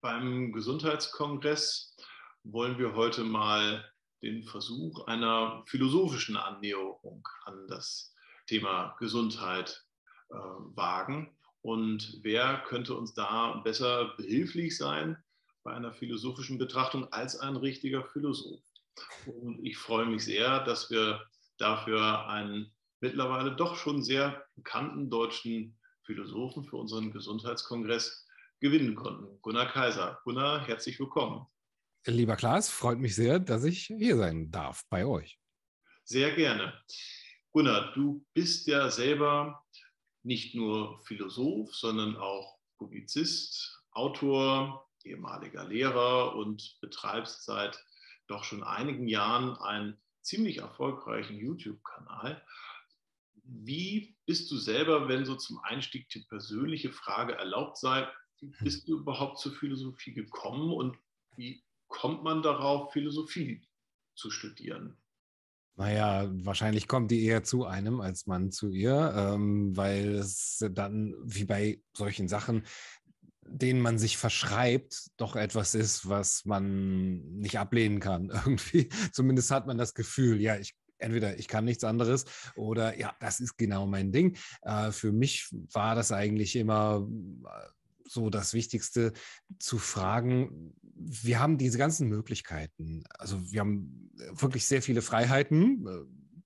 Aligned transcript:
Beim 0.00 0.52
Gesundheitskongress 0.52 1.96
wollen 2.44 2.78
wir 2.78 2.94
heute 2.94 3.24
mal 3.24 3.84
den 4.22 4.44
Versuch 4.44 5.04
einer 5.08 5.64
philosophischen 5.66 6.36
Annäherung 6.36 7.26
an 7.46 7.66
das 7.66 8.14
Thema 8.46 8.94
Gesundheit 9.00 9.84
äh, 10.30 10.34
wagen. 10.36 11.36
Und 11.62 12.20
wer 12.22 12.58
könnte 12.68 12.94
uns 12.94 13.12
da 13.14 13.54
besser 13.64 14.14
behilflich 14.16 14.76
sein 14.76 15.16
bei 15.64 15.72
einer 15.72 15.92
philosophischen 15.92 16.58
Betrachtung 16.58 17.12
als 17.12 17.34
ein 17.34 17.56
richtiger 17.56 18.04
Philosoph? 18.04 18.62
Und 19.26 19.58
ich 19.64 19.78
freue 19.78 20.06
mich 20.06 20.24
sehr, 20.24 20.60
dass 20.60 20.90
wir 20.90 21.26
dafür 21.56 22.28
einen 22.28 22.72
mittlerweile 23.00 23.56
doch 23.56 23.74
schon 23.74 24.04
sehr 24.04 24.46
bekannten 24.54 25.10
deutschen 25.10 25.76
Philosophen 26.04 26.62
für 26.62 26.76
unseren 26.76 27.10
Gesundheitskongress 27.10 28.27
gewinnen 28.60 28.94
konnten. 28.94 29.40
Gunnar 29.42 29.66
Kaiser. 29.66 30.20
Gunnar, 30.24 30.66
herzlich 30.66 30.98
willkommen. 30.98 31.46
Lieber 32.06 32.36
Klaas, 32.36 32.70
freut 32.70 32.98
mich 32.98 33.14
sehr, 33.14 33.38
dass 33.38 33.64
ich 33.64 33.86
hier 33.86 34.16
sein 34.16 34.50
darf 34.50 34.84
bei 34.88 35.04
euch. 35.04 35.38
Sehr 36.04 36.34
gerne. 36.34 36.72
Gunnar, 37.52 37.92
du 37.94 38.24
bist 38.34 38.66
ja 38.66 38.90
selber 38.90 39.64
nicht 40.22 40.54
nur 40.54 41.02
Philosoph, 41.04 41.74
sondern 41.74 42.16
auch 42.16 42.58
Publizist, 42.78 43.82
Autor, 43.90 44.88
ehemaliger 45.04 45.64
Lehrer 45.64 46.34
und 46.36 46.78
betreibst 46.80 47.44
seit 47.44 47.82
doch 48.26 48.44
schon 48.44 48.62
einigen 48.62 49.08
Jahren 49.08 49.56
einen 49.56 49.98
ziemlich 50.22 50.58
erfolgreichen 50.58 51.36
YouTube-Kanal. 51.36 52.42
Wie 53.44 54.16
bist 54.26 54.50
du 54.50 54.56
selber, 54.56 55.08
wenn 55.08 55.24
so 55.24 55.34
zum 55.34 55.58
Einstieg 55.60 56.08
die 56.10 56.24
persönliche 56.28 56.92
Frage 56.92 57.34
erlaubt 57.34 57.78
sei, 57.78 58.06
wie 58.40 58.52
bist 58.60 58.88
du 58.88 58.98
überhaupt 58.98 59.38
zur 59.38 59.52
Philosophie 59.52 60.12
gekommen 60.12 60.72
und 60.72 60.96
wie 61.36 61.62
kommt 61.88 62.22
man 62.22 62.42
darauf, 62.42 62.92
Philosophie 62.92 63.66
zu 64.14 64.30
studieren? 64.30 64.96
Naja, 65.76 66.28
wahrscheinlich 66.44 66.88
kommt 66.88 67.10
die 67.12 67.24
eher 67.24 67.44
zu 67.44 67.64
einem 67.64 68.00
als 68.00 68.26
man 68.26 68.50
zu 68.50 68.70
ihr, 68.70 69.14
ähm, 69.16 69.76
weil 69.76 70.16
es 70.16 70.64
dann 70.72 71.14
wie 71.22 71.44
bei 71.44 71.80
solchen 71.92 72.26
Sachen, 72.26 72.64
denen 73.46 73.80
man 73.80 73.96
sich 73.96 74.16
verschreibt, 74.16 75.10
doch 75.16 75.36
etwas 75.36 75.76
ist, 75.76 76.08
was 76.08 76.44
man 76.44 77.20
nicht 77.38 77.58
ablehnen 77.58 78.00
kann. 78.00 78.30
Irgendwie, 78.44 78.88
zumindest 79.12 79.52
hat 79.52 79.68
man 79.68 79.78
das 79.78 79.94
Gefühl, 79.94 80.40
ja, 80.40 80.56
ich 80.56 80.74
entweder 80.98 81.38
ich 81.38 81.46
kann 81.46 81.64
nichts 81.64 81.84
anderes 81.84 82.24
oder 82.56 82.98
ja, 82.98 83.14
das 83.20 83.38
ist 83.38 83.56
genau 83.56 83.86
mein 83.86 84.10
Ding. 84.10 84.36
Äh, 84.62 84.90
für 84.90 85.12
mich 85.12 85.48
war 85.72 85.94
das 85.94 86.12
eigentlich 86.12 86.56
immer 86.56 87.06
so 88.08 88.30
das 88.30 88.54
Wichtigste 88.54 89.12
zu 89.58 89.78
fragen. 89.78 90.74
Wir 90.94 91.38
haben 91.38 91.58
diese 91.58 91.78
ganzen 91.78 92.08
Möglichkeiten. 92.08 93.04
Also 93.18 93.52
wir 93.52 93.60
haben 93.60 94.10
wirklich 94.32 94.66
sehr 94.66 94.82
viele 94.82 95.02
Freiheiten, 95.02 95.86
äh, 95.86 96.00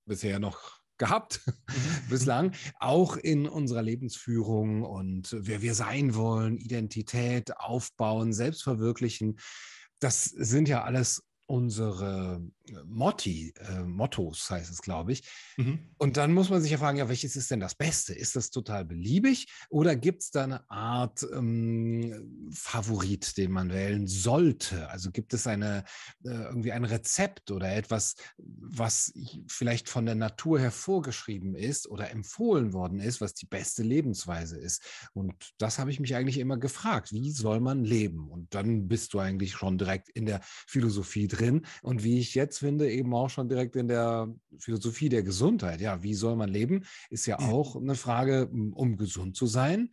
bisher 0.05 0.39
noch 0.39 0.83
gehabt 0.97 1.41
mhm. 1.47 2.09
bislang, 2.09 2.51
auch 2.79 3.17
in 3.17 3.47
unserer 3.47 3.81
Lebensführung 3.81 4.83
und 4.83 5.35
wer 5.39 5.61
wir 5.61 5.73
sein 5.73 6.15
wollen, 6.15 6.57
Identität 6.57 7.57
aufbauen, 7.57 8.33
selbstverwirklichen. 8.33 9.39
Das 9.99 10.25
sind 10.25 10.67
ja 10.67 10.83
alles 10.83 11.23
unsere 11.45 12.41
äh, 12.62 12.62
Motti, 12.85 13.53
äh, 13.59 13.83
Mottos 13.83 14.49
heißt 14.49 14.71
es, 14.71 14.81
glaube 14.81 15.13
ich. 15.13 15.23
Mhm. 15.57 15.79
Und 15.97 16.17
dann 16.17 16.33
muss 16.33 16.49
man 16.49 16.61
sich 16.61 16.71
ja 16.71 16.77
fragen, 16.77 16.97
ja, 16.97 17.09
welches 17.09 17.35
ist 17.35 17.51
denn 17.51 17.59
das 17.59 17.75
Beste? 17.75 18.13
Ist 18.13 18.35
das 18.35 18.51
total 18.51 18.85
beliebig 18.85 19.47
oder 19.69 19.95
gibt 19.95 20.23
es 20.23 20.31
da 20.31 20.43
eine 20.43 20.69
Art 20.69 21.25
ähm, 21.33 22.49
Favorit, 22.53 23.37
den 23.37 23.51
man 23.51 23.71
wählen 23.71 24.07
sollte? 24.07 24.89
Also 24.89 25.11
gibt 25.11 25.33
es 25.33 25.45
eine 25.45 25.83
äh, 26.23 26.29
irgendwie 26.29 26.71
ein 26.71 26.85
Rezept 26.85 27.51
oder 27.51 27.75
etwas, 27.75 28.15
was 28.37 29.13
vielleicht 29.47 29.89
von 29.89 30.05
der 30.05 30.15
Natur 30.15 30.59
hervorgeschrieben 30.59 31.55
ist 31.55 31.87
oder 31.87 32.11
empfohlen 32.11 32.73
worden 32.73 32.99
ist, 32.99 33.21
was 33.21 33.33
die 33.33 33.45
beste 33.45 33.83
Lebensweise 33.83 34.57
ist? 34.57 34.83
Und 35.13 35.53
das 35.57 35.79
habe 35.79 35.91
ich 35.91 35.99
mich 35.99 36.15
eigentlich 36.15 36.37
immer 36.37 36.57
gefragt. 36.57 37.11
Wie 37.11 37.31
soll 37.31 37.59
man 37.59 37.83
leben? 37.83 38.29
Und 38.29 38.53
dann 38.55 38.87
bist 38.87 39.13
du 39.13 39.19
eigentlich 39.19 39.53
schon 39.53 39.77
direkt 39.77 40.09
in 40.09 40.25
der 40.25 40.41
Philosophie 40.43 41.27
drin. 41.27 41.65
Und 41.81 42.03
wie 42.03 42.19
ich 42.19 42.35
jetzt 42.35 42.52
finde, 42.57 42.91
eben 42.91 43.13
auch 43.13 43.29
schon 43.29 43.49
direkt 43.49 43.75
in 43.75 43.87
der 43.87 44.33
Philosophie 44.59 45.09
der 45.09 45.23
Gesundheit. 45.23 45.81
Ja, 45.81 46.03
wie 46.03 46.13
soll 46.13 46.35
man 46.35 46.49
leben? 46.49 46.85
Ist 47.09 47.25
ja 47.25 47.39
auch 47.39 47.75
eine 47.75 47.95
Frage, 47.95 48.47
um 48.47 48.97
gesund 48.97 49.35
zu 49.35 49.45
sein. 49.45 49.89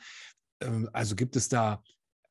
Ähm, 0.61 0.89
also 0.93 1.17
gibt 1.17 1.37
es 1.37 1.49
da 1.49 1.83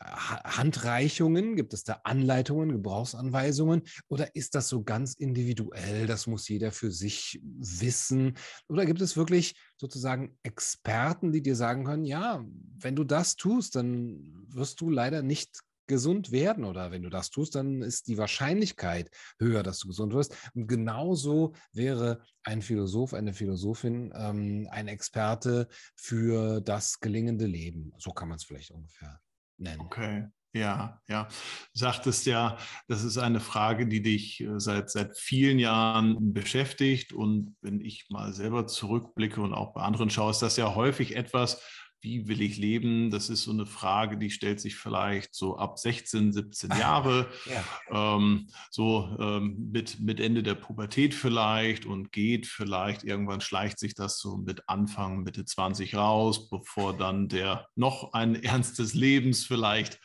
Handreichungen? 0.01 1.56
Gibt 1.56 1.73
es 1.73 1.84
da 1.84 2.00
Anleitungen, 2.03 2.72
Gebrauchsanweisungen? 2.72 3.81
Oder 4.07 4.34
ist 4.35 4.56
das 4.56 4.69
so 4.69 4.84
ganz 4.84 5.13
individuell? 5.13 6.07
Das 6.07 6.25
muss 6.25 6.47
jeder 6.47 6.72
für 6.72 6.91
sich 6.91 7.41
wissen? 7.44 8.35
Oder 8.69 8.85
gibt 8.85 9.01
es 9.01 9.18
wirklich 9.18 9.59
sozusagen 9.78 10.38
Experten, 10.44 11.31
die 11.31 11.41
dir 11.41 11.56
sagen 11.56 11.84
können, 11.84 12.06
ja, 12.06 12.45
wenn 12.78 12.95
du 12.95 13.03
das 13.03 13.35
tust, 13.35 13.75
dann 13.75 14.47
wirst 14.47 14.79
du 14.79 14.89
leider 14.89 15.22
nicht 15.22 15.59
gesund 15.89 16.31
werden 16.31 16.63
oder 16.63 16.91
wenn 16.91 17.03
du 17.03 17.09
das 17.09 17.29
tust, 17.29 17.55
dann 17.55 17.81
ist 17.81 18.07
die 18.07 18.17
Wahrscheinlichkeit 18.17 19.09
höher, 19.38 19.63
dass 19.63 19.79
du 19.79 19.89
gesund 19.89 20.13
wirst. 20.13 20.33
Und 20.53 20.67
genauso 20.67 21.53
wäre 21.73 22.22
ein 22.44 22.61
Philosoph, 22.61 23.13
eine 23.13 23.33
Philosophin, 23.33 24.13
ähm, 24.16 24.69
ein 24.72 24.88
Experte 24.88 25.67
für 25.95 26.61
das 26.61 27.01
gelingende 27.01 27.45
Leben. 27.45 27.91
So 27.97 28.11
kann 28.11 28.29
man 28.29 28.38
es 28.38 28.45
vielleicht 28.45 28.72
ungefähr 28.72 29.19
nennen. 29.57 29.81
Okay. 29.81 30.27
Ja, 30.51 31.00
ja. 31.07 31.25
Du 31.25 31.79
sagtest 31.79 32.25
ja, 32.25 32.57
das 32.88 33.03
ist 33.03 33.19
eine 33.19 33.39
Frage, 33.39 33.88
die 33.88 34.01
dich 34.01 34.41
äh, 34.41 34.59
seit, 34.59 34.89
seit 34.89 35.16
vielen 35.16 35.59
Jahren 35.59 36.33
beschäftigt. 36.33 37.13
Und 37.13 37.56
wenn 37.61 37.81
ich 37.81 38.07
mal 38.09 38.33
selber 38.33 38.66
zurückblicke 38.66 39.41
und 39.41 39.53
auch 39.53 39.73
bei 39.73 39.81
anderen 39.81 40.09
schaue, 40.09 40.31
ist 40.31 40.41
das 40.41 40.57
ja 40.57 40.73
häufig 40.73 41.16
etwas, 41.16 41.61
wie 42.02 42.28
will 42.28 42.42
ich 42.42 42.58
leben? 42.58 43.12
Das 43.12 43.30
ist 43.30 43.44
so 43.44 43.52
eine 43.52 43.66
Frage, 43.66 44.18
die 44.18 44.30
stellt 44.30 44.60
sich 44.60 44.76
vielleicht 44.76 45.36
so 45.36 45.58
ab 45.58 45.80
16, 45.80 46.32
17 46.32 46.72
Jahre, 46.72 47.28
ja. 47.92 48.16
ähm, 48.16 48.48
so 48.72 49.16
ähm, 49.20 49.70
mit, 49.72 50.00
mit 50.00 50.20
Ende 50.20 50.44
der 50.44 50.56
Pubertät 50.56 51.14
vielleicht 51.14 51.86
und 51.86 52.12
geht 52.12 52.48
vielleicht, 52.48 53.04
irgendwann 53.04 53.42
schleicht 53.42 53.80
sich 53.80 53.96
das 53.96 54.20
so 54.20 54.38
mit 54.38 54.70
Anfang, 54.70 55.24
Mitte 55.24 55.46
20 55.46 55.96
raus, 55.96 56.50
bevor 56.50 56.96
dann 56.96 57.28
der 57.28 57.68
noch 57.76 58.14
ein 58.14 58.36
Ernst 58.44 58.80
des 58.80 58.94
Lebens 58.94 59.46
vielleicht 59.46 60.00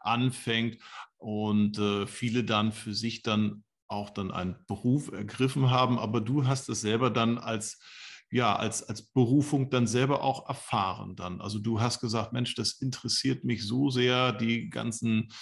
anfängt 0.00 0.78
und 1.18 1.78
äh, 1.78 2.06
viele 2.06 2.44
dann 2.44 2.72
für 2.72 2.94
sich 2.94 3.22
dann 3.22 3.64
auch 3.88 4.10
dann 4.10 4.30
einen 4.30 4.56
Beruf 4.66 5.10
ergriffen 5.10 5.70
haben. 5.70 5.98
Aber 5.98 6.20
du 6.20 6.46
hast 6.46 6.68
es 6.68 6.80
selber 6.80 7.10
dann 7.10 7.38
als 7.38 7.80
ja, 8.30 8.54
als, 8.54 8.82
als 8.82 9.02
Berufung 9.02 9.70
dann 9.70 9.86
selber 9.86 10.22
auch 10.22 10.48
erfahren 10.48 11.16
dann. 11.16 11.40
Also 11.40 11.58
du 11.58 11.80
hast 11.80 12.00
gesagt, 12.00 12.32
Mensch, 12.32 12.54
das 12.54 12.74
interessiert 12.80 13.44
mich 13.44 13.66
so 13.66 13.90
sehr, 13.90 14.32
die 14.32 14.70
ganzen 14.70 15.32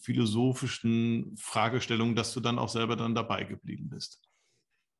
philosophischen 0.00 1.36
Fragestellungen, 1.36 2.16
dass 2.16 2.32
du 2.32 2.40
dann 2.40 2.58
auch 2.58 2.70
selber 2.70 2.96
dann 2.96 3.14
dabei 3.14 3.44
geblieben 3.44 3.90
bist. 3.90 4.20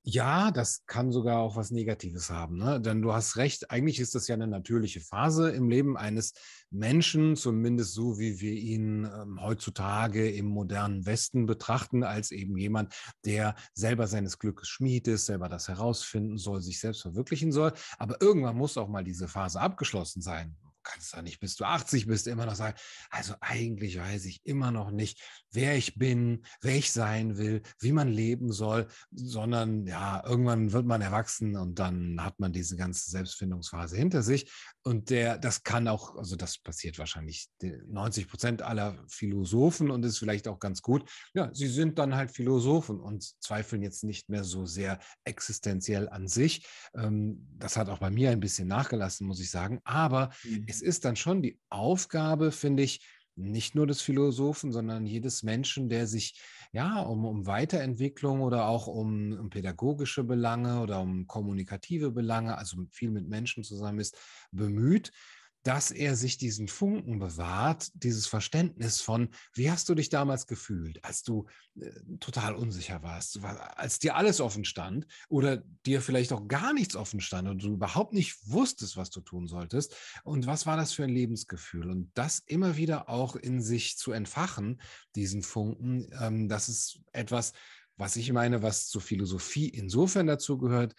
Ja, 0.04 0.50
das 0.50 0.84
kann 0.86 1.12
sogar 1.12 1.38
auch 1.38 1.54
was 1.54 1.70
Negatives 1.70 2.28
haben. 2.28 2.58
Ne? 2.58 2.80
Denn 2.80 3.02
du 3.02 3.12
hast 3.12 3.36
recht, 3.36 3.70
eigentlich 3.70 4.00
ist 4.00 4.16
das 4.16 4.26
ja 4.26 4.34
eine 4.34 4.48
natürliche 4.48 5.00
Phase 5.00 5.50
im 5.50 5.68
Leben 5.68 5.96
eines 5.96 6.32
Menschen, 6.70 7.36
zumindest 7.36 7.94
so 7.94 8.18
wie 8.18 8.40
wir 8.40 8.52
ihn 8.52 9.04
ähm, 9.04 9.40
heutzutage 9.40 10.28
im 10.28 10.46
modernen 10.46 11.06
Westen 11.06 11.46
betrachten, 11.46 12.02
als 12.02 12.32
eben 12.32 12.56
jemand, 12.56 12.92
der 13.24 13.54
selber 13.74 14.08
seines 14.08 14.40
Glückes 14.40 14.68
Schmied 14.68 15.06
ist, 15.06 15.26
selber 15.26 15.48
das 15.48 15.68
herausfinden 15.68 16.36
soll, 16.36 16.62
sich 16.62 16.80
selbst 16.80 17.02
verwirklichen 17.02 17.52
soll. 17.52 17.72
Aber 17.96 18.20
irgendwann 18.20 18.56
muss 18.56 18.76
auch 18.76 18.88
mal 18.88 19.04
diese 19.04 19.28
Phase 19.28 19.60
abgeschlossen 19.60 20.20
sein 20.20 20.56
kannst 20.82 21.14
da 21.14 21.22
nicht, 21.22 21.40
bis 21.40 21.56
du 21.56 21.64
80 21.64 22.06
bist, 22.06 22.26
immer 22.26 22.46
noch 22.46 22.54
sagen, 22.54 22.76
also 23.10 23.34
eigentlich 23.40 23.98
weiß 23.98 24.24
ich 24.24 24.40
immer 24.44 24.70
noch 24.70 24.90
nicht, 24.90 25.20
wer 25.50 25.76
ich 25.76 25.96
bin, 25.96 26.44
wer 26.60 26.76
ich 26.76 26.92
sein 26.92 27.36
will, 27.36 27.62
wie 27.80 27.92
man 27.92 28.08
leben 28.08 28.52
soll, 28.52 28.88
sondern 29.12 29.86
ja, 29.86 30.22
irgendwann 30.26 30.72
wird 30.72 30.86
man 30.86 31.00
erwachsen 31.00 31.56
und 31.56 31.78
dann 31.78 32.22
hat 32.22 32.40
man 32.40 32.52
diese 32.52 32.76
ganze 32.76 33.10
Selbstfindungsphase 33.10 33.96
hinter 33.96 34.22
sich. 34.22 34.50
Und 34.82 35.10
der, 35.10 35.38
das 35.38 35.62
kann 35.62 35.86
auch, 35.86 36.16
also 36.16 36.36
das 36.36 36.58
passiert 36.58 36.98
wahrscheinlich 36.98 37.48
90 37.62 38.28
Prozent 38.28 38.62
aller 38.62 39.04
Philosophen 39.08 39.90
und 39.90 40.04
ist 40.04 40.18
vielleicht 40.18 40.48
auch 40.48 40.58
ganz 40.58 40.82
gut. 40.82 41.08
Ja, 41.34 41.50
sie 41.54 41.68
sind 41.68 41.98
dann 41.98 42.16
halt 42.16 42.32
Philosophen 42.32 42.98
und 42.98 43.22
zweifeln 43.40 43.82
jetzt 43.82 44.02
nicht 44.02 44.28
mehr 44.28 44.42
so 44.42 44.66
sehr 44.66 44.98
existenziell 45.24 46.08
an 46.08 46.26
sich. 46.26 46.66
Ähm, 46.96 47.46
das 47.58 47.76
hat 47.76 47.88
auch 47.88 47.98
bei 47.98 48.10
mir 48.10 48.30
ein 48.30 48.40
bisschen 48.40 48.66
nachgelassen, 48.66 49.26
muss 49.26 49.40
ich 49.40 49.50
sagen. 49.50 49.80
Aber 49.84 50.30
mhm 50.42 50.71
es 50.72 50.80
ist 50.80 51.04
dann 51.04 51.16
schon 51.16 51.42
die 51.42 51.58
Aufgabe, 51.68 52.50
finde 52.50 52.82
ich, 52.82 53.06
nicht 53.34 53.74
nur 53.74 53.86
des 53.86 54.00
Philosophen, 54.00 54.72
sondern 54.72 55.06
jedes 55.06 55.42
Menschen, 55.42 55.88
der 55.88 56.06
sich 56.06 56.40
ja 56.72 57.00
um, 57.00 57.24
um 57.24 57.46
Weiterentwicklung 57.46 58.40
oder 58.40 58.68
auch 58.68 58.86
um, 58.86 59.32
um 59.32 59.50
pädagogische 59.50 60.24
Belange 60.24 60.80
oder 60.80 61.00
um 61.00 61.26
kommunikative 61.26 62.10
Belange, 62.10 62.56
also 62.56 62.76
viel 62.90 63.10
mit 63.10 63.28
Menschen 63.28 63.64
zusammen 63.64 64.00
ist, 64.00 64.18
bemüht, 64.50 65.12
dass 65.62 65.90
er 65.90 66.16
sich 66.16 66.38
diesen 66.38 66.68
Funken 66.68 67.18
bewahrt, 67.18 67.90
dieses 67.94 68.26
Verständnis 68.26 69.00
von, 69.00 69.28
wie 69.54 69.70
hast 69.70 69.88
du 69.88 69.94
dich 69.94 70.08
damals 70.08 70.46
gefühlt, 70.46 71.04
als 71.04 71.22
du 71.22 71.46
äh, 71.80 71.90
total 72.18 72.54
unsicher 72.54 73.02
warst, 73.02 73.42
als 73.44 73.98
dir 73.98 74.16
alles 74.16 74.40
offen 74.40 74.64
stand 74.64 75.06
oder 75.28 75.62
dir 75.86 76.00
vielleicht 76.00 76.32
auch 76.32 76.48
gar 76.48 76.72
nichts 76.72 76.96
offen 76.96 77.20
stand 77.20 77.48
und 77.48 77.62
du 77.62 77.74
überhaupt 77.74 78.12
nicht 78.12 78.36
wusstest, 78.44 78.96
was 78.96 79.10
du 79.10 79.20
tun 79.20 79.46
solltest. 79.46 79.94
Und 80.24 80.46
was 80.46 80.66
war 80.66 80.76
das 80.76 80.92
für 80.92 81.04
ein 81.04 81.10
Lebensgefühl? 81.10 81.90
Und 81.90 82.10
das 82.14 82.40
immer 82.40 82.76
wieder 82.76 83.08
auch 83.08 83.36
in 83.36 83.62
sich 83.62 83.96
zu 83.96 84.12
entfachen, 84.12 84.80
diesen 85.14 85.42
Funken, 85.42 86.10
ähm, 86.20 86.48
das 86.48 86.68
ist 86.68 87.00
etwas, 87.12 87.52
was 87.96 88.16
ich 88.16 88.32
meine, 88.32 88.62
was 88.62 88.88
zur 88.88 89.00
Philosophie 89.00 89.68
insofern 89.68 90.26
dazu 90.26 90.58
gehört, 90.58 90.94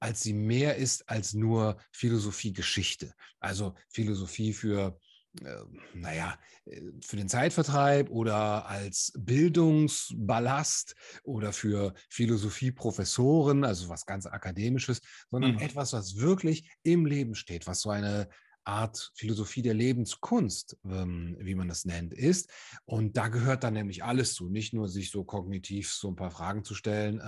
als 0.00 0.22
sie 0.22 0.32
mehr 0.32 0.76
ist 0.76 1.08
als 1.08 1.34
nur 1.34 1.78
Philosophie-Geschichte. 1.92 3.14
Also 3.40 3.74
Philosophie 3.88 4.52
für, 4.52 4.98
äh, 5.42 5.56
naja, 5.94 6.38
äh, 6.66 6.80
für 7.04 7.16
den 7.16 7.28
Zeitvertreib 7.28 8.10
oder 8.10 8.66
als 8.66 9.12
Bildungsballast 9.16 10.94
oder 11.24 11.52
für 11.52 11.94
Philosophie-Professoren, 12.10 13.64
also 13.64 13.88
was 13.88 14.06
ganz 14.06 14.26
Akademisches, 14.26 15.00
sondern 15.30 15.52
mhm. 15.52 15.60
etwas, 15.60 15.92
was 15.92 16.16
wirklich 16.16 16.70
im 16.82 17.06
Leben 17.06 17.34
steht, 17.34 17.66
was 17.66 17.80
so 17.80 17.90
eine 17.90 18.28
Art 18.66 19.12
Philosophie 19.14 19.62
der 19.62 19.74
Lebenskunst, 19.74 20.76
ähm, 20.84 21.36
wie 21.38 21.54
man 21.54 21.68
das 21.68 21.84
nennt, 21.84 22.12
ist. 22.12 22.50
Und 22.84 23.16
da 23.16 23.28
gehört 23.28 23.62
dann 23.62 23.74
nämlich 23.74 24.02
alles 24.02 24.34
zu, 24.34 24.50
nicht 24.50 24.74
nur 24.74 24.88
sich 24.88 25.10
so 25.10 25.24
kognitiv 25.24 25.92
so 25.92 26.08
ein 26.08 26.16
paar 26.16 26.32
Fragen 26.32 26.64
zu 26.64 26.74
stellen. 26.74 27.20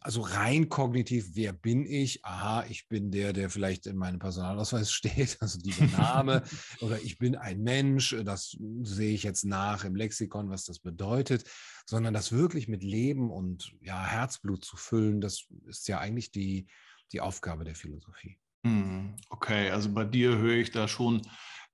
Also 0.00 0.20
rein 0.20 0.68
kognitiv, 0.68 1.30
wer 1.34 1.52
bin 1.52 1.84
ich? 1.86 2.24
Aha, 2.24 2.64
ich 2.68 2.88
bin 2.88 3.10
der, 3.10 3.32
der 3.32 3.50
vielleicht 3.50 3.86
in 3.86 3.96
meinem 3.96 4.18
Personalausweis 4.18 4.92
steht, 4.92 5.36
also 5.40 5.58
dieser 5.58 5.86
Name, 5.86 6.42
oder 6.80 7.00
ich 7.02 7.18
bin 7.18 7.36
ein 7.36 7.62
Mensch, 7.62 8.16
das 8.24 8.56
sehe 8.82 9.14
ich 9.14 9.22
jetzt 9.22 9.44
nach 9.44 9.84
im 9.84 9.96
Lexikon, 9.96 10.50
was 10.50 10.64
das 10.64 10.78
bedeutet, 10.78 11.44
sondern 11.86 12.14
das 12.14 12.32
wirklich 12.32 12.68
mit 12.68 12.82
Leben 12.82 13.30
und 13.30 13.74
ja, 13.80 14.04
Herzblut 14.04 14.64
zu 14.64 14.76
füllen, 14.76 15.20
das 15.20 15.46
ist 15.66 15.88
ja 15.88 15.98
eigentlich 15.98 16.30
die, 16.30 16.66
die 17.12 17.20
Aufgabe 17.20 17.64
der 17.64 17.74
Philosophie. 17.74 18.38
Hm, 18.66 19.14
okay, 19.30 19.70
also 19.70 19.92
bei 19.92 20.04
dir 20.04 20.36
höre 20.38 20.56
ich 20.56 20.72
da 20.72 20.88
schon 20.88 21.22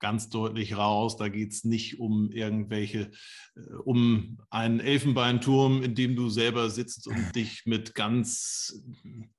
ganz 0.03 0.27
deutlich 0.27 0.75
raus. 0.75 1.15
Da 1.15 1.29
geht 1.29 1.53
es 1.53 1.63
nicht 1.63 1.97
um 1.97 2.29
irgendwelche, 2.29 3.09
äh, 3.55 3.73
um 3.85 4.37
einen 4.49 4.81
Elfenbeinturm, 4.81 5.81
in 5.81 5.95
dem 5.95 6.17
du 6.17 6.29
selber 6.29 6.69
sitzt 6.69 7.07
und 7.07 7.31
dich 7.35 7.65
mit 7.65 7.95
ganz 7.95 8.83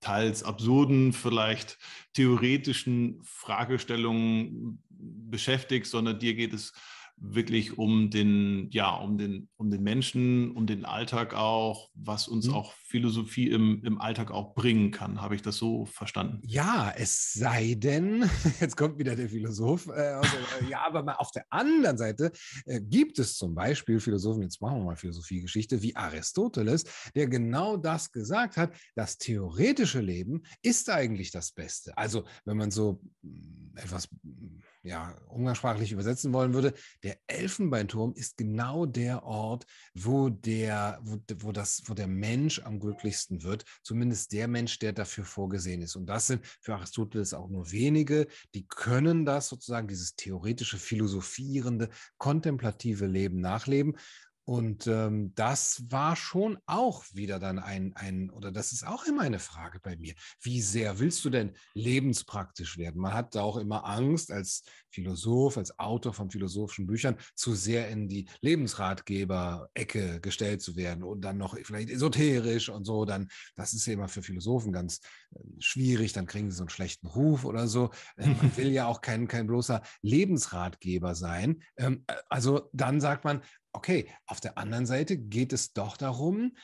teils 0.00 0.42
absurden, 0.42 1.12
vielleicht 1.12 1.76
theoretischen 2.14 3.20
Fragestellungen 3.24 4.82
beschäftigst, 4.88 5.90
sondern 5.90 6.18
dir 6.18 6.34
geht 6.34 6.54
es 6.54 6.72
wirklich 7.16 7.78
um 7.78 8.10
den, 8.10 8.68
ja, 8.70 8.94
um 8.96 9.16
den, 9.16 9.48
um 9.56 9.70
den 9.70 9.82
Menschen, 9.82 10.50
um 10.52 10.66
den 10.66 10.84
Alltag 10.84 11.34
auch, 11.34 11.90
was 11.94 12.28
uns 12.28 12.48
mhm. 12.48 12.54
auch 12.54 12.74
Philosophie 12.86 13.50
im, 13.50 13.82
im 13.84 14.00
Alltag 14.00 14.30
auch 14.30 14.54
bringen 14.54 14.90
kann. 14.90 15.20
Habe 15.20 15.34
ich 15.34 15.42
das 15.42 15.56
so 15.56 15.86
verstanden? 15.86 16.40
Ja, 16.42 16.92
es 16.96 17.32
sei 17.32 17.74
denn, 17.76 18.28
jetzt 18.60 18.76
kommt 18.76 18.98
wieder 18.98 19.16
der 19.16 19.28
Philosoph, 19.28 19.86
äh, 19.88 20.14
also, 20.14 20.36
ja, 20.68 20.84
aber 20.86 21.02
mal 21.02 21.14
auf 21.14 21.30
der 21.30 21.44
anderen 21.50 21.98
Seite 21.98 22.32
äh, 22.66 22.80
gibt 22.80 23.18
es 23.18 23.36
zum 23.36 23.54
Beispiel 23.54 24.00
Philosophen, 24.00 24.42
jetzt 24.42 24.60
machen 24.60 24.78
wir 24.78 24.84
mal 24.84 24.96
Philosophiegeschichte, 24.96 25.82
wie 25.82 25.96
Aristoteles, 25.96 26.84
der 27.14 27.28
genau 27.28 27.76
das 27.76 28.12
gesagt 28.12 28.56
hat, 28.56 28.74
das 28.94 29.18
theoretische 29.18 30.00
Leben 30.00 30.42
ist 30.62 30.90
eigentlich 30.90 31.30
das 31.30 31.52
Beste. 31.52 31.96
Also 31.96 32.24
wenn 32.44 32.56
man 32.56 32.70
so 32.70 33.00
hm, 33.22 33.72
etwas 33.76 34.08
hm, 34.22 34.62
ja, 34.84 35.16
umgangssprachlich 35.28 35.92
übersetzen 35.92 36.32
wollen 36.34 36.52
würde, 36.52 36.74
der 37.02 37.16
Elfenbeinturm 37.26 38.12
ist 38.14 38.36
genau 38.36 38.84
der 38.84 39.24
Ort, 39.24 39.66
wo 39.94 40.28
der, 40.28 41.00
wo, 41.02 41.16
wo, 41.38 41.52
das, 41.52 41.82
wo 41.86 41.94
der 41.94 42.06
Mensch 42.06 42.60
am 42.60 42.78
glücklichsten 42.78 43.42
wird, 43.42 43.64
zumindest 43.82 44.32
der 44.32 44.46
Mensch, 44.46 44.78
der 44.78 44.92
dafür 44.92 45.24
vorgesehen 45.24 45.80
ist. 45.80 45.96
Und 45.96 46.06
das 46.06 46.26
sind 46.26 46.46
für 46.60 46.74
Aristoteles 46.74 47.32
auch 47.32 47.48
nur 47.48 47.72
wenige, 47.72 48.26
die 48.54 48.66
können 48.66 49.24
das 49.24 49.48
sozusagen, 49.48 49.88
dieses 49.88 50.16
theoretische, 50.16 50.76
philosophierende, 50.76 51.88
kontemplative 52.18 53.06
Leben 53.06 53.40
nachleben. 53.40 53.96
Und 54.46 54.86
ähm, 54.86 55.32
das 55.34 55.84
war 55.88 56.16
schon 56.16 56.58
auch 56.66 57.04
wieder 57.12 57.38
dann 57.38 57.58
ein, 57.58 57.94
ein, 57.96 58.28
oder 58.30 58.52
das 58.52 58.72
ist 58.72 58.86
auch 58.86 59.06
immer 59.06 59.22
eine 59.22 59.38
Frage 59.38 59.80
bei 59.80 59.96
mir. 59.96 60.14
Wie 60.40 60.60
sehr 60.60 60.98
willst 60.98 61.24
du 61.24 61.30
denn 61.30 61.56
lebenspraktisch 61.72 62.76
werden? 62.76 63.00
Man 63.00 63.14
hat 63.14 63.34
da 63.34 63.42
auch 63.42 63.56
immer 63.56 63.86
Angst, 63.86 64.30
als 64.30 64.64
Philosoph, 64.94 65.58
als 65.58 65.78
Autor 65.78 66.14
von 66.14 66.30
philosophischen 66.30 66.86
Büchern, 66.86 67.16
zu 67.34 67.54
sehr 67.54 67.88
in 67.88 68.08
die 68.08 68.28
Lebensratgeber-Ecke 68.40 70.20
gestellt 70.20 70.62
zu 70.62 70.76
werden 70.76 71.02
und 71.02 71.22
dann 71.22 71.36
noch 71.36 71.56
vielleicht 71.62 71.90
esoterisch 71.90 72.68
und 72.68 72.84
so. 72.84 73.04
Dann, 73.04 73.28
das 73.56 73.74
ist 73.74 73.86
ja 73.86 73.94
immer 73.94 74.08
für 74.08 74.22
Philosophen 74.22 74.72
ganz 74.72 75.00
äh, 75.34 75.40
schwierig, 75.58 76.12
dann 76.12 76.26
kriegen 76.26 76.50
sie 76.50 76.56
so 76.56 76.62
einen 76.62 76.70
schlechten 76.70 77.06
Ruf 77.06 77.44
oder 77.44 77.68
so. 77.68 77.90
Äh, 78.16 78.28
man 78.28 78.56
will 78.56 78.70
ja 78.70 78.86
auch 78.86 79.00
kein, 79.00 79.28
kein 79.28 79.46
bloßer 79.46 79.82
Lebensratgeber 80.02 81.14
sein. 81.14 81.62
Ähm, 81.76 82.04
äh, 82.06 82.14
also 82.28 82.70
dann 82.72 83.00
sagt 83.00 83.24
man, 83.24 83.42
okay, 83.72 84.08
auf 84.26 84.40
der 84.40 84.56
anderen 84.56 84.86
Seite 84.86 85.18
geht 85.18 85.52
es 85.52 85.72
doch 85.72 85.96
darum, 85.96 86.56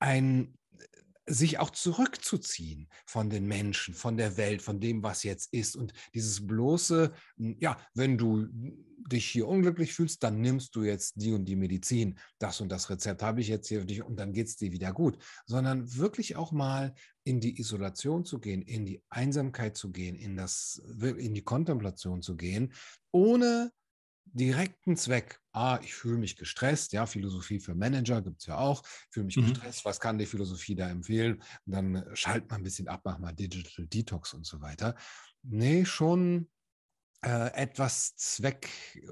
ein 0.00 0.57
sich 1.28 1.58
auch 1.58 1.70
zurückzuziehen 1.70 2.88
von 3.06 3.30
den 3.30 3.46
Menschen, 3.46 3.94
von 3.94 4.16
der 4.16 4.36
Welt, 4.36 4.62
von 4.62 4.80
dem, 4.80 5.02
was 5.02 5.22
jetzt 5.22 5.52
ist. 5.52 5.76
Und 5.76 5.92
dieses 6.14 6.46
bloße, 6.46 7.12
hm, 7.36 7.56
ja, 7.60 7.78
wenn 7.94 8.18
du 8.18 8.48
dich 9.08 9.26
hier 9.26 9.48
unglücklich 9.48 9.94
fühlst, 9.94 10.22
dann 10.22 10.40
nimmst 10.40 10.74
du 10.74 10.82
jetzt 10.82 11.14
die 11.16 11.32
und 11.32 11.46
die 11.46 11.56
Medizin. 11.56 12.18
Das 12.38 12.60
und 12.60 12.70
das 12.70 12.90
Rezept 12.90 13.22
habe 13.22 13.40
ich 13.40 13.48
jetzt 13.48 13.68
hier 13.68 13.80
für 13.80 13.86
dich 13.86 14.02
und 14.02 14.18
dann 14.18 14.32
geht 14.32 14.48
es 14.48 14.56
dir 14.56 14.72
wieder 14.72 14.92
gut. 14.92 15.18
Sondern 15.46 15.96
wirklich 15.96 16.36
auch 16.36 16.52
mal 16.52 16.94
in 17.24 17.40
die 17.40 17.58
Isolation 17.60 18.24
zu 18.24 18.38
gehen, 18.38 18.62
in 18.62 18.86
die 18.86 19.02
Einsamkeit 19.08 19.76
zu 19.76 19.90
gehen, 19.90 20.16
in, 20.16 20.36
das, 20.36 20.82
in 21.00 21.34
die 21.34 21.44
Kontemplation 21.44 22.22
zu 22.22 22.36
gehen, 22.36 22.72
ohne 23.12 23.72
direkten 24.24 24.96
Zweck. 24.96 25.40
Ah, 25.60 25.80
ich 25.82 25.92
fühle 25.92 26.18
mich 26.18 26.36
gestresst, 26.36 26.92
ja, 26.92 27.04
Philosophie 27.04 27.58
für 27.58 27.74
Manager 27.74 28.22
gibt 28.22 28.42
es 28.42 28.46
ja 28.46 28.58
auch, 28.58 28.84
fühle 29.10 29.26
mich 29.26 29.36
mhm. 29.36 29.48
gestresst, 29.48 29.84
was 29.84 29.98
kann 29.98 30.16
die 30.16 30.26
Philosophie 30.26 30.76
da 30.76 30.88
empfehlen? 30.88 31.42
Und 31.66 31.72
dann 31.72 31.96
äh, 31.96 32.14
schalt 32.14 32.48
mal 32.48 32.58
ein 32.58 32.62
bisschen 32.62 32.86
ab, 32.86 33.00
mach 33.02 33.18
mal 33.18 33.32
Digital 33.32 33.88
Detox 33.88 34.34
und 34.34 34.46
so 34.46 34.60
weiter. 34.60 34.94
Nee, 35.42 35.84
schon 35.84 36.48
äh, 37.22 37.52
etwas 37.54 38.14
Zweckloses 38.14 39.02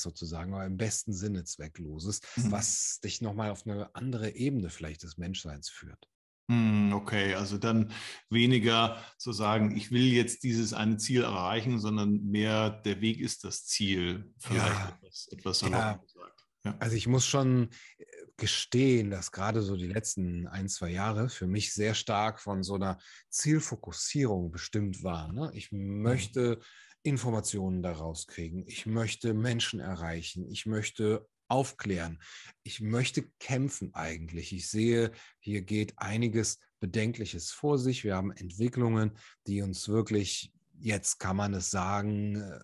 sozusagen, 0.00 0.54
oder 0.54 0.64
im 0.64 0.78
besten 0.78 1.12
Sinne 1.12 1.44
Zweckloses, 1.44 2.22
mhm. 2.36 2.52
was 2.52 3.00
dich 3.00 3.20
nochmal 3.20 3.50
auf 3.50 3.66
eine 3.66 3.94
andere 3.94 4.30
Ebene 4.30 4.70
vielleicht 4.70 5.02
des 5.02 5.18
Menschseins 5.18 5.68
führt. 5.68 6.08
Hm, 6.48 6.92
okay, 6.92 7.34
also 7.34 7.58
dann 7.58 7.92
weniger 8.30 9.02
zu 9.18 9.32
sagen, 9.32 9.76
ich 9.76 9.90
will 9.90 10.12
jetzt 10.12 10.44
dieses 10.44 10.72
eine 10.72 10.96
Ziel 10.96 11.22
erreichen, 11.22 11.80
sondern 11.80 12.22
mehr 12.24 12.70
der 12.70 13.00
Weg 13.00 13.20
ist 13.20 13.42
das 13.42 13.66
Ziel. 13.66 14.32
Vielleicht 14.38 14.66
ja, 14.66 14.88
etwas, 14.88 15.28
etwas 15.32 15.60
ja. 15.62 15.94
gesagt. 15.94 16.46
Ja. 16.64 16.76
Also 16.78 16.96
ich 16.96 17.08
muss 17.08 17.26
schon 17.26 17.70
äh, 17.98 18.04
gestehen, 18.36 19.10
dass 19.10 19.32
gerade 19.32 19.62
so 19.62 19.76
die 19.76 19.86
letzten 19.86 20.46
ein, 20.46 20.68
zwei 20.68 20.90
Jahre 20.90 21.28
für 21.28 21.46
mich 21.46 21.72
sehr 21.72 21.94
stark 21.94 22.40
von 22.40 22.62
so 22.62 22.74
einer 22.74 22.98
Zielfokussierung 23.28 24.50
bestimmt 24.50 25.02
waren. 25.02 25.34
Ne? 25.34 25.50
Ich 25.54 25.72
mhm. 25.72 26.02
möchte 26.02 26.60
Informationen 27.02 27.82
daraus 27.82 28.26
kriegen. 28.26 28.64
Ich 28.66 28.86
möchte 28.86 29.32
Menschen 29.32 29.80
erreichen. 29.80 30.48
Ich 30.48 30.66
möchte 30.66 31.26
aufklären. 31.48 32.20
Ich 32.62 32.80
möchte 32.80 33.22
kämpfen 33.38 33.94
eigentlich. 33.94 34.52
Ich 34.52 34.68
sehe, 34.70 35.12
hier 35.38 35.62
geht 35.62 35.98
einiges 35.98 36.58
Bedenkliches 36.80 37.50
vor 37.50 37.78
sich. 37.78 38.04
Wir 38.04 38.16
haben 38.16 38.30
Entwicklungen, 38.32 39.12
die 39.46 39.62
uns 39.62 39.88
wirklich, 39.88 40.52
jetzt 40.78 41.18
kann 41.18 41.36
man 41.36 41.54
es 41.54 41.70
sagen, 41.70 42.36
äh, 42.36 42.58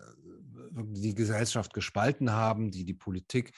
die 0.75 1.15
Gesellschaft 1.15 1.73
gespalten 1.73 2.31
haben, 2.31 2.71
die 2.71 2.85
die 2.85 2.93
Politik 2.93 3.53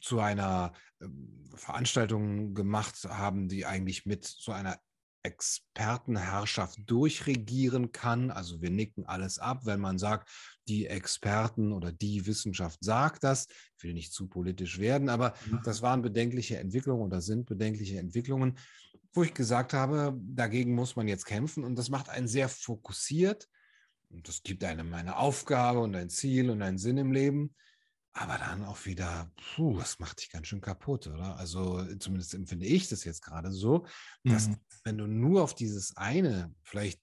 zu 0.00 0.20
einer 0.20 0.72
ähm, 1.00 1.44
Veranstaltung 1.54 2.54
gemacht 2.54 2.96
haben, 3.04 3.48
die 3.48 3.66
eigentlich 3.66 4.06
mit 4.06 4.24
so 4.24 4.52
einer 4.52 4.78
Expertenherrschaft 5.22 6.78
durchregieren 6.86 7.92
kann. 7.92 8.30
Also 8.30 8.62
wir 8.62 8.70
nicken 8.70 9.06
alles 9.06 9.38
ab, 9.38 9.66
wenn 9.66 9.80
man 9.80 9.98
sagt, 9.98 10.28
die 10.68 10.86
Experten 10.86 11.72
oder 11.72 11.92
die 11.92 12.26
Wissenschaft 12.26 12.78
sagt 12.82 13.24
das. 13.24 13.46
Ich 13.76 13.84
will 13.84 13.92
nicht 13.92 14.12
zu 14.12 14.28
politisch 14.28 14.78
werden, 14.78 15.08
aber 15.08 15.34
mhm. 15.46 15.60
das 15.64 15.82
waren 15.82 16.02
bedenkliche 16.02 16.58
Entwicklungen 16.58 17.02
oder 17.02 17.20
sind 17.20 17.46
bedenkliche 17.46 17.98
Entwicklungen, 17.98 18.58
wo 19.12 19.22
ich 19.22 19.34
gesagt 19.34 19.72
habe, 19.72 20.16
dagegen 20.22 20.74
muss 20.74 20.96
man 20.96 21.08
jetzt 21.08 21.26
kämpfen 21.26 21.64
und 21.64 21.76
das 21.76 21.90
macht 21.90 22.08
einen 22.08 22.28
sehr 22.28 22.48
fokussiert 22.48 23.48
und 24.10 24.28
das 24.28 24.42
gibt 24.42 24.64
einem 24.64 24.92
eine 24.94 25.16
Aufgabe 25.16 25.80
und 25.80 25.94
ein 25.96 26.10
Ziel 26.10 26.50
und 26.50 26.62
einen 26.62 26.78
Sinn 26.78 26.98
im 26.98 27.12
Leben. 27.12 27.54
Aber 28.12 28.38
dann 28.38 28.64
auch 28.64 28.84
wieder, 28.86 29.30
puh, 29.54 29.78
das 29.78 29.98
macht 30.00 30.20
dich 30.20 30.30
ganz 30.30 30.48
schön 30.48 30.60
kaputt, 30.60 31.06
oder? 31.06 31.36
Also 31.36 31.84
zumindest 31.96 32.34
empfinde 32.34 32.66
ich 32.66 32.88
das 32.88 33.04
jetzt 33.04 33.22
gerade 33.22 33.52
so, 33.52 33.86
dass 34.24 34.48
mhm. 34.48 34.56
wenn 34.82 34.98
du 34.98 35.06
nur 35.06 35.42
auf 35.42 35.54
dieses 35.54 35.96
eine, 35.96 36.52
vielleicht 36.62 37.00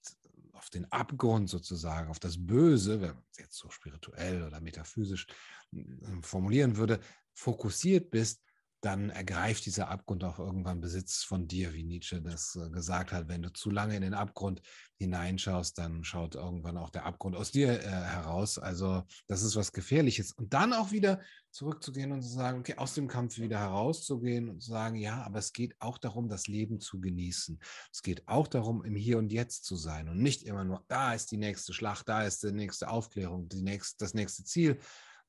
auf 0.52 0.68
den 0.70 0.90
Abgrund 0.92 1.48
sozusagen, 1.48 2.10
auf 2.10 2.18
das 2.18 2.44
Böse, 2.44 3.00
wenn 3.00 3.14
man 3.14 3.24
es 3.30 3.38
jetzt 3.38 3.56
so 3.56 3.70
spirituell 3.70 4.42
oder 4.42 4.60
metaphysisch 4.60 5.26
äh, 5.72 5.82
formulieren 6.20 6.76
würde, 6.76 7.00
fokussiert 7.32 8.10
bist, 8.10 8.42
dann 8.80 9.10
ergreift 9.10 9.66
dieser 9.66 9.88
Abgrund 9.88 10.22
auch 10.22 10.38
irgendwann 10.38 10.80
Besitz 10.80 11.24
von 11.24 11.48
dir, 11.48 11.74
wie 11.74 11.82
Nietzsche 11.82 12.22
das 12.22 12.56
äh, 12.56 12.70
gesagt 12.70 13.12
hat. 13.12 13.28
Wenn 13.28 13.42
du 13.42 13.52
zu 13.52 13.70
lange 13.70 13.96
in 13.96 14.02
den 14.02 14.14
Abgrund 14.14 14.62
hineinschaust, 14.98 15.76
dann 15.78 16.04
schaut 16.04 16.36
irgendwann 16.36 16.76
auch 16.76 16.90
der 16.90 17.04
Abgrund 17.04 17.34
aus 17.34 17.50
dir 17.50 17.80
äh, 17.80 17.88
heraus. 17.88 18.58
Also 18.58 19.02
das 19.26 19.42
ist 19.42 19.56
was 19.56 19.72
Gefährliches. 19.72 20.32
Und 20.32 20.54
dann 20.54 20.72
auch 20.72 20.92
wieder 20.92 21.20
zurückzugehen 21.50 22.12
und 22.12 22.22
zu 22.22 22.28
sagen, 22.28 22.60
okay, 22.60 22.74
aus 22.76 22.94
dem 22.94 23.08
Kampf 23.08 23.38
wieder 23.38 23.58
herauszugehen 23.58 24.48
und 24.48 24.62
zu 24.62 24.70
sagen, 24.70 24.96
ja, 24.96 25.22
aber 25.24 25.40
es 25.40 25.52
geht 25.52 25.74
auch 25.80 25.98
darum, 25.98 26.28
das 26.28 26.46
Leben 26.46 26.78
zu 26.78 27.00
genießen. 27.00 27.58
Es 27.92 28.02
geht 28.02 28.28
auch 28.28 28.46
darum, 28.46 28.84
im 28.84 28.94
Hier 28.94 29.18
und 29.18 29.32
Jetzt 29.32 29.64
zu 29.64 29.74
sein 29.74 30.08
und 30.08 30.18
nicht 30.18 30.44
immer 30.44 30.62
nur, 30.64 30.84
da 30.86 31.14
ist 31.14 31.32
die 31.32 31.36
nächste 31.36 31.72
Schlacht, 31.72 32.08
da 32.08 32.22
ist 32.22 32.44
die 32.44 32.52
nächste 32.52 32.90
Aufklärung, 32.90 33.48
die 33.48 33.62
nächste, 33.62 34.04
das 34.04 34.14
nächste 34.14 34.44
Ziel, 34.44 34.78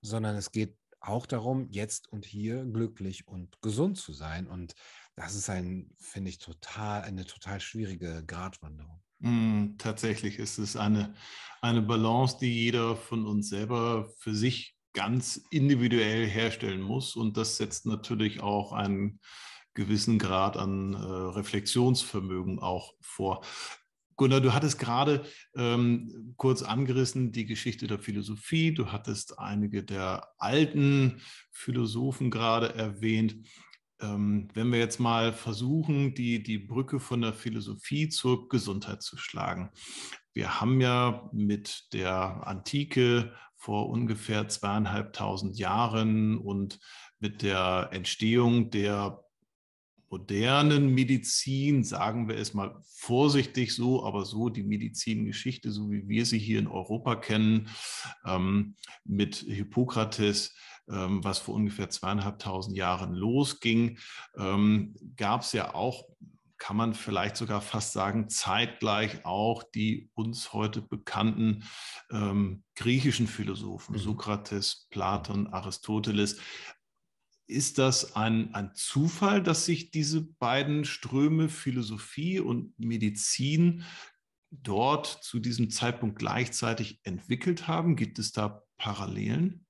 sondern 0.01 0.36
es 0.36 0.51
geht 0.51 0.77
auch 1.01 1.25
darum, 1.25 1.68
jetzt 1.70 2.12
und 2.12 2.25
hier 2.25 2.65
glücklich 2.65 3.27
und 3.27 3.62
gesund 3.62 3.98
zu 3.98 4.13
sein. 4.13 4.48
Und 4.48 4.75
das 5.15 5.36
ist 5.36 5.50
ein, 5.50 5.91
finde 5.98 6.29
ich, 6.29 6.39
total, 6.39 7.03
eine 7.03 7.25
total 7.25 7.60
schwierige 7.60 8.24
Gratwanderung. 8.25 9.01
Mm, 9.20 9.77
tatsächlich 9.77 10.39
ist 10.39 10.58
es 10.58 10.75
eine, 10.75 11.13
eine 11.62 11.82
Balance, 11.82 12.38
die 12.39 12.53
jeder 12.53 12.96
von 12.96 13.25
uns 13.25 13.50
selber 13.50 14.10
für 14.18 14.34
sich 14.34 14.75
ganz 14.94 15.41
individuell 15.51 16.27
herstellen 16.27 16.82
muss. 16.82 17.15
Und 17.15 17.38
das 17.38 17.58
setzt 17.58 17.86
natürlich 17.86 18.41
auch 18.41 18.72
einen 18.74 19.20
gewissen 19.74 20.20
Grad 20.20 20.58
an 20.58 20.94
äh, 20.94 20.98
Reflexionsvermögen 20.98 22.60
auch 22.60 22.94
vor. 23.01 23.44
Gunnar, 24.19 24.41
du 24.41 24.53
hattest 24.53 24.79
gerade 24.79 25.23
ähm, 25.55 26.33
kurz 26.35 26.61
angerissen 26.61 27.31
die 27.31 27.45
Geschichte 27.45 27.88
der 27.88 27.99
Philosophie. 27.99 28.73
Du 28.73 28.91
hattest 28.91 29.39
einige 29.39 29.81
der 29.81 30.27
alten 30.38 31.21
Philosophen 31.51 32.29
gerade 32.29 32.75
erwähnt. 32.75 33.47
Ähm, 34.01 34.49
wenn 34.53 34.73
wir 34.73 34.79
jetzt 34.79 34.99
mal 34.99 35.31
versuchen, 35.31 36.15
die, 36.15 36.43
die 36.43 36.57
Brücke 36.57 36.99
von 36.99 37.21
der 37.21 37.31
Philosophie 37.31 38.09
zur 38.09 38.49
Gesundheit 38.49 39.03
zu 39.03 39.15
schlagen. 39.15 39.71
Wir 40.33 40.59
haben 40.59 40.81
ja 40.81 41.29
mit 41.31 41.93
der 41.93 42.45
Antike 42.45 43.33
vor 43.55 43.88
ungefähr 43.88 44.49
zweieinhalbtausend 44.49 45.57
Jahren 45.57 46.38
und 46.38 46.81
mit 47.19 47.41
der 47.41 47.91
Entstehung 47.93 48.69
der 48.69 49.23
modernen 50.10 50.94
Medizin, 50.94 51.84
sagen 51.84 52.28
wir 52.28 52.38
es 52.38 52.54
mal 52.54 52.82
vorsichtig 52.84 53.75
so, 53.75 54.06
aber 54.06 54.25
so 54.25 54.50
die 54.50 54.63
Medizingeschichte, 54.63 55.72
so 55.72 55.92
wie 55.92 56.08
wir 56.08 56.25
sie 56.25 56.39
hier 56.39 56.60
in 56.60 56.68
Europa 56.68 57.16
kennen, 57.16 57.70
ähm, 58.25 58.75
mit 59.06 59.36
Hippokrates, 59.36 60.56
ähm, 60.89 61.24
was 61.24 61.39
vor 61.39 61.56
ungefähr 61.56 61.89
zweieinhalbtausend 61.89 62.75
Jahren 62.75 63.13
losging, 63.13 64.00
ähm, 64.38 64.96
gab 65.16 65.42
es 65.42 65.54
ja 65.54 65.74
auch 65.74 66.04
kann 66.60 66.75
man 66.75 66.94
vielleicht 66.94 67.38
sogar 67.38 67.62
fast 67.62 67.94
sagen, 67.94 68.30
zeitgleich 68.30 69.25
auch 69.25 69.63
die 69.63 70.12
uns 70.13 70.54
heute 70.54 70.82
bekannten 70.82 71.63
ähm, 72.12 72.63
griechischen 72.75 73.28
Philosophen, 73.28 73.96
mhm. 73.96 74.00
Sokrates, 74.00 74.88
Platon, 74.92 75.48
Aristoteles. 75.48 76.39
Ist 77.50 77.79
das 77.79 78.15
ein, 78.15 78.53
ein 78.53 78.75
Zufall, 78.75 79.41
dass 79.41 79.65
sich 79.65 79.89
diese 79.89 80.22
beiden 80.22 80.86
Ströme, 80.86 81.50
Philosophie 81.50 82.39
und 82.39 82.77
Medizin, 82.77 83.86
dort 84.51 85.08
zu 85.08 85.39
diesem 85.39 85.72
Zeitpunkt 85.72 86.20
gleichzeitig 86.20 87.00
entwickelt 87.01 87.68
haben? 87.68 87.96
Gibt 87.96 88.20
es 88.20 88.34
da 88.34 88.63
Parallelen? 88.77 89.65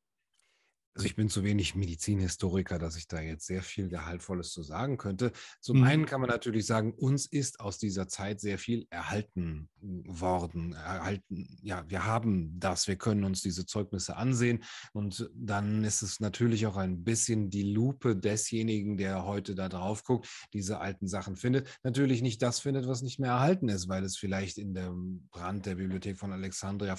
Also 1.00 1.08
ich 1.08 1.16
bin 1.16 1.30
zu 1.30 1.46
wenig 1.46 1.76
Medizinhistoriker, 1.76 2.78
dass 2.78 2.98
ich 2.98 3.08
da 3.08 3.22
jetzt 3.22 3.48
sehr 3.48 3.64
viel 3.64 3.88
Gehaltvolles 3.88 4.52
zu 4.52 4.64
sagen 4.64 4.98
könnte. 4.98 5.32
Zum 5.62 5.78
mhm. 5.78 5.84
einen 5.86 6.06
kann 6.06 6.20
man 6.20 6.30
natürlich 6.30 6.66
sagen, 6.66 6.92
uns 6.92 7.26
ist 7.26 7.62
aus 7.62 7.78
dieser 7.78 8.10
Zeit 8.10 8.42
sehr 8.42 8.58
viel 8.58 8.86
erhalten 8.90 9.70
worden. 9.80 10.74
Erhalten, 10.74 11.58
ja, 11.62 11.86
wir 11.88 12.04
haben 12.04 12.60
das, 12.60 12.90
wir 12.90 12.98
können 12.98 13.24
uns 13.24 13.42
diese 13.42 13.66
Zeugnisse 13.66 14.18
ansehen. 14.18 14.62
Und 14.92 15.32
dann 15.34 15.86
ist 15.86 16.02
es 16.02 16.20
natürlich 16.20 16.68
auch 16.68 16.76
ein 16.76 17.06
bisschen 17.06 17.50
die 17.50 17.72
Lupe 17.72 18.18
desjenigen, 18.18 18.98
der 18.98 19.24
heute 19.24 19.56
da 19.56 19.70
drauf 19.70 20.04
guckt, 20.04 20.28
diese 20.52 20.82
alten 20.82 21.08
Sachen 21.08 21.38
findet. 21.38 21.80
Natürlich 21.82 22.22
nicht 22.22 22.42
das 22.42 22.60
findet, 22.60 22.90
was 22.90 23.04
nicht 23.04 23.22
mehr 23.22 23.32
erhalten 23.32 23.70
ist, 23.70 23.88
weil 23.88 24.04
es 24.04 24.18
vielleicht 24.18 24.58
in 24.58 24.74
dem 24.74 25.30
Brand 25.32 25.66
der 25.66 25.76
Bibliothek 25.76 26.18
von 26.18 26.34
Alexandria 26.34 26.98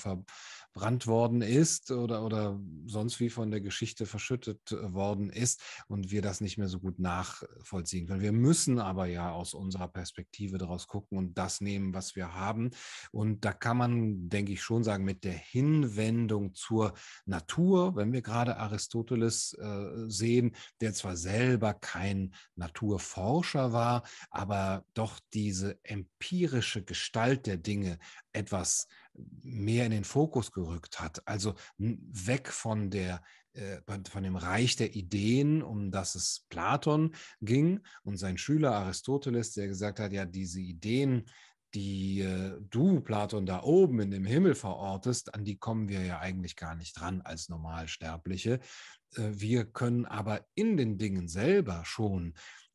verbrannt 0.73 1.07
worden 1.07 1.43
ist 1.43 1.91
oder, 1.91 2.25
oder 2.25 2.61
sonst 2.87 3.21
wie 3.21 3.31
von 3.31 3.51
der 3.51 3.61
Geschichte 3.61 4.07
verschüttet 4.07 4.73
äh, 4.73 4.93
worden 4.93 5.31
ist 5.31 5.63
und 5.89 6.11
wir 6.11 6.23
das 6.23 6.41
nicht 6.41 6.59
mehr 6.59 6.69
so 6.69 6.79
gut 6.79 6.99
nachvollziehen 6.99 8.07
können. 8.07 8.21
Wir 8.21 8.33
müssen 8.33 8.79
aber 8.79 9.07
ja 9.07 9.33
aus 9.33 9.55
unserer 9.55 9.89
Perspektive 9.89 10.59
daraus 10.59 10.87
gucken 10.87 11.19
und 11.19 11.37
das 11.39 11.61
nehmen, 11.61 11.95
was 11.95 12.15
wir 12.17 12.35
haben. 12.35 12.71
Und 13.11 13.45
da 13.45 13.53
kann 13.53 13.77
man, 13.77 14.29
denke 14.29 14.53
ich, 14.53 14.63
schon 14.63 14.85
sagen, 14.85 15.05
mit 15.05 15.25
der 15.25 15.33
Hinwendung 15.33 16.55
zur 16.55 16.95
Natur, 17.27 17.97
wenn 17.97 18.13
wir 18.13 18.23
gerade 18.23 18.57
Aristoteles 18.57 19.55
äh, 19.55 20.09
sehen, 20.09 20.55
der 20.81 20.95
zwar 20.95 21.17
selber 21.17 21.75
kein 21.75 22.35
Naturforscher 22.57 23.73
war, 23.73 24.05
aber 24.31 24.85
doch 24.95 25.19
diese 25.33 25.79
empirische 25.83 26.85
Gestalt 26.85 27.47
der 27.47 27.57
Dinge 27.57 27.99
etwas 28.33 28.87
mehr 29.43 29.87
in 29.87 29.93
den 29.93 30.05
Fokus 30.05 30.53
gerückt 30.53 31.01
hat. 31.01 31.27
Also 31.27 31.55
weg 31.79 32.49
von 32.49 32.91
der 32.91 33.23
äh, 33.53 33.81
von 34.09 34.23
dem 34.23 34.37
Reich 34.37 34.77
der 34.77 34.95
Ideen, 34.95 35.63
um 35.63 35.91
das 35.91 36.15
es 36.15 36.47
Platon 36.51 37.15
ging 37.41 37.81
und 38.05 38.17
sein 38.17 38.39
Schüler 38.39 38.73
Aristoteles, 38.73 39.53
der 39.53 39.67
gesagt 39.67 39.99
hat, 39.99 40.13
ja, 40.13 40.25
diese 40.25 40.61
Ideen, 40.61 41.29
die 41.75 42.21
äh, 42.21 42.59
du, 42.71 43.01
Platon, 43.01 43.47
da 43.47 43.63
oben 43.63 44.01
in 44.01 44.11
dem 44.11 44.25
Himmel 44.25 44.55
verortest, 44.55 45.35
an 45.35 45.45
die 45.45 45.57
kommen 45.57 45.89
wir 45.89 46.05
ja 46.05 46.21
eigentlich 46.21 46.57
gar 46.57 46.75
nicht 46.75 46.99
dran 46.99 47.23
als 47.23 47.49
Normalsterbliche. 47.49 48.61
Äh, 49.17 49.31
wir 49.33 49.65
können 49.65 50.07
aber 50.07 50.47
in 50.55 50.77
den 50.77 50.99
Dingen 50.99 51.29
selber 51.29 51.83
schon 51.85 52.35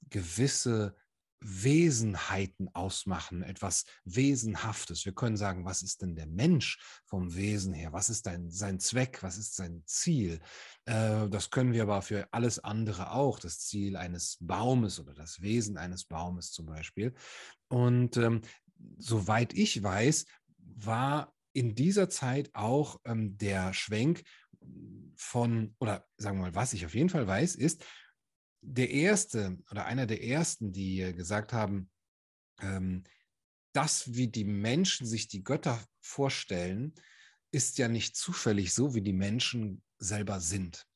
gewisse 0.10 0.96
Wesenheiten 1.39 2.70
ausmachen, 2.74 3.44
etwas 3.44 3.86
Wesenhaftes. 4.04 5.06
Wir 5.06 5.13
können 5.13 5.38
sagen, 5.38 5.65
was 5.65 5.82
ist 5.82 6.01
denn 6.01 6.15
der 6.15 6.27
Mensch 6.27 6.80
vom 7.06 7.36
Wesen 7.36 7.74
her? 7.74 7.94
Was 7.94 8.10
ist 8.10 8.25
dein, 8.25 8.50
sein 8.50 8.80
Zweck? 8.80 9.22
Was 9.22 9.38
ist 9.38 9.56
sein 9.56 9.84
Ziel? 9.86 10.39
Äh, 10.86 11.30
das 11.30 11.50
können 11.50 11.74
wir 11.74 11.84
aber 11.84 12.01
für 12.01 12.27
alles 12.32 12.60
andere 12.60 13.12
auch. 13.12 13.39
Das 13.39 13.60
Ziel 13.60 13.96
eines 13.96 14.38
Baumes 14.39 15.00
oder 15.00 15.13
das 15.13 15.42
Wesen 15.42 15.77
eines 15.77 16.06
Baumes 16.06 16.51
zum 16.51 16.65
Beispiel. 16.65 17.13
Und 17.68 18.18
ähm, 18.18 18.42
soweit 18.98 19.54
ich 19.54 19.82
weiß, 19.82 20.25
war 20.58 21.34
in 21.54 21.75
dieser 21.75 22.10
Zeit 22.10 22.50
auch 22.54 23.00
ähm, 23.06 23.38
der 23.38 23.74
Schwenk 23.74 24.24
von, 25.15 25.75
oder 25.80 26.06
sagen 26.18 26.38
wir 26.38 26.44
mal, 26.44 26.56
was 26.56 26.74
ich 26.74 26.86
auf 26.86 26.96
jeden 26.96 27.10
Fall 27.10 27.27
weiß, 27.27 27.56
ist, 27.56 27.84
der 28.66 28.90
erste 28.90 29.58
oder 29.72 29.86
einer 29.86 30.06
der 30.06 30.24
ersten, 30.24 30.72
die 30.72 31.02
äh, 31.02 31.14
gesagt 31.14 31.54
haben, 31.54 31.90
ähm, 32.62 33.04
das, 33.74 34.14
wie 34.16 34.28
die 34.28 34.46
Menschen 34.46 35.06
sich 35.06 35.28
die 35.28 35.44
Götter 35.44 35.84
vorstellen, 36.00 36.94
ist 37.52 37.78
ja 37.78 37.88
nicht 37.88 38.16
zufällig 38.16 38.74
so, 38.74 38.96
wie 38.96 39.02
die 39.02 39.14
Menschen 39.14 39.84
selber 39.98 40.40
sind. 40.40 40.88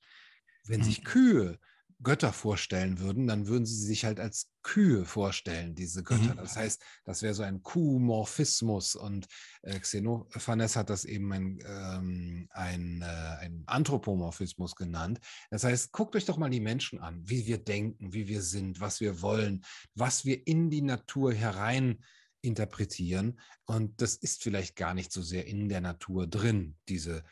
Wenn 0.65 0.83
sich 0.83 0.99
mhm. 0.99 1.03
Kühe 1.03 1.59
Götter 2.01 2.31
vorstellen 2.31 2.99
würden, 2.99 3.27
dann 3.27 3.47
würden 3.47 3.65
sie 3.65 3.75
sich 3.75 4.05
halt 4.05 4.19
als 4.19 4.49
Kühe 4.63 5.03
vorstellen, 5.03 5.75
diese 5.75 6.03
Götter. 6.03 6.33
Mhm. 6.33 6.37
Das 6.37 6.55
heißt, 6.55 6.81
das 7.03 7.21
wäre 7.21 7.33
so 7.33 7.43
ein 7.43 7.61
Kuhmorphismus 7.61 8.95
und 8.95 9.27
äh, 9.63 9.77
Xenophanes 9.77 10.75
hat 10.75 10.89
das 10.89 11.03
eben 11.03 11.31
ein, 11.33 11.59
ähm, 11.65 12.47
ein, 12.51 13.01
äh, 13.01 13.05
ein 13.05 13.63
Anthropomorphismus 13.65 14.75
genannt. 14.75 15.19
Das 15.49 15.65
heißt, 15.65 15.91
guckt 15.91 16.15
euch 16.15 16.25
doch 16.25 16.37
mal 16.37 16.49
die 16.49 16.61
Menschen 16.61 16.99
an, 16.99 17.21
wie 17.27 17.45
wir 17.45 17.57
denken, 17.57 18.13
wie 18.13 18.27
wir 18.27 18.41
sind, 18.41 18.79
was 18.79 19.01
wir 19.01 19.21
wollen, 19.21 19.65
was 19.93 20.23
wir 20.23 20.47
in 20.47 20.69
die 20.69 20.81
Natur 20.81 21.33
herein 21.33 22.03
interpretieren. 22.41 23.39
Und 23.65 24.01
das 24.01 24.15
ist 24.15 24.41
vielleicht 24.41 24.75
gar 24.75 24.93
nicht 24.93 25.11
so 25.11 25.21
sehr 25.21 25.45
in 25.47 25.67
der 25.67 25.81
Natur 25.81 26.27
drin, 26.27 26.77
diese, 26.87 27.23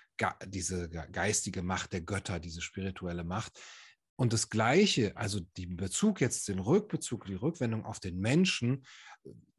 diese 0.45 0.89
geistige 0.89 1.61
Macht 1.61 1.93
der 1.93 2.01
Götter, 2.01 2.39
diese 2.39 2.61
spirituelle 2.61 3.23
Macht. 3.23 3.57
Und 4.17 4.33
das 4.33 4.49
Gleiche, 4.49 5.15
also 5.15 5.39
den 5.39 5.77
Bezug 5.77 6.21
jetzt, 6.21 6.47
den 6.47 6.59
Rückbezug, 6.59 7.25
die 7.25 7.35
Rückwendung 7.35 7.85
auf 7.85 7.99
den 7.99 8.19
Menschen, 8.19 8.83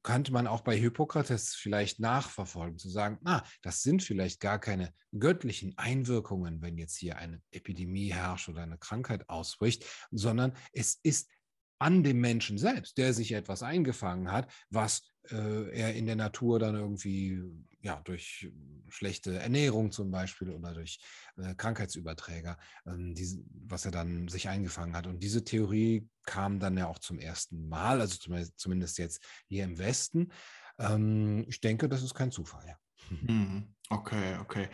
könnte 0.02 0.32
man 0.32 0.46
auch 0.46 0.62
bei 0.62 0.76
Hippokrates 0.76 1.54
vielleicht 1.54 2.00
nachverfolgen, 2.00 2.78
zu 2.78 2.88
sagen, 2.88 3.18
ah, 3.24 3.42
das 3.62 3.82
sind 3.82 4.02
vielleicht 4.02 4.40
gar 4.40 4.58
keine 4.58 4.92
göttlichen 5.16 5.76
Einwirkungen, 5.76 6.62
wenn 6.62 6.78
jetzt 6.78 6.96
hier 6.96 7.18
eine 7.18 7.42
Epidemie 7.50 8.12
herrscht 8.12 8.48
oder 8.48 8.62
eine 8.62 8.78
Krankheit 8.78 9.28
ausbricht, 9.28 9.84
sondern 10.10 10.54
es 10.72 10.98
ist 11.02 11.28
an 11.78 12.02
dem 12.02 12.20
Menschen 12.20 12.58
selbst, 12.58 12.98
der 12.98 13.12
sich 13.12 13.32
etwas 13.32 13.62
eingefangen 13.62 14.32
hat, 14.32 14.50
was 14.70 15.02
äh, 15.30 15.70
er 15.70 15.94
in 15.94 16.06
der 16.06 16.16
Natur 16.16 16.58
dann 16.58 16.74
irgendwie 16.74 17.42
ja, 17.80 18.00
durch 18.04 18.50
schlechte 18.88 19.38
Ernährung 19.38 19.92
zum 19.92 20.10
Beispiel 20.10 20.50
oder 20.50 20.74
durch 20.74 20.98
äh, 21.36 21.54
Krankheitsüberträger, 21.54 22.58
ähm, 22.86 23.14
die, 23.14 23.44
was 23.66 23.84
er 23.84 23.92
dann 23.92 24.28
sich 24.28 24.48
eingefangen 24.48 24.96
hat. 24.96 25.06
Und 25.06 25.22
diese 25.22 25.44
Theorie 25.44 26.08
kam 26.24 26.58
dann 26.58 26.76
ja 26.76 26.86
auch 26.86 26.98
zum 26.98 27.18
ersten 27.18 27.68
Mal, 27.68 28.00
also 28.00 28.18
zumindest 28.56 28.98
jetzt 28.98 29.24
hier 29.46 29.64
im 29.64 29.78
Westen. 29.78 30.32
Ähm, 30.78 31.44
ich 31.48 31.60
denke, 31.60 31.88
das 31.88 32.02
ist 32.02 32.14
kein 32.14 32.32
Zufall, 32.32 32.66
ja. 32.66 32.76
Mhm. 33.10 33.68
Okay, 33.90 34.36
okay. 34.42 34.68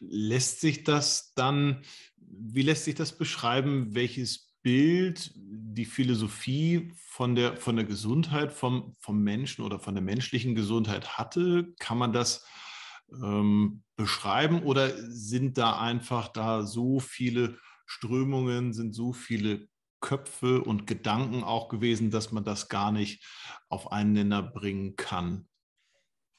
Lässt 0.00 0.60
sich 0.60 0.82
das 0.82 1.32
dann, 1.34 1.84
wie 2.16 2.62
lässt 2.62 2.86
sich 2.86 2.96
das 2.96 3.16
beschreiben, 3.16 3.94
welches 3.94 4.47
Bild 4.68 5.32
die 5.34 5.86
Philosophie 5.86 6.92
von 6.94 7.34
der, 7.34 7.56
von 7.56 7.76
der 7.76 7.86
Gesundheit 7.86 8.52
vom, 8.52 8.94
vom 8.98 9.22
Menschen 9.22 9.64
oder 9.64 9.78
von 9.78 9.94
der 9.94 10.04
menschlichen 10.04 10.54
Gesundheit 10.54 11.16
hatte? 11.16 11.72
Kann 11.78 11.96
man 11.96 12.12
das 12.12 12.44
ähm, 13.10 13.82
beschreiben 13.96 14.62
oder 14.62 14.92
sind 15.10 15.56
da 15.56 15.80
einfach 15.80 16.28
da 16.28 16.64
so 16.64 17.00
viele 17.00 17.56
Strömungen, 17.86 18.74
sind 18.74 18.92
so 18.92 19.14
viele 19.14 19.68
Köpfe 20.02 20.62
und 20.62 20.86
Gedanken 20.86 21.44
auch 21.44 21.70
gewesen, 21.70 22.10
dass 22.10 22.30
man 22.30 22.44
das 22.44 22.68
gar 22.68 22.92
nicht 22.92 23.24
auf 23.70 23.90
einen 23.90 24.12
Nenner 24.12 24.42
bringen 24.42 24.96
kann? 24.96 25.48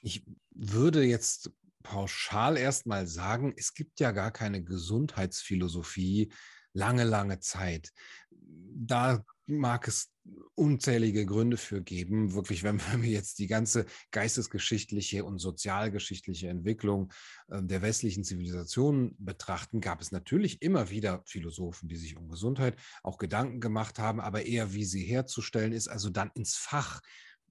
Ich 0.02 0.24
würde 0.52 1.04
jetzt 1.04 1.52
pauschal 1.82 2.58
erstmal 2.58 3.08
sagen, 3.08 3.56
es 3.58 3.74
gibt 3.74 4.00
ja 4.00 4.12
gar 4.12 4.30
keine 4.30 4.64
Gesundheitsphilosophie 4.64 6.32
lange, 6.74 7.04
lange 7.04 7.40
Zeit. 7.40 7.92
Da 8.32 9.24
mag 9.46 9.88
es 9.88 10.12
unzählige 10.56 11.26
Gründe 11.26 11.58
für 11.58 11.82
geben. 11.82 12.34
Wirklich, 12.34 12.64
wenn 12.64 12.80
wir 12.80 13.10
jetzt 13.10 13.40
die 13.40 13.48
ganze 13.48 13.86
geistesgeschichtliche 14.12 15.24
und 15.24 15.40
sozialgeschichtliche 15.40 16.50
Entwicklung 16.50 17.12
äh, 17.48 17.62
der 17.64 17.82
westlichen 17.82 18.24
Zivilisation 18.24 19.16
betrachten, 19.18 19.82
gab 19.82 20.02
es 20.02 20.12
natürlich 20.12 20.62
immer 20.62 20.90
wieder 20.90 21.24
Philosophen, 21.26 21.90
die 21.90 21.98
sich 21.98 22.16
um 22.16 22.30
Gesundheit 22.30 22.76
auch 23.04 23.18
Gedanken 23.18 23.60
gemacht 23.60 24.00
haben, 24.00 24.20
aber 24.20 24.46
eher 24.46 24.74
wie 24.74 24.86
sie 24.86 25.04
herzustellen 25.04 25.72
ist, 25.72 25.88
also 25.88 26.10
dann 26.10 26.32
ins 26.36 26.56
Fach 26.56 27.02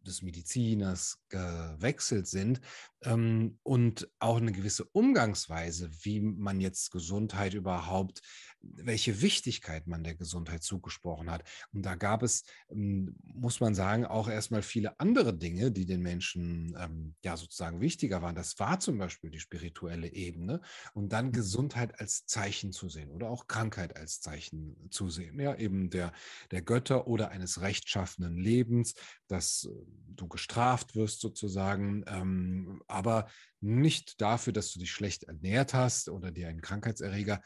des 0.09 0.23
Mediziners 0.23 1.19
gewechselt 1.29 2.27
sind 2.27 2.61
ähm, 3.03 3.59
und 3.63 4.09
auch 4.19 4.39
eine 4.39 4.53
gewisse 4.53 4.85
Umgangsweise, 4.85 5.91
wie 6.03 6.21
man 6.21 6.61
jetzt 6.61 6.91
Gesundheit 6.91 7.55
überhaupt, 7.55 8.23
welche 8.61 9.21
Wichtigkeit 9.23 9.87
man 9.87 10.05
der 10.05 10.15
Gesundheit 10.15 10.63
zugesprochen 10.63 11.31
hat. 11.31 11.45
Und 11.73 11.83
da 11.85 11.95
gab 11.95 12.23
es, 12.23 12.45
ähm, 12.71 13.17
muss 13.23 13.61
man 13.61 13.75
sagen, 13.75 14.05
auch 14.05 14.29
erstmal 14.29 14.63
viele 14.63 14.99
andere 14.99 15.37
Dinge, 15.37 15.71
die 15.71 15.87
den 15.87 16.03
Menschen 16.03 16.77
ähm, 16.79 17.15
ja 17.25 17.37
sozusagen 17.37 17.81
wichtiger 17.81 18.23
waren. 18.23 18.35
Das 18.35 18.59
war 18.59 18.81
zum 18.81 18.99
Beispiel 18.99 19.31
die 19.31 19.41
spirituelle 19.41 20.13
Ebene 20.13 20.61
und 20.95 21.13
dann 21.13 21.27
mhm. 21.27 21.33
Gesundheit 21.33 22.01
als 22.01 22.27
Zeichen 22.27 22.73
zu 22.73 22.89
sehen 22.89 23.11
oder 23.11 23.31
auch 23.31 23.47
Krankheit 23.47 23.97
als 23.97 24.21
Zeichen 24.21 24.77
zu 24.91 25.09
sehen. 25.11 25.39
Ja, 25.41 25.55
eben 25.55 25.91
der, 25.91 26.13
der 26.51 26.63
Götter 26.63 27.07
oder 27.07 27.31
eines 27.31 27.61
rechtschaffenen 27.61 28.37
Lebens, 28.37 28.95
dass 29.29 29.65
äh, 29.65 29.75
du 30.15 30.29
gestraft 30.29 30.97
wirst 30.97 31.21
sozusagen. 31.21 32.05
Ähm, 32.07 32.83
aber 32.87 33.29
nicht 33.61 34.21
dafür, 34.21 34.53
dass 34.53 34.73
du 34.73 34.79
dich 34.79 34.91
schlecht 34.91 35.25
ernährt 35.25 35.75
hast 35.75 36.09
oder 36.09 36.31
dir 36.31 36.49
einen 36.49 36.61
Krankheitserreger 36.61 37.41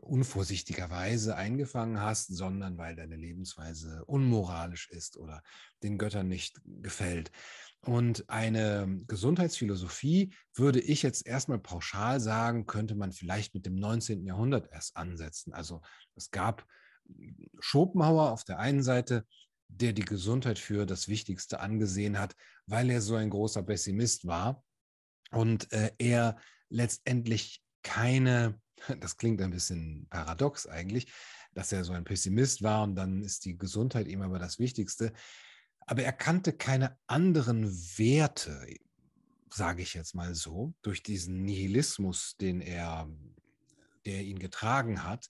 unvorsichtigerweise 0.00 1.36
eingefangen 1.36 2.00
hast, 2.00 2.28
sondern 2.28 2.78
weil 2.78 2.96
deine 2.96 3.16
Lebensweise 3.16 4.04
unmoralisch 4.06 4.88
ist 4.90 5.16
oder 5.16 5.42
den 5.82 5.98
Göttern 5.98 6.28
nicht 6.28 6.60
gefällt. 6.64 7.30
Und 7.82 8.28
eine 8.28 9.00
Gesundheitsphilosophie 9.06 10.34
würde 10.54 10.80
ich 10.80 11.02
jetzt 11.02 11.26
erstmal 11.26 11.58
pauschal 11.58 12.20
sagen, 12.20 12.66
könnte 12.66 12.94
man 12.94 13.12
vielleicht 13.12 13.54
mit 13.54 13.64
dem 13.64 13.76
19. 13.76 14.26
Jahrhundert 14.26 14.70
erst 14.70 14.96
ansetzen. 14.96 15.54
Also 15.54 15.80
es 16.14 16.30
gab 16.30 16.66
Schopenhauer 17.58 18.32
auf 18.32 18.44
der 18.44 18.58
einen 18.58 18.82
Seite, 18.82 19.26
der 19.68 19.92
die 19.92 20.04
Gesundheit 20.04 20.58
für 20.58 20.84
das 20.84 21.08
Wichtigste 21.08 21.60
angesehen 21.60 22.18
hat, 22.18 22.34
weil 22.66 22.90
er 22.90 23.00
so 23.00 23.14
ein 23.14 23.30
großer 23.30 23.62
Pessimist 23.62 24.26
war 24.26 24.62
und 25.30 25.72
äh, 25.72 25.92
er 25.98 26.36
letztendlich 26.68 27.62
keine, 27.82 28.60
das 29.00 29.16
klingt 29.16 29.40
ein 29.40 29.50
bisschen 29.50 30.06
paradox 30.10 30.66
eigentlich, 30.66 31.12
dass 31.54 31.72
er 31.72 31.84
so 31.84 31.92
ein 31.92 32.04
Pessimist 32.04 32.62
war 32.62 32.82
und 32.82 32.94
dann 32.94 33.22
ist 33.22 33.44
die 33.44 33.58
Gesundheit 33.58 34.08
ihm 34.08 34.22
aber 34.22 34.38
das 34.38 34.58
Wichtigste. 34.58 35.12
Aber 35.86 36.02
er 36.02 36.12
kannte 36.12 36.52
keine 36.52 36.96
anderen 37.06 37.68
Werte, 37.98 38.66
sage 39.50 39.82
ich 39.82 39.94
jetzt 39.94 40.14
mal 40.14 40.34
so, 40.34 40.72
durch 40.82 41.02
diesen 41.02 41.42
Nihilismus, 41.42 42.36
den 42.40 42.60
er, 42.60 43.08
der 44.06 44.22
ihn 44.22 44.38
getragen 44.38 45.02
hat. 45.02 45.28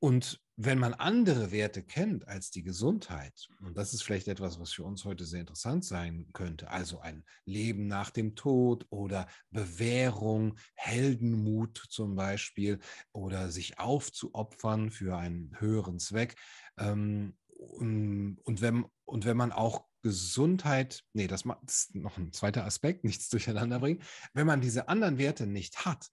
Und 0.00 0.40
wenn 0.60 0.78
man 0.78 0.94
andere 0.94 1.52
Werte 1.52 1.82
kennt 1.84 2.26
als 2.26 2.50
die 2.50 2.62
Gesundheit, 2.62 3.48
und 3.60 3.76
das 3.76 3.94
ist 3.94 4.02
vielleicht 4.02 4.26
etwas, 4.26 4.58
was 4.58 4.72
für 4.72 4.82
uns 4.82 5.04
heute 5.04 5.24
sehr 5.24 5.40
interessant 5.40 5.84
sein 5.84 6.28
könnte, 6.32 6.68
also 6.70 7.00
ein 7.00 7.24
Leben 7.44 7.86
nach 7.86 8.10
dem 8.10 8.34
Tod 8.34 8.86
oder 8.90 9.28
Bewährung, 9.50 10.56
Heldenmut 10.74 11.86
zum 11.90 12.16
Beispiel 12.16 12.80
oder 13.12 13.50
sich 13.50 13.78
aufzuopfern 13.78 14.90
für 14.90 15.16
einen 15.16 15.58
höheren 15.60 16.00
Zweck. 16.00 16.34
Ähm, 16.76 17.36
und, 17.56 18.60
wenn, 18.60 18.84
und 19.04 19.24
wenn 19.24 19.36
man 19.36 19.52
auch 19.52 19.84
Gesundheit, 20.02 21.04
nee, 21.12 21.26
das 21.26 21.44
ist 21.66 21.94
noch 21.94 22.18
ein 22.18 22.32
zweiter 22.32 22.64
Aspekt, 22.64 23.04
nichts 23.04 23.28
durcheinander 23.28 23.80
bringen, 23.80 24.02
wenn 24.32 24.46
man 24.46 24.60
diese 24.60 24.88
anderen 24.88 25.18
Werte 25.18 25.46
nicht 25.46 25.84
hat 25.84 26.08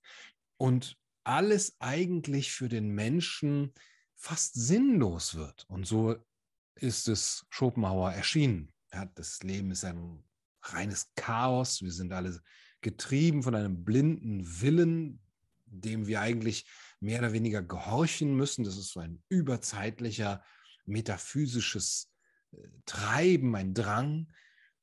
und 0.58 0.98
alles 1.26 1.76
eigentlich 1.80 2.52
für 2.52 2.70
den 2.70 2.90
Menschen 2.90 3.74
fast 4.16 4.54
sinnlos 4.54 5.36
wird. 5.36 5.66
Und 5.68 5.86
so 5.86 6.16
ist 6.76 7.08
es 7.08 7.46
Schopenhauer 7.50 8.12
erschienen. 8.12 8.74
Ja, 8.94 9.06
das 9.16 9.44
Leben 9.44 9.72
ist 9.72 9.84
ein 9.84 10.24
reines 10.62 11.12
Chaos. 11.16 11.82
Wir 11.82 11.92
sind 11.92 12.14
alle 12.14 12.42
getrieben 12.82 13.44
von 13.44 13.56
einem 13.56 13.84
blinden 13.84 14.62
Willen, 14.62 15.20
dem 15.66 16.08
wir 16.08 16.22
eigentlich 16.22 16.66
mehr 17.00 17.20
oder 17.20 17.34
weniger 17.34 17.62
gehorchen 17.62 18.36
müssen. 18.36 18.64
Das 18.64 18.78
ist 18.78 18.92
so 18.92 19.00
ein 19.00 19.22
überzeitlicher, 19.30 20.44
metaphysisches 20.86 22.12
äh, 22.52 22.68
Treiben, 22.86 23.56
ein 23.56 23.74
Drang, 23.74 24.32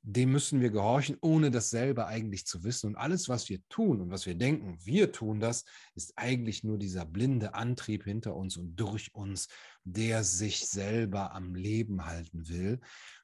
dem 0.02 0.32
müssen 0.32 0.60
wir 0.60 0.70
gehorchen, 0.70 1.16
ohne 1.20 1.50
das 1.50 1.70
selber 1.70 2.08
eigentlich 2.08 2.44
zu 2.44 2.64
wissen. 2.64 2.88
Und 2.88 2.96
alles, 2.96 3.28
was 3.28 3.48
wir 3.48 3.60
tun 3.68 4.00
und 4.00 4.10
was 4.10 4.26
wir 4.26 4.34
denken, 4.34 4.76
wir 4.82 5.12
tun 5.12 5.38
das, 5.38 5.64
ist 5.94 6.12
eigentlich 6.16 6.64
nur 6.64 6.76
dieser 6.76 7.06
blinde 7.06 7.54
Antrieb 7.54 8.04
hinter 8.04 8.34
uns 8.34 8.56
und 8.56 8.74
durch 8.74 9.14
uns, 9.14 9.48
der 9.84 10.24
sich 10.24 10.66
selber 10.66 11.34
am 11.34 11.54
Leben 11.54 12.04
halten 12.04 12.48
will. 12.48 12.80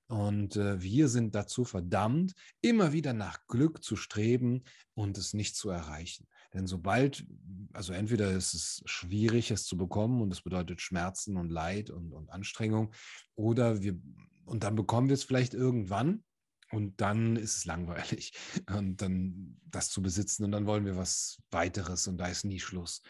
Und 0.07 0.57
äh, 0.57 0.81
wir 0.81 1.09
sind 1.09 1.35
dazu 1.35 1.65
verdammt, 1.65 2.35
immer 2.61 2.93
wieder 2.93 3.13
nach 3.13 3.47
Glück 3.47 3.83
zu 3.83 3.97
streben 3.97 4.63
und 4.95 5.19
es 5.19 5.35
nicht 5.35 5.57
zu 5.57 5.71
erreichen. 5.71 6.29
Denn 6.55 6.67
sobald, 6.67 7.27
also 7.73 7.93
entweder 7.93 8.31
ist 8.33 8.55
es 8.55 8.83
schwierig, 8.87 9.51
es 9.51 9.65
zu 9.65 9.77
bekommen 9.77 10.23
und 10.23 10.33
es 10.33 10.41
bedeutet 10.41 10.81
Schmerzen 10.81 11.37
und 11.37 11.51
Leid 11.51 11.91
und, 11.91 12.13
und 12.13 12.31
Anstrengung, 12.31 12.95
oder 13.35 13.83
wir, 13.83 14.01
und 14.47 14.63
dann 14.65 14.77
bekommen 14.77 15.09
wir 15.09 15.15
es 15.15 15.25
vielleicht 15.25 15.53
irgendwann, 15.53 16.25
und 16.71 17.01
dann 17.01 17.37
ist 17.37 17.57
es 17.57 17.65
langweilig, 17.65 18.33
und 18.71 19.01
dann 19.01 19.59
das 19.65 19.91
zu 19.91 20.03
besitzen. 20.03 20.45
Und 20.45 20.53
dann 20.53 20.67
wollen 20.67 20.85
wir 20.85 20.97
was 20.97 21.43
weiteres 21.51 22.07
und 22.07 22.19
da 22.19 22.27
ist 22.27 22.45
nie 22.45 22.61
Schluss. 22.61 23.03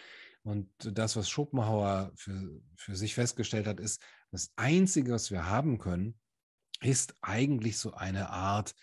Und 0.43 0.71
das, 0.79 1.17
was 1.17 1.29
Schopenhauer 1.29 2.13
für, 2.15 2.61
für 2.77 2.97
sich 2.97 3.15
festgestellt 3.15 3.67
hat, 3.67 3.81
ist, 3.81 4.01
das 4.31 4.53
Einzige, 4.57 5.13
was 5.13 5.31
wir 5.31 5.47
haben 5.47 5.79
können, 5.79 6.19
ist 6.81 7.17
eigentlich 7.23 7.79
so 7.79 7.93
eine 7.93 8.31
Art 8.31 8.75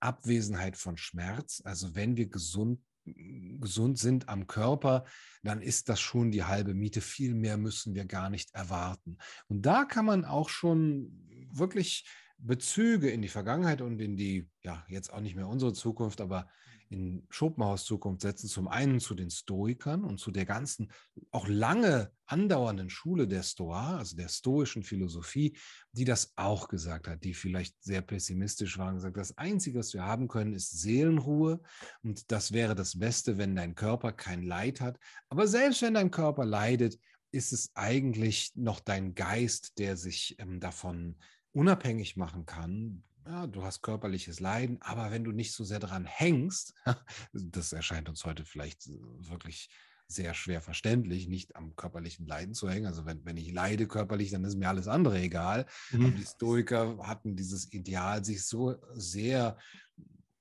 Abwesenheit 0.00 0.76
von 0.76 0.96
Schmerz. 0.96 1.62
Also 1.64 1.94
wenn 1.94 2.16
wir 2.16 2.28
gesund, 2.28 2.80
gesund 3.04 3.98
sind 3.98 4.28
am 4.28 4.46
Körper, 4.46 5.04
dann 5.42 5.62
ist 5.62 5.88
das 5.88 6.00
schon 6.00 6.30
die 6.30 6.44
halbe 6.44 6.74
Miete. 6.74 7.00
Viel 7.00 7.34
mehr 7.34 7.56
müssen 7.56 7.94
wir 7.94 8.04
gar 8.04 8.28
nicht 8.28 8.54
erwarten. 8.54 9.18
Und 9.46 9.62
da 9.62 9.84
kann 9.84 10.04
man 10.04 10.24
auch 10.24 10.48
schon 10.48 11.26
wirklich 11.52 12.04
Bezüge 12.38 13.10
in 13.10 13.22
die 13.22 13.28
Vergangenheit 13.28 13.80
und 13.80 14.00
in 14.00 14.16
die, 14.16 14.48
ja, 14.62 14.84
jetzt 14.88 15.12
auch 15.12 15.20
nicht 15.20 15.34
mehr 15.34 15.48
unsere 15.48 15.72
Zukunft, 15.72 16.20
aber 16.20 16.48
in 16.90 17.26
Schopenhauers 17.28 17.84
Zukunft 17.84 18.22
setzen. 18.22 18.48
Zum 18.48 18.68
einen 18.68 19.00
zu 19.00 19.14
den 19.14 19.30
Stoikern 19.30 20.04
und 20.04 20.18
zu 20.18 20.30
der 20.30 20.46
ganzen, 20.46 20.90
auch 21.30 21.48
lange 21.48 22.12
andauernden 22.26 22.90
Schule 22.90 23.26
der 23.28 23.42
Stoa, 23.42 23.98
also 23.98 24.16
der 24.16 24.28
stoischen 24.28 24.82
Philosophie, 24.82 25.56
die 25.92 26.04
das 26.04 26.32
auch 26.36 26.68
gesagt 26.68 27.08
hat, 27.08 27.24
die 27.24 27.34
vielleicht 27.34 27.82
sehr 27.82 28.02
pessimistisch 28.02 28.78
waren, 28.78 28.94
gesagt, 28.94 29.16
das 29.16 29.36
Einzige, 29.36 29.78
was 29.78 29.92
wir 29.92 30.04
haben 30.04 30.28
können, 30.28 30.54
ist 30.54 30.80
Seelenruhe 30.80 31.60
und 32.02 32.30
das 32.30 32.52
wäre 32.52 32.74
das 32.74 32.98
Beste, 32.98 33.38
wenn 33.38 33.56
dein 33.56 33.74
Körper 33.74 34.12
kein 34.12 34.42
Leid 34.42 34.80
hat. 34.80 34.98
Aber 35.28 35.46
selbst 35.46 35.82
wenn 35.82 35.94
dein 35.94 36.10
Körper 36.10 36.44
leidet, 36.44 36.98
ist 37.30 37.52
es 37.52 37.70
eigentlich 37.74 38.52
noch 38.54 38.80
dein 38.80 39.14
Geist, 39.14 39.78
der 39.78 39.98
sich 39.98 40.36
ähm, 40.38 40.60
davon 40.60 41.16
unabhängig 41.52 42.16
machen 42.16 42.46
kann. 42.46 43.04
Ja, 43.26 43.46
du 43.46 43.62
hast 43.62 43.82
körperliches 43.82 44.40
Leiden, 44.40 44.80
aber 44.80 45.10
wenn 45.10 45.24
du 45.24 45.32
nicht 45.32 45.52
so 45.52 45.64
sehr 45.64 45.80
daran 45.80 46.06
hängst, 46.06 46.74
das 47.32 47.72
erscheint 47.72 48.08
uns 48.08 48.24
heute 48.24 48.44
vielleicht 48.44 48.88
wirklich 48.88 49.68
sehr 50.10 50.32
schwer 50.32 50.62
verständlich, 50.62 51.28
nicht 51.28 51.54
am 51.54 51.76
körperlichen 51.76 52.26
Leiden 52.26 52.54
zu 52.54 52.68
hängen. 52.70 52.86
Also 52.86 53.04
wenn, 53.04 53.24
wenn 53.26 53.36
ich 53.36 53.52
leide 53.52 53.86
körperlich, 53.86 54.30
dann 54.30 54.44
ist 54.44 54.56
mir 54.56 54.68
alles 54.68 54.88
andere 54.88 55.20
egal. 55.20 55.66
Mhm. 55.90 56.16
Die 56.16 56.24
Stoiker 56.24 56.96
hatten 57.06 57.36
dieses 57.36 57.70
Ideal, 57.72 58.24
sich 58.24 58.46
so 58.46 58.76
sehr, 58.94 59.58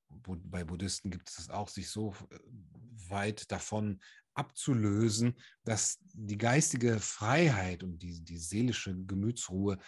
bei 0.10 0.64
Buddhisten 0.64 1.12
gibt 1.12 1.30
es 1.30 1.36
das 1.36 1.50
auch, 1.50 1.68
sich 1.68 1.90
so 1.90 2.16
äh, 2.30 2.40
weit 3.10 3.52
davon 3.52 4.00
abzulösen, 4.34 5.36
dass 5.66 6.00
die 6.14 6.38
geistige 6.38 7.00
Freiheit 7.00 7.84
und 7.84 8.00
die, 8.00 8.22
die 8.22 8.38
seelische 8.38 8.96
Gemütsruhe 8.96 9.80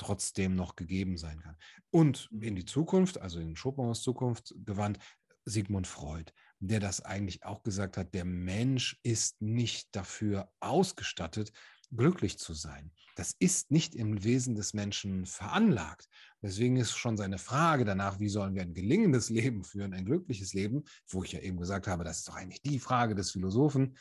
trotzdem 0.00 0.54
noch 0.56 0.76
gegeben 0.76 1.16
sein 1.16 1.40
kann. 1.40 1.56
Und 1.90 2.28
in 2.40 2.56
die 2.56 2.64
Zukunft, 2.64 3.20
also 3.20 3.38
in 3.38 3.56
Schopenhauers 3.56 4.02
Zukunft 4.02 4.54
gewandt, 4.64 4.98
Sigmund 5.44 5.86
Freud 5.86 6.32
der 6.60 6.78
das 6.78 7.00
eigentlich 7.00 7.44
auch 7.44 7.62
gesagt 7.62 7.96
hat, 7.96 8.14
der 8.14 8.24
Mensch 8.24 9.00
ist 9.02 9.40
nicht 9.40 9.88
dafür 9.96 10.52
ausgestattet, 10.60 11.52
glücklich 11.90 12.38
zu 12.38 12.54
sein. 12.54 12.92
Das 13.16 13.34
ist 13.38 13.70
nicht 13.70 13.94
im 13.94 14.22
Wesen 14.22 14.54
des 14.54 14.74
Menschen 14.74 15.26
veranlagt. 15.26 16.08
Deswegen 16.42 16.76
ist 16.76 16.96
schon 16.96 17.16
seine 17.16 17.38
Frage 17.38 17.84
danach, 17.84 18.20
wie 18.20 18.28
sollen 18.28 18.54
wir 18.54 18.62
ein 18.62 18.74
gelingendes 18.74 19.28
Leben 19.30 19.64
führen, 19.64 19.94
ein 19.94 20.04
glückliches 20.04 20.54
Leben, 20.54 20.84
wo 21.08 21.24
ich 21.24 21.32
ja 21.32 21.40
eben 21.40 21.58
gesagt 21.58 21.88
habe, 21.88 22.04
das 22.04 22.18
ist 22.18 22.28
doch 22.28 22.36
eigentlich 22.36 22.62
die 22.62 22.78
Frage 22.78 23.14
des 23.14 23.32
Philosophen, 23.32 23.96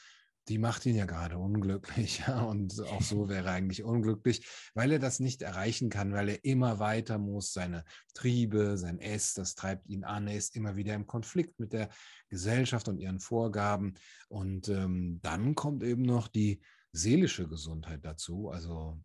die 0.50 0.58
macht 0.58 0.86
ihn 0.86 0.96
ja 0.96 1.06
gerade 1.06 1.38
unglücklich. 1.38 2.20
Ja? 2.28 2.42
Und 2.42 2.80
auch 2.82 3.02
so 3.02 3.30
wäre 3.30 3.48
er 3.48 3.54
eigentlich 3.54 3.84
unglücklich, 3.84 4.46
weil 4.74 4.92
er 4.92 5.00
das 5.00 5.20
nicht 5.20 5.42
erreichen 5.42 5.90
kann, 5.90 6.14
weil 6.14 6.30
er 6.30 6.44
immer 6.44 6.80
weiter 6.80 7.18
muss. 7.18 7.54
Seine 7.54 7.86
Triebe, 8.14 8.78
sein 8.78 9.00
Ess, 9.00 9.34
das 9.36 9.56
treibt 9.56 9.88
ihn 9.88 10.04
an. 10.04 10.28
Er 10.28 10.36
ist 10.36 10.56
immer 10.56 10.76
wieder 10.76 10.96
im 10.96 11.08
Konflikt 11.08 11.60
mit 11.60 11.72
der 11.72 11.90
Gesellschaft 12.30 12.88
und 12.88 13.00
ihren 13.00 13.20
Vorgaben. 13.20 13.94
Und 14.28 14.68
ähm, 14.70 15.20
dann 15.22 15.56
kommt 15.56 15.84
eben 15.84 16.02
noch 16.02 16.28
die 16.28 16.62
seelische 16.92 17.48
Gesundheit 17.48 18.04
dazu, 18.04 18.50
also 18.50 19.00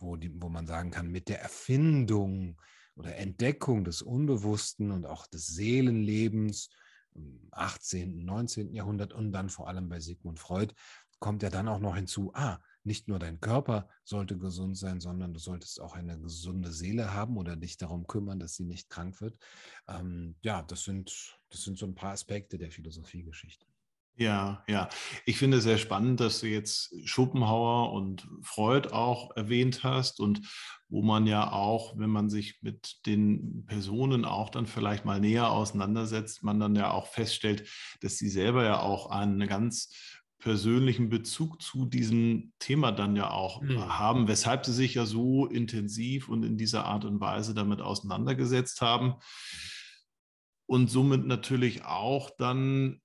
wo, 0.00 0.16
die, 0.16 0.32
wo 0.40 0.48
man 0.48 0.66
sagen 0.66 0.90
kann, 0.90 1.10
mit 1.10 1.28
der 1.28 1.42
Erfindung 1.42 2.60
oder 2.96 3.16
Entdeckung 3.16 3.84
des 3.84 4.00
Unbewussten 4.00 4.90
und 4.90 5.04
auch 5.04 5.26
des 5.26 5.48
Seelenlebens 5.48 6.70
18., 7.50 8.24
19. 8.24 8.74
Jahrhundert 8.74 9.12
und 9.12 9.32
dann 9.32 9.48
vor 9.48 9.68
allem 9.68 9.88
bei 9.88 10.00
Sigmund 10.00 10.38
Freud 10.38 10.74
kommt 11.20 11.42
ja 11.42 11.50
dann 11.50 11.68
auch 11.68 11.78
noch 11.78 11.94
hinzu, 11.94 12.32
ah, 12.34 12.60
nicht 12.82 13.08
nur 13.08 13.18
dein 13.18 13.40
Körper 13.40 13.88
sollte 14.04 14.36
gesund 14.36 14.76
sein, 14.76 15.00
sondern 15.00 15.32
du 15.32 15.40
solltest 15.40 15.80
auch 15.80 15.94
eine 15.94 16.20
gesunde 16.20 16.70
Seele 16.70 17.14
haben 17.14 17.38
oder 17.38 17.56
dich 17.56 17.78
darum 17.78 18.06
kümmern, 18.06 18.38
dass 18.38 18.56
sie 18.56 18.64
nicht 18.64 18.90
krank 18.90 19.20
wird. 19.20 19.38
Ähm, 19.88 20.36
ja, 20.42 20.62
das 20.62 20.84
sind, 20.84 21.38
das 21.48 21.62
sind 21.62 21.78
so 21.78 21.86
ein 21.86 21.94
paar 21.94 22.12
Aspekte 22.12 22.58
der 22.58 22.70
Philosophiegeschichte. 22.70 23.66
Ja, 24.16 24.62
ja. 24.68 24.88
Ich 25.26 25.38
finde 25.38 25.56
es 25.56 25.64
sehr 25.64 25.78
spannend, 25.78 26.20
dass 26.20 26.40
du 26.40 26.46
jetzt 26.46 26.94
Schopenhauer 27.04 27.92
und 27.92 28.28
Freud 28.42 28.90
auch 28.92 29.36
erwähnt 29.36 29.82
hast 29.82 30.20
und 30.20 30.40
wo 30.88 31.02
man 31.02 31.26
ja 31.26 31.50
auch, 31.50 31.98
wenn 31.98 32.10
man 32.10 32.30
sich 32.30 32.58
mit 32.62 33.04
den 33.06 33.64
Personen 33.66 34.24
auch 34.24 34.50
dann 34.50 34.66
vielleicht 34.66 35.04
mal 35.04 35.18
näher 35.18 35.50
auseinandersetzt, 35.50 36.44
man 36.44 36.60
dann 36.60 36.76
ja 36.76 36.92
auch 36.92 37.08
feststellt, 37.08 37.68
dass 38.00 38.16
sie 38.16 38.28
selber 38.28 38.62
ja 38.62 38.80
auch 38.80 39.10
einen 39.10 39.48
ganz 39.48 40.20
persönlichen 40.38 41.08
Bezug 41.08 41.60
zu 41.60 41.86
diesem 41.86 42.52
Thema 42.60 42.92
dann 42.92 43.16
ja 43.16 43.30
auch 43.30 43.62
mhm. 43.62 43.98
haben, 43.98 44.28
weshalb 44.28 44.66
sie 44.66 44.74
sich 44.74 44.94
ja 44.94 45.06
so 45.06 45.46
intensiv 45.46 46.28
und 46.28 46.44
in 46.44 46.56
dieser 46.56 46.84
Art 46.84 47.04
und 47.04 47.18
Weise 47.18 47.54
damit 47.54 47.80
auseinandergesetzt 47.80 48.80
haben 48.80 49.14
und 50.66 50.90
somit 50.90 51.26
natürlich 51.26 51.84
auch 51.84 52.30
dann 52.38 53.00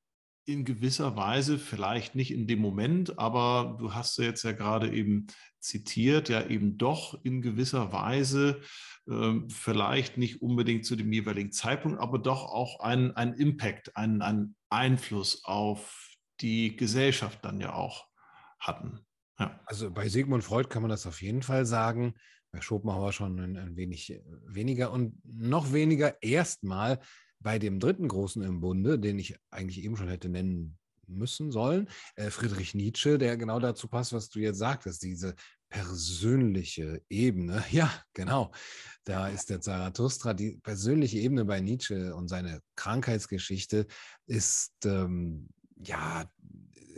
in 0.50 0.66
gewisser 0.66 1.16
Weise, 1.16 1.60
vielleicht 1.60 2.16
nicht 2.16 2.32
in 2.32 2.48
dem 2.48 2.60
Moment, 2.60 3.20
aber 3.20 3.78
du 3.80 3.94
hast 3.94 4.18
ja 4.18 4.26
jetzt 4.26 4.44
ja 4.44 4.52
gerade 4.52 4.92
eben 4.92 5.28
zitiert, 5.60 6.28
ja 6.28 6.46
eben 6.48 6.78
doch 6.78 7.24
in 7.24 7.42
gewisser 7.42 7.94
Weise, 7.94 8.62
äh, 9.08 9.34
vielleicht 9.48 10.18
nicht 10.18 10.42
unbedingt 10.42 10.86
zu 10.86 10.96
dem 10.96 11.14
jeweiligen 11.14 11.52
Zeitpunkt, 11.52 12.00
aber 12.00 12.18
doch 12.18 12.46
auch 12.46 12.80
einen, 12.80 13.12
einen 13.12 13.34
Impact, 13.34 13.96
einen, 13.96 14.22
einen 14.24 14.56
Einfluss 14.70 15.46
auf 15.46 16.10
die 16.42 16.76
Gesellschaft 16.76 17.40
dann 17.44 17.62
ja 17.62 17.74
auch 17.74 18.08
hatten. 18.60 19.06
Ja. 19.38 19.60
Also 19.66 19.92
bei 19.92 20.10
Sigmund 20.10 20.44
Freud 20.44 20.70
kann 20.70 20.82
man 20.82 20.90
das 20.90 21.06
auf 21.06 21.22
jeden 21.22 21.44
Fall 21.44 21.66
sagen. 21.66 22.16
Bei 22.52 22.62
Schopenhauer 22.62 23.14
schon 23.14 23.40
ein, 23.40 23.56
ein 23.56 23.76
wenig 23.76 24.20
weniger 24.48 24.92
und 24.92 25.22
noch 25.24 25.72
weniger 25.72 26.22
erstmal 26.24 27.00
bei 27.39 27.60
dem 27.60 27.80
dritten 27.80 28.08
Großen 28.08 28.41
im 28.41 28.60
Bunde, 28.60 28.99
den 28.99 29.19
ich 29.19 29.38
eigentlich 29.49 29.84
eben 29.84 29.95
schon 29.95 30.10
hätte 30.10 30.30
nennen 30.30 30.78
müssen 31.08 31.52
sollen, 31.52 31.89
äh, 32.15 32.30
Friedrich 32.30 32.75
Nietzsche, 32.75 33.17
der 33.17 33.38
genau 33.38 33.60
dazu 33.60 33.88
passt, 33.88 34.13
was 34.13 34.30
du 34.30 34.39
jetzt 34.39 34.60
sagtest, 34.60 35.02
diese 35.04 35.36
persönliche 35.69 37.02
Ebene. 37.10 37.63
Ja, 37.71 37.91
genau. 38.13 38.52
Da 39.04 39.28
ist 39.28 39.49
der 39.49 39.62
Zarathustra. 39.62 40.34
Die 40.34 40.58
persönliche 40.58 41.19
Ebene 41.19 41.45
bei 41.45 41.62
Nietzsche 41.62 42.15
und 42.15 42.28
seine 42.28 42.62
Krankheitsgeschichte 42.75 43.88
ist 44.28 44.73
ähm, 44.86 45.49
ja 45.82 46.30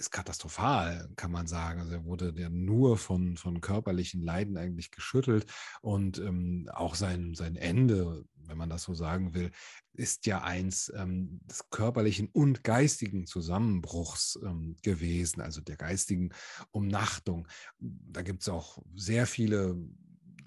ist 0.02 0.10
katastrophal, 0.10 1.10
kann 1.16 1.32
man 1.32 1.46
sagen. 1.46 1.80
Also 1.80 1.94
er 1.94 2.06
wurde 2.06 2.34
ja 2.36 2.50
nur 2.50 2.98
von, 2.98 3.38
von 3.38 3.62
körperlichen 3.62 4.24
Leiden 4.24 4.58
eigentlich 4.58 4.90
geschüttelt 4.90 5.46
und 5.82 6.18
ähm, 6.18 6.68
auch 6.74 6.96
sein, 6.96 7.36
sein 7.36 7.56
Ende 7.56 8.26
wenn 8.52 8.58
man 8.58 8.70
das 8.70 8.84
so 8.84 8.94
sagen 8.94 9.34
will, 9.34 9.50
ist 9.94 10.26
ja 10.26 10.44
eins 10.44 10.92
ähm, 10.96 11.40
des 11.46 11.70
körperlichen 11.70 12.28
und 12.34 12.64
geistigen 12.64 13.26
Zusammenbruchs 13.26 14.38
ähm, 14.44 14.76
gewesen, 14.84 15.42
also 15.42 15.62
der 15.62 15.78
geistigen 15.78 16.32
Umnachtung. 16.72 17.48
Da 17.80 18.22
gibt 18.22 18.42
es 18.42 18.50
auch 18.50 18.84
sehr 18.94 19.26
viele 19.26 19.78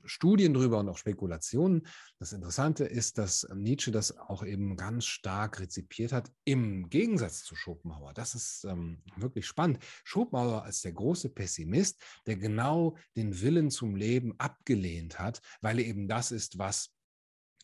Studien 0.07 0.55
drüber 0.55 0.79
und 0.81 0.88
auch 0.88 0.99
Spekulationen. 0.99 1.87
Das 2.19 2.33
Interessante 2.33 2.85
ist, 2.85 3.19
dass 3.19 3.49
Nietzsche 3.55 3.90
das 3.90 4.17
auch 4.17 4.45
eben 4.45 4.77
ganz 4.77 5.07
stark 5.07 5.61
rezipiert 5.61 6.12
hat, 6.12 6.31
im 6.45 6.88
Gegensatz 6.90 7.43
zu 7.43 7.55
Schopenhauer. 7.57 8.12
Das 8.14 8.35
ist 8.35 8.64
ähm, 8.64 9.03
wirklich 9.17 9.47
spannend. 9.47 9.79
Schopenhauer 10.05 10.64
als 10.64 10.83
der 10.83 10.93
große 10.93 11.31
Pessimist, 11.31 12.01
der 12.27 12.37
genau 12.37 12.97
den 13.17 13.40
Willen 13.40 13.71
zum 13.71 13.97
Leben 13.97 14.38
abgelehnt 14.38 15.19
hat, 15.19 15.40
weil 15.61 15.79
er 15.79 15.87
eben 15.87 16.09
das 16.09 16.33
ist, 16.33 16.59
was 16.59 16.93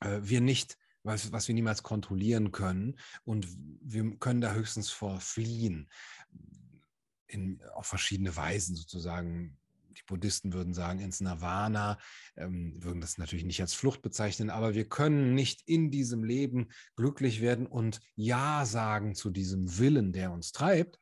wir 0.01 0.41
nicht, 0.41 0.77
was, 1.03 1.33
was 1.33 1.49
wir 1.49 1.55
niemals 1.55 1.83
kontrollieren 1.83 2.53
können. 2.53 2.99
Und 3.25 3.47
wir 3.83 4.17
können 4.19 4.41
da 4.41 4.53
höchstens 4.53 4.91
vor 4.91 5.21
fliehen. 5.21 5.89
In, 7.27 7.63
auf 7.75 7.87
verschiedene 7.87 8.35
Weisen 8.37 8.77
sozusagen. 8.77 9.57
Die 9.91 10.03
Buddhisten 10.07 10.53
würden 10.53 10.73
sagen 10.73 11.01
ins 11.01 11.21
Nirvana, 11.21 11.99
ähm, 12.37 12.83
würden 12.83 13.01
das 13.01 13.19
natürlich 13.19 13.45
nicht 13.45 13.61
als 13.61 13.75
Flucht 13.75 14.03
bezeichnen, 14.03 14.49
aber 14.49 14.75
wir 14.75 14.89
können 14.89 15.35
nicht 15.35 15.63
in 15.67 15.91
diesem 15.91 16.23
Leben 16.23 16.69
glücklich 16.97 17.41
werden 17.41 17.67
und 17.67 18.01
Ja 18.15 18.65
sagen 18.65 19.15
zu 19.15 19.31
diesem 19.31 19.79
Willen, 19.79 20.13
der 20.13 20.31
uns 20.31 20.53
treibt. 20.53 20.99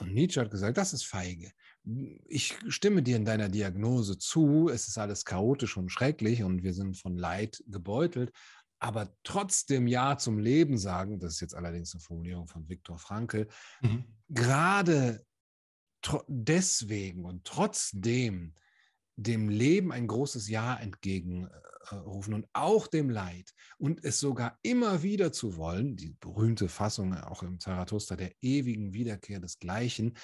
Und 0.00 0.14
Nietzsche 0.14 0.40
hat 0.40 0.50
gesagt, 0.50 0.78
das 0.78 0.92
ist 0.92 1.04
feige 1.04 1.52
ich 1.84 2.56
stimme 2.68 3.02
dir 3.02 3.16
in 3.16 3.24
deiner 3.24 3.48
Diagnose 3.48 4.18
zu, 4.18 4.68
es 4.68 4.88
ist 4.88 4.98
alles 4.98 5.24
chaotisch 5.24 5.76
und 5.76 5.90
schrecklich 5.90 6.42
und 6.42 6.62
wir 6.62 6.74
sind 6.74 6.96
von 6.96 7.16
Leid 7.16 7.62
gebeutelt, 7.66 8.32
aber 8.78 9.14
trotzdem 9.24 9.86
Ja 9.86 10.16
zum 10.16 10.38
Leben 10.38 10.78
sagen, 10.78 11.18
das 11.18 11.34
ist 11.34 11.40
jetzt 11.40 11.54
allerdings 11.54 11.92
eine 11.94 12.00
Formulierung 12.00 12.46
von 12.46 12.68
Viktor 12.68 12.98
Frankl, 12.98 13.48
mhm. 13.80 14.04
gerade 14.28 15.24
deswegen 16.28 17.24
und 17.24 17.44
trotzdem 17.44 18.54
dem 19.22 19.48
Leben 19.48 19.92
ein 19.92 20.06
großes 20.06 20.48
Ja 20.48 20.74
entgegenrufen 20.76 22.34
und 22.34 22.46
auch 22.52 22.86
dem 22.86 23.10
Leid 23.10 23.52
und 23.78 24.04
es 24.04 24.20
sogar 24.20 24.58
immer 24.62 25.02
wieder 25.02 25.32
zu 25.32 25.56
wollen, 25.56 25.96
die 25.96 26.16
berühmte 26.20 26.68
Fassung 26.68 27.14
auch 27.14 27.42
im 27.42 27.60
Zarathustra 27.60 28.16
der 28.16 28.32
ewigen 28.40 28.92
Wiederkehr 28.92 29.40
des 29.40 29.58
Gleichen, 29.58 30.14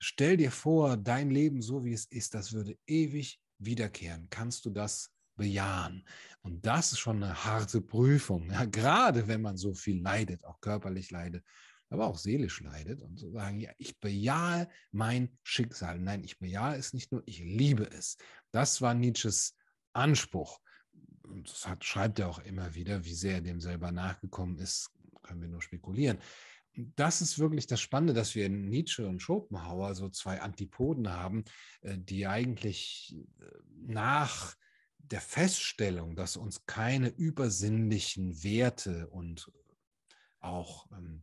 Stell 0.00 0.36
dir 0.36 0.52
vor, 0.52 0.96
dein 0.96 1.30
Leben 1.30 1.60
so 1.60 1.84
wie 1.84 1.92
es 1.92 2.06
ist, 2.06 2.34
das 2.34 2.52
würde 2.52 2.78
ewig 2.86 3.40
wiederkehren. 3.58 4.28
Kannst 4.30 4.64
du 4.64 4.70
das 4.70 5.10
bejahen? 5.36 6.06
Und 6.42 6.64
das 6.64 6.92
ist 6.92 7.00
schon 7.00 7.22
eine 7.22 7.44
harte 7.44 7.80
Prüfung, 7.80 8.50
ja, 8.50 8.64
gerade 8.66 9.26
wenn 9.26 9.42
man 9.42 9.56
so 9.56 9.74
viel 9.74 10.00
leidet, 10.00 10.44
auch 10.44 10.60
körperlich 10.60 11.10
leidet, 11.10 11.44
aber 11.90 12.06
auch 12.06 12.18
seelisch 12.18 12.60
leidet 12.60 13.02
und 13.02 13.18
zu 13.18 13.30
sagen, 13.30 13.60
ja, 13.60 13.70
ich 13.78 13.98
bejahe 13.98 14.68
mein 14.92 15.36
Schicksal. 15.42 15.98
Nein, 15.98 16.24
ich 16.24 16.38
bejahe 16.38 16.76
es 16.76 16.92
nicht 16.92 17.12
nur, 17.12 17.22
ich 17.26 17.40
liebe 17.40 17.90
es. 17.90 18.16
Das 18.50 18.80
war 18.80 18.94
Nietzsches 18.94 19.56
Anspruch. 19.92 20.60
Und 21.22 21.50
das 21.50 21.66
hat, 21.68 21.84
schreibt 21.84 22.18
er 22.18 22.28
auch 22.28 22.38
immer 22.40 22.74
wieder, 22.74 23.04
wie 23.04 23.14
sehr 23.14 23.34
er 23.34 23.40
dem 23.40 23.60
selber 23.60 23.92
nachgekommen 23.92 24.58
ist, 24.58 24.90
können 25.22 25.42
wir 25.42 25.48
nur 25.48 25.62
spekulieren 25.62 26.18
das 26.96 27.20
ist 27.20 27.38
wirklich 27.38 27.66
das 27.66 27.80
Spannende, 27.80 28.14
dass 28.14 28.34
wir 28.34 28.46
in 28.46 28.68
Nietzsche 28.68 29.06
und 29.06 29.20
Schopenhauer 29.20 29.94
so 29.94 30.08
zwei 30.08 30.40
Antipoden 30.40 31.10
haben, 31.10 31.44
äh, 31.80 31.98
die 31.98 32.26
eigentlich 32.26 33.16
äh, 33.40 33.44
nach 33.86 34.54
der 34.98 35.20
Feststellung, 35.20 36.16
dass 36.16 36.36
uns 36.36 36.66
keine 36.66 37.08
übersinnlichen 37.08 38.42
Werte 38.42 39.08
und 39.08 39.50
auch 40.40 40.90
ähm, 40.92 41.22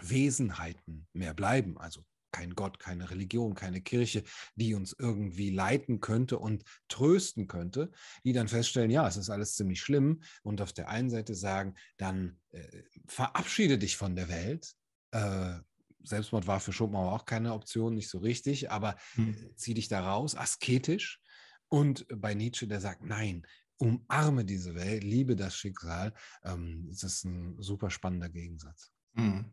Wesenheiten 0.00 1.06
mehr 1.12 1.34
bleiben, 1.34 1.78
also 1.78 2.04
kein 2.34 2.56
Gott, 2.56 2.80
keine 2.80 3.10
Religion, 3.10 3.54
keine 3.54 3.80
Kirche, 3.80 4.24
die 4.56 4.74
uns 4.74 4.94
irgendwie 4.98 5.50
leiten 5.50 6.00
könnte 6.00 6.36
und 6.36 6.64
trösten 6.88 7.46
könnte, 7.46 7.92
die 8.24 8.32
dann 8.32 8.48
feststellen, 8.48 8.90
ja, 8.90 9.06
es 9.06 9.16
ist 9.16 9.30
alles 9.30 9.54
ziemlich 9.54 9.80
schlimm 9.80 10.20
und 10.42 10.60
auf 10.60 10.72
der 10.72 10.88
einen 10.88 11.10
Seite 11.10 11.36
sagen, 11.36 11.76
dann 11.96 12.40
äh, 12.50 12.82
verabschiede 13.06 13.78
dich 13.78 13.96
von 13.96 14.16
der 14.16 14.28
Welt. 14.28 14.74
Äh, 15.12 15.60
Selbstmord 16.02 16.48
war 16.48 16.58
für 16.58 16.72
Schopenhauer 16.72 17.12
auch 17.12 17.24
keine 17.24 17.54
Option, 17.54 17.94
nicht 17.94 18.10
so 18.10 18.18
richtig, 18.18 18.68
aber 18.68 18.96
hm. 19.14 19.52
zieh 19.54 19.74
dich 19.74 19.86
da 19.86 20.04
raus, 20.04 20.34
asketisch. 20.34 21.20
Und 21.68 22.04
bei 22.08 22.34
Nietzsche, 22.34 22.66
der 22.66 22.80
sagt, 22.80 23.04
nein, 23.04 23.46
umarme 23.76 24.44
diese 24.44 24.74
Welt, 24.74 25.04
liebe 25.04 25.36
das 25.36 25.56
Schicksal. 25.56 26.12
Ähm, 26.42 26.88
das 26.88 27.04
ist 27.04 27.24
ein 27.24 27.60
super 27.62 27.90
spannender 27.90 28.28
Gegensatz. 28.28 28.90
Mhm. 29.14 29.46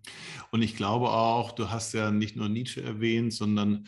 Und 0.51 0.61
ich 0.61 0.75
glaube 0.75 1.09
auch, 1.09 1.51
du 1.51 1.69
hast 1.69 1.93
ja 1.93 2.11
nicht 2.11 2.35
nur 2.35 2.49
Nietzsche 2.49 2.81
erwähnt, 2.81 3.33
sondern 3.33 3.87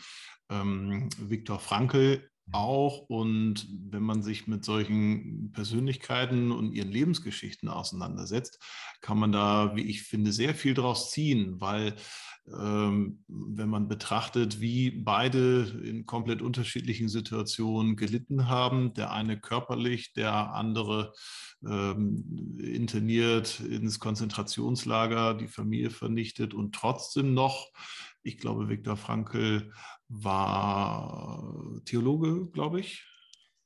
ähm, 0.50 1.08
Viktor 1.18 1.58
Frankl 1.58 2.28
mhm. 2.46 2.54
auch. 2.54 2.98
Und 3.08 3.68
wenn 3.90 4.02
man 4.02 4.22
sich 4.22 4.46
mit 4.46 4.64
solchen 4.64 5.52
Persönlichkeiten 5.52 6.52
und 6.52 6.72
ihren 6.72 6.90
Lebensgeschichten 6.90 7.68
auseinandersetzt, 7.68 8.62
kann 9.00 9.18
man 9.18 9.32
da, 9.32 9.76
wie 9.76 9.82
ich 9.82 10.02
finde, 10.02 10.32
sehr 10.32 10.54
viel 10.54 10.74
draus 10.74 11.10
ziehen, 11.10 11.60
weil 11.60 11.94
ähm, 12.46 13.24
wenn 13.26 13.68
man 13.68 13.88
betrachtet, 13.88 14.60
wie 14.60 14.90
beide 14.90 15.62
in 15.82 16.04
komplett 16.04 16.42
unterschiedlichen 16.42 17.08
Situationen 17.08 17.96
gelitten 17.96 18.48
haben, 18.48 18.92
der 18.94 19.12
eine 19.12 19.40
körperlich, 19.40 20.12
der 20.12 20.52
andere 20.54 21.14
ähm, 21.66 22.58
interniert 22.58 23.60
ins 23.60 23.98
Konzentrationslager, 23.98 25.34
die 25.34 25.48
Familie 25.48 25.90
vernichtet 25.90 26.52
und 26.52 26.74
trotzdem 26.74 27.32
noch, 27.32 27.68
ich 28.22 28.38
glaube, 28.38 28.68
Viktor 28.68 28.96
Frankl 28.96 29.72
war 30.08 31.80
Theologe, 31.86 32.46
glaube 32.52 32.80
ich, 32.80 33.06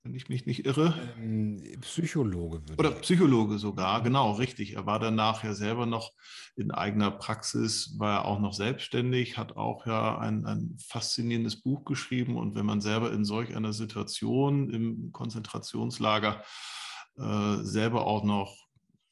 wenn 0.09 0.15
ich 0.15 0.31
mich 0.31 0.47
nicht 0.47 0.65
irre. 0.65 0.95
Ähm, 1.19 1.63
Psychologe. 1.83 2.63
Oder 2.79 2.93
Psychologe 2.93 3.59
sogar, 3.59 4.03
genau, 4.03 4.33
richtig. 4.33 4.75
Er 4.75 4.87
war 4.87 4.99
danach 4.99 5.45
ja 5.45 5.53
selber 5.53 5.85
noch 5.85 6.13
in 6.57 6.71
eigener 6.71 7.11
Praxis, 7.11 7.99
war 7.99 8.21
er 8.21 8.25
auch 8.25 8.41
noch 8.41 8.55
selbstständig, 8.55 9.37
hat 9.37 9.57
auch 9.57 9.87
ja 9.87 10.17
ein, 10.17 10.47
ein 10.47 10.79
faszinierendes 10.79 11.61
Buch 11.61 11.85
geschrieben. 11.85 12.39
Und 12.39 12.55
wenn 12.55 12.65
man 12.65 12.81
selber 12.81 13.13
in 13.13 13.27
solch 13.27 13.55
einer 13.55 13.75
Situation 13.75 14.71
im 14.71 15.13
Konzentrationslager 15.13 16.43
äh, 17.19 17.57
selber 17.59 18.07
auch 18.07 18.25
noch 18.25 18.57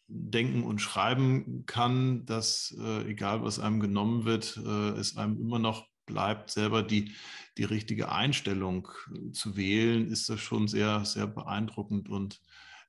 denken 0.08 0.62
und 0.62 0.80
schreiben 0.80 1.64
kann, 1.66 2.24
dass 2.24 2.74
äh, 2.80 3.10
egal 3.10 3.42
was 3.42 3.60
einem 3.60 3.80
genommen 3.80 4.24
wird, 4.24 4.56
äh, 4.64 4.98
es 4.98 5.18
einem 5.18 5.38
immer 5.38 5.58
noch 5.58 5.88
bleibt, 6.06 6.50
selber 6.50 6.82
die, 6.82 7.14
die 7.58 7.64
richtige 7.64 8.10
Einstellung 8.10 8.88
zu 9.32 9.56
wählen, 9.56 10.10
ist 10.10 10.28
das 10.28 10.40
schon 10.40 10.68
sehr, 10.68 11.04
sehr 11.04 11.26
beeindruckend 11.26 12.08
und 12.08 12.40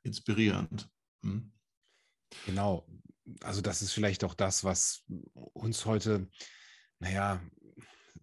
inspirierend. 0.04 0.90
Hm? 1.24 1.52
Genau. 2.46 2.88
Also 3.42 3.62
das 3.62 3.82
ist 3.82 3.92
vielleicht 3.92 4.24
auch 4.24 4.34
das, 4.34 4.64
was 4.64 5.04
uns 5.54 5.86
heute, 5.86 6.30
naja, 7.00 7.42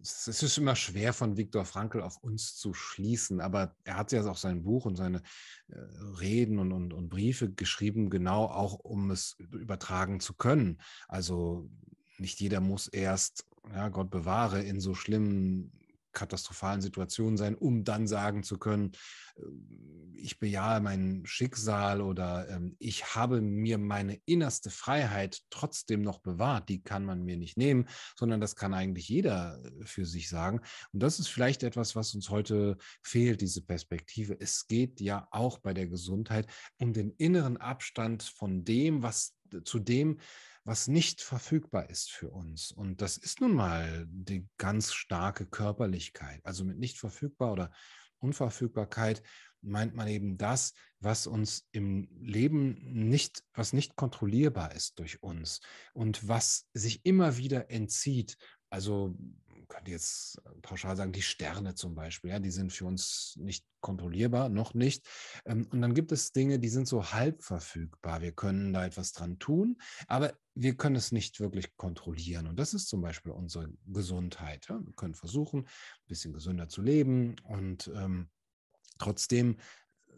es 0.01 0.27
ist 0.27 0.57
immer 0.57 0.75
schwer 0.75 1.13
von 1.13 1.37
Viktor 1.37 1.65
Frankl 1.65 2.01
auf 2.01 2.17
uns 2.17 2.55
zu 2.55 2.73
schließen, 2.73 3.41
aber 3.41 3.75
er 3.83 3.97
hat 3.97 4.11
ja 4.11 4.23
auch 4.29 4.37
sein 4.37 4.63
Buch 4.63 4.85
und 4.85 4.95
seine 4.95 5.21
äh, 5.67 5.79
Reden 6.19 6.59
und, 6.59 6.71
und, 6.71 6.93
und 6.93 7.09
Briefe 7.09 7.51
geschrieben, 7.51 8.09
genau 8.09 8.45
auch 8.45 8.75
um 8.75 9.09
es 9.09 9.35
übertragen 9.39 10.19
zu 10.19 10.35
können. 10.35 10.79
Also 11.07 11.69
nicht 12.17 12.39
jeder 12.39 12.61
muss 12.61 12.87
erst 12.87 13.45
ja, 13.73 13.89
Gott 13.89 14.09
bewahre, 14.09 14.61
in 14.61 14.79
so 14.79 14.93
schlimmen, 14.93 15.71
katastrophalen 16.15 16.81
Situationen 16.81 17.37
sein, 17.37 17.53
um 17.53 17.83
dann 17.83 18.07
sagen 18.07 18.41
zu 18.41 18.57
können, 18.57 18.93
äh, 19.35 19.41
ich 20.17 20.39
bejahe 20.39 20.81
mein 20.81 21.23
Schicksal 21.25 22.01
oder 22.01 22.49
ähm, 22.49 22.75
ich 22.79 23.13
habe 23.13 23.41
mir 23.41 23.77
meine 23.77 24.19
innerste 24.25 24.71
Freiheit 24.71 25.41
trotzdem 25.51 26.01
noch 26.01 26.19
bewahrt. 26.19 26.69
Die 26.69 26.81
kann 26.81 27.05
man 27.05 27.23
mir 27.23 27.37
nicht 27.37 27.57
nehmen, 27.57 27.87
sondern 28.17 28.41
das 28.41 28.55
kann 28.55 28.73
eigentlich 28.73 29.07
jeder 29.07 29.61
äh, 29.63 29.85
für 29.85 30.05
sich 30.05 30.29
sagen. 30.29 30.61
Und 30.93 31.03
das 31.03 31.19
ist 31.19 31.27
vielleicht 31.27 31.61
etwas, 31.61 31.95
was 31.95 32.15
uns 32.15 32.31
heute 32.31 32.77
fehlt, 33.03 33.41
diese 33.41 33.61
Perspektive. 33.61 34.35
Es 34.39 34.65
geht 34.65 34.99
ja 34.99 35.27
auch 35.29 35.59
bei 35.59 35.75
der 35.75 35.87
Gesundheit 35.87 36.47
um 36.77 36.93
den 36.93 37.11
inneren 37.11 37.57
Abstand 37.57 38.23
von 38.23 38.63
dem, 38.63 39.03
was 39.03 39.35
zu 39.63 39.79
dem, 39.79 40.19
was 40.65 40.87
nicht 40.87 41.21
verfügbar 41.21 41.89
ist 41.89 42.11
für 42.11 42.31
uns. 42.31 42.71
Und 42.71 43.01
das 43.01 43.17
ist 43.17 43.39
nun 43.39 43.53
mal 43.53 44.05
die 44.09 44.47
ganz 44.57 44.93
starke 44.93 45.45
Körperlichkeit. 45.45 46.41
Also 46.43 46.65
mit 46.65 46.79
nicht 46.79 46.97
verfügbar 46.97 47.53
oder 47.53 47.71
Unverfügbarkeit 48.17 49.21
meint 49.61 49.95
man 49.95 50.07
eben 50.07 50.37
das, 50.37 50.73
was 50.99 51.27
uns 51.27 51.67
im 51.71 52.07
Leben 52.19 52.77
nicht, 52.81 53.43
was 53.53 53.73
nicht 53.73 53.95
kontrollierbar 53.95 54.73
ist 54.73 54.99
durch 54.99 55.21
uns 55.21 55.61
und 55.93 56.27
was 56.27 56.67
sich 56.73 57.05
immer 57.05 57.37
wieder 57.37 57.69
entzieht. 57.69 58.37
Also 58.69 59.15
könnte 59.67 59.91
jetzt 59.91 60.41
äh, 60.45 60.49
pauschal 60.61 60.95
sagen, 60.95 61.11
die 61.11 61.21
Sterne 61.21 61.75
zum 61.75 61.95
Beispiel, 61.95 62.31
ja, 62.31 62.39
die 62.39 62.51
sind 62.51 62.71
für 62.71 62.85
uns 62.85 63.35
nicht 63.37 63.65
kontrollierbar, 63.81 64.49
noch 64.49 64.73
nicht. 64.73 65.07
Ähm, 65.45 65.67
und 65.71 65.81
dann 65.81 65.93
gibt 65.93 66.11
es 66.11 66.31
Dinge, 66.31 66.59
die 66.59 66.69
sind 66.69 66.87
so 66.87 67.11
halb 67.11 67.43
verfügbar. 67.43 68.21
Wir 68.21 68.31
können 68.31 68.73
da 68.73 68.85
etwas 68.85 69.13
dran 69.13 69.39
tun, 69.39 69.77
aber 70.07 70.33
wir 70.53 70.75
können 70.75 70.95
es 70.95 71.11
nicht 71.11 71.39
wirklich 71.39 71.75
kontrollieren. 71.77 72.47
Und 72.47 72.57
das 72.57 72.73
ist 72.73 72.87
zum 72.87 73.01
Beispiel 73.01 73.31
unsere 73.31 73.71
Gesundheit. 73.85 74.67
Ja. 74.69 74.79
Wir 74.83 74.93
können 74.93 75.15
versuchen, 75.15 75.61
ein 75.61 76.07
bisschen 76.07 76.33
gesünder 76.33 76.67
zu 76.67 76.81
leben 76.81 77.35
und 77.43 77.91
ähm, 77.95 78.29
trotzdem 78.97 79.57
äh, 80.07 80.13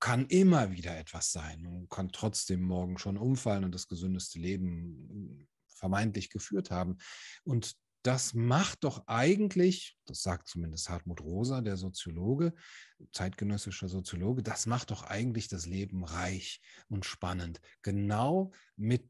kann 0.00 0.26
immer 0.26 0.72
wieder 0.72 0.96
etwas 0.98 1.32
sein 1.32 1.66
und 1.66 1.90
kann 1.90 2.10
trotzdem 2.10 2.62
morgen 2.62 2.98
schon 2.98 3.16
umfallen 3.16 3.64
und 3.64 3.74
das 3.74 3.88
gesündeste 3.88 4.38
Leben 4.38 5.48
vermeintlich 5.78 6.30
geführt 6.30 6.70
haben. 6.70 6.98
Und 7.44 7.76
das 8.08 8.32
macht 8.32 8.84
doch 8.84 9.06
eigentlich, 9.06 9.98
das 10.06 10.22
sagt 10.22 10.48
zumindest 10.48 10.88
Hartmut 10.88 11.20
Rosa, 11.20 11.60
der 11.60 11.76
Soziologe, 11.76 12.54
zeitgenössischer 13.12 13.86
Soziologe, 13.86 14.42
das 14.42 14.64
macht 14.64 14.92
doch 14.92 15.02
eigentlich 15.02 15.48
das 15.48 15.66
Leben 15.66 16.04
reich 16.04 16.62
und 16.88 17.04
spannend. 17.04 17.60
Genau 17.82 18.50
mit 18.76 19.06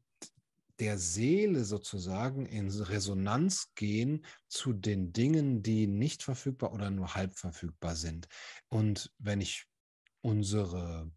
der 0.79 0.97
Seele 0.97 1.63
sozusagen 1.63 2.45
in 2.45 2.69
Resonanz 2.69 3.71
gehen 3.73 4.25
zu 4.49 4.73
den 4.73 5.13
Dingen, 5.13 5.63
die 5.63 5.87
nicht 5.87 6.21
verfügbar 6.21 6.73
oder 6.73 6.89
nur 6.89 7.15
halb 7.15 7.37
verfügbar 7.37 7.95
sind. 7.95 8.27
Und 8.67 9.13
wenn 9.17 9.39
ich 9.39 9.65
unsere 10.19 11.09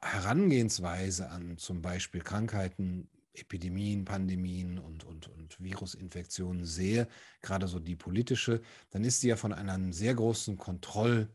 Herangehensweise 0.00 1.28
an 1.28 1.58
zum 1.58 1.82
Beispiel 1.82 2.22
Krankheiten 2.22 3.10
Epidemien, 3.32 4.04
Pandemien 4.04 4.78
und, 4.78 5.04
und, 5.04 5.28
und 5.28 5.60
Virusinfektionen 5.60 6.64
sehe, 6.64 7.08
gerade 7.42 7.68
so 7.68 7.78
die 7.78 7.96
politische, 7.96 8.60
dann 8.90 9.04
ist 9.04 9.20
sie 9.20 9.28
ja 9.28 9.36
von 9.36 9.52
einem 9.52 9.92
sehr 9.92 10.14
großen 10.14 10.56
Kontrollwahn 10.56 11.28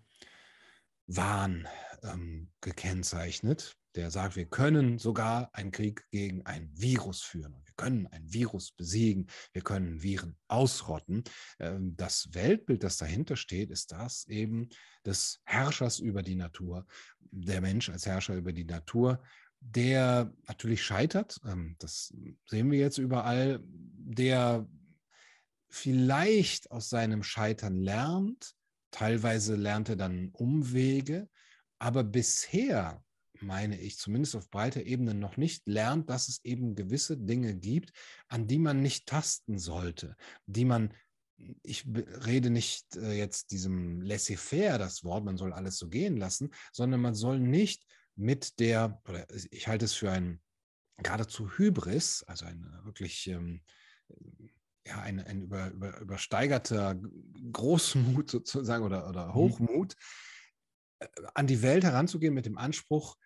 ähm, 2.04 2.50
gekennzeichnet, 2.62 3.78
der 3.96 4.12
sagt, 4.12 4.36
wir 4.36 4.46
können 4.46 5.00
sogar 5.00 5.50
einen 5.54 5.72
Krieg 5.72 6.06
gegen 6.12 6.46
ein 6.46 6.70
Virus 6.74 7.22
führen. 7.22 7.56
Wir 7.64 7.74
können 7.78 8.08
ein 8.08 8.32
Virus 8.32 8.72
besiegen. 8.72 9.28
Wir 9.54 9.62
können 9.62 10.04
Viren 10.04 10.38
ausrotten. 10.48 11.24
Ähm, 11.60 11.96
das 11.96 12.34
Weltbild, 12.34 12.84
das 12.84 12.98
dahinter 12.98 13.38
steht, 13.38 13.72
ist 13.72 13.92
das 13.94 14.28
eben 14.28 14.70
des 15.06 15.42
Herrschers 15.46 16.00
über 16.00 16.24
die 16.24 16.36
Natur, 16.36 16.86
der 17.22 17.62
Mensch 17.62 17.90
als 17.90 18.06
Herrscher 18.06 18.36
über 18.36 18.54
die 18.54 18.66
Natur 18.66 19.24
der 19.68 20.34
natürlich 20.48 20.84
scheitert, 20.84 21.40
ähm, 21.46 21.76
das 21.80 22.14
sehen 22.46 22.72
wir 22.72 22.80
jetzt 22.80 22.98
überall, 22.98 23.60
der 23.64 24.68
vielleicht 25.70 26.72
aus 26.72 26.90
seinem 26.90 27.24
Scheitern 27.24 27.76
lernt, 27.76 28.56
teilweise 28.92 29.56
lernt 29.56 29.90
er 29.90 29.96
dann 29.96 30.30
Umwege, 30.30 31.28
aber 31.80 32.04
bisher 32.04 33.04
meine 33.42 33.80
ich, 33.80 33.98
zumindest 33.98 34.36
auf 34.36 34.50
breiter 34.50 34.84
Ebene 34.84 35.14
noch 35.14 35.36
nicht 35.36 35.68
lernt, 35.68 36.10
dass 36.10 36.30
es 36.30 36.44
eben 36.46 36.76
gewisse 36.76 37.18
Dinge 37.18 37.54
gibt, 37.56 37.92
an 38.30 38.48
die 38.48 38.60
man 38.60 38.82
nicht 38.82 39.08
tasten 39.08 39.58
sollte, 39.58 40.16
die 40.46 40.66
man 40.66 40.94
ich 41.64 41.86
rede 42.26 42.50
nicht 42.50 42.96
äh, 42.96 43.12
jetzt 43.12 43.52
diesem 43.52 44.02
laissez-faire, 44.02 44.78
das 44.78 45.04
Wort, 45.04 45.26
man 45.26 45.36
soll 45.36 45.52
alles 45.52 45.78
so 45.78 45.90
gehen 45.90 46.16
lassen, 46.16 46.52
sondern 46.72 47.02
man 47.02 47.14
soll 47.14 47.40
nicht 47.40 47.86
mit 48.16 48.60
der, 48.60 49.02
oder 49.08 49.28
ich 49.52 49.68
halte 49.68 49.86
es 49.86 49.94
für 49.94 50.12
ein 50.12 50.42
geradezu 50.98 51.50
Hybris, 51.58 52.24
also 52.24 52.46
ein 52.46 52.64
äh, 52.64 52.86
wirklich 52.86 53.28
ähm, 53.28 53.62
ja, 54.88 55.02
ein, 55.02 55.20
ein 55.20 55.44
über, 55.44 55.72
über, 55.72 56.00
übersteigerter 56.00 57.00
Großmut 57.52 58.30
sozusagen 58.32 58.84
oder, 58.84 59.10
oder 59.10 59.28
mhm. 59.28 59.34
Hochmut, 59.34 59.96
äh, 61.00 61.08
an 61.34 61.48
die 61.48 61.62
Welt 61.62 61.84
heranzugehen 61.84 62.34
mit 62.34 62.46
dem 62.46 62.58
Anspruch, 62.58 63.18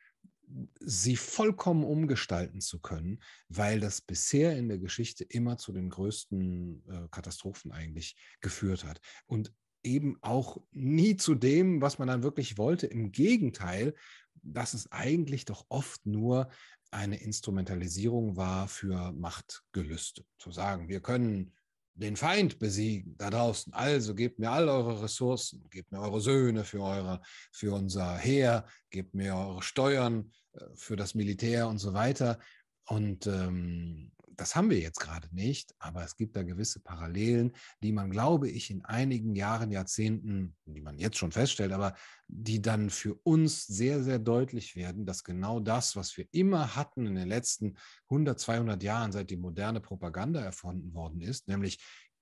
sie 0.80 1.16
vollkommen 1.16 1.84
umgestalten 1.84 2.60
zu 2.60 2.80
können, 2.80 3.22
weil 3.50 3.80
das 3.80 4.02
bisher 4.02 4.58
in 4.58 4.68
der 4.68 4.80
Geschichte 4.80 5.24
immer 5.24 5.58
zu 5.58 5.72
den 5.72 5.90
größten 5.90 6.84
äh, 6.90 7.08
Katastrophen 7.12 7.72
eigentlich 7.72 8.16
geführt 8.42 8.84
hat. 8.84 9.00
Und 9.28 9.54
eben 9.84 10.18
auch 10.22 10.62
nie 10.72 11.16
zu 11.16 11.36
dem, 11.36 11.82
was 11.82 12.00
man 12.00 12.08
dann 12.08 12.24
wirklich 12.24 12.58
wollte. 12.58 12.88
Im 12.88 13.12
Gegenteil, 13.12 13.96
dass 14.44 14.74
es 14.74 14.92
eigentlich 14.92 15.46
doch 15.46 15.66
oft 15.70 16.06
nur 16.06 16.50
eine 16.92 17.22
Instrumentalisierung 17.22 18.36
war 18.36 18.68
für 18.68 19.12
Machtgelüste. 19.12 20.26
Zu 20.38 20.52
sagen, 20.52 20.90
wir 20.90 21.02
können 21.02 21.54
den 21.94 22.16
Feind 22.16 22.60
besiegen 22.60 23.16
da 23.18 23.30
draußen. 23.30 23.74
Also 23.74 24.16
gebt 24.16 24.40
mir 24.40 24.52
all 24.52 24.70
eure 24.70 25.04
Ressourcen, 25.04 25.68
gebt 25.70 25.92
mir 25.92 26.00
eure 26.00 26.22
Söhne 26.22 26.64
für, 26.64 26.82
eure, 26.82 27.22
für 27.52 27.74
unser 27.74 28.18
Heer, 28.18 28.66
gebt 28.90 29.14
mir 29.14 29.36
eure 29.36 29.62
Steuern 29.62 30.32
äh, 30.54 30.66
für 30.76 30.96
das 30.96 31.14
Militär 31.14 31.68
und 31.68 31.78
so 31.78 31.94
weiter. 31.94 32.40
Und 32.86 33.28
ähm, 33.28 34.12
das 34.40 34.56
haben 34.56 34.70
wir 34.70 34.80
jetzt 34.80 35.00
gerade 35.00 35.28
nicht, 35.32 35.76
aber 35.80 36.04
es 36.04 36.16
gibt 36.16 36.36
da 36.36 36.44
gewisse 36.44 36.80
Parallelen, 36.80 37.52
die 37.84 37.92
man, 37.92 38.10
glaube 38.10 38.50
ich, 38.50 38.72
in 38.72 38.86
einigen 38.86 39.36
Jahren, 39.36 39.72
Jahrzehnten, 39.72 40.56
die 40.66 40.82
man 40.82 40.98
jetzt 40.98 41.18
schon 41.18 41.34
feststellt, 41.34 41.74
aber 41.74 41.94
die 42.28 42.62
dann 42.62 42.90
für 42.90 43.16
uns 43.24 43.68
sehr, 43.68 44.02
sehr 44.02 44.18
deutlich 44.18 44.78
werden, 44.78 45.06
dass 45.06 45.26
genau 45.26 45.60
das, 45.60 45.98
was 45.98 46.16
wir 46.16 46.26
immer 46.32 46.76
hatten 46.76 47.06
in 47.06 47.16
den 47.16 47.28
letzten 47.28 47.76
100, 48.10 48.40
200 48.40 48.82
Jahren, 48.82 49.12
seit 49.12 49.30
die 49.30 49.38
moderne 49.38 49.82
Propaganda 49.82 50.40
erfunden 50.40 50.94
worden 50.94 51.22
ist, 51.22 51.50
nämlich 51.50 51.80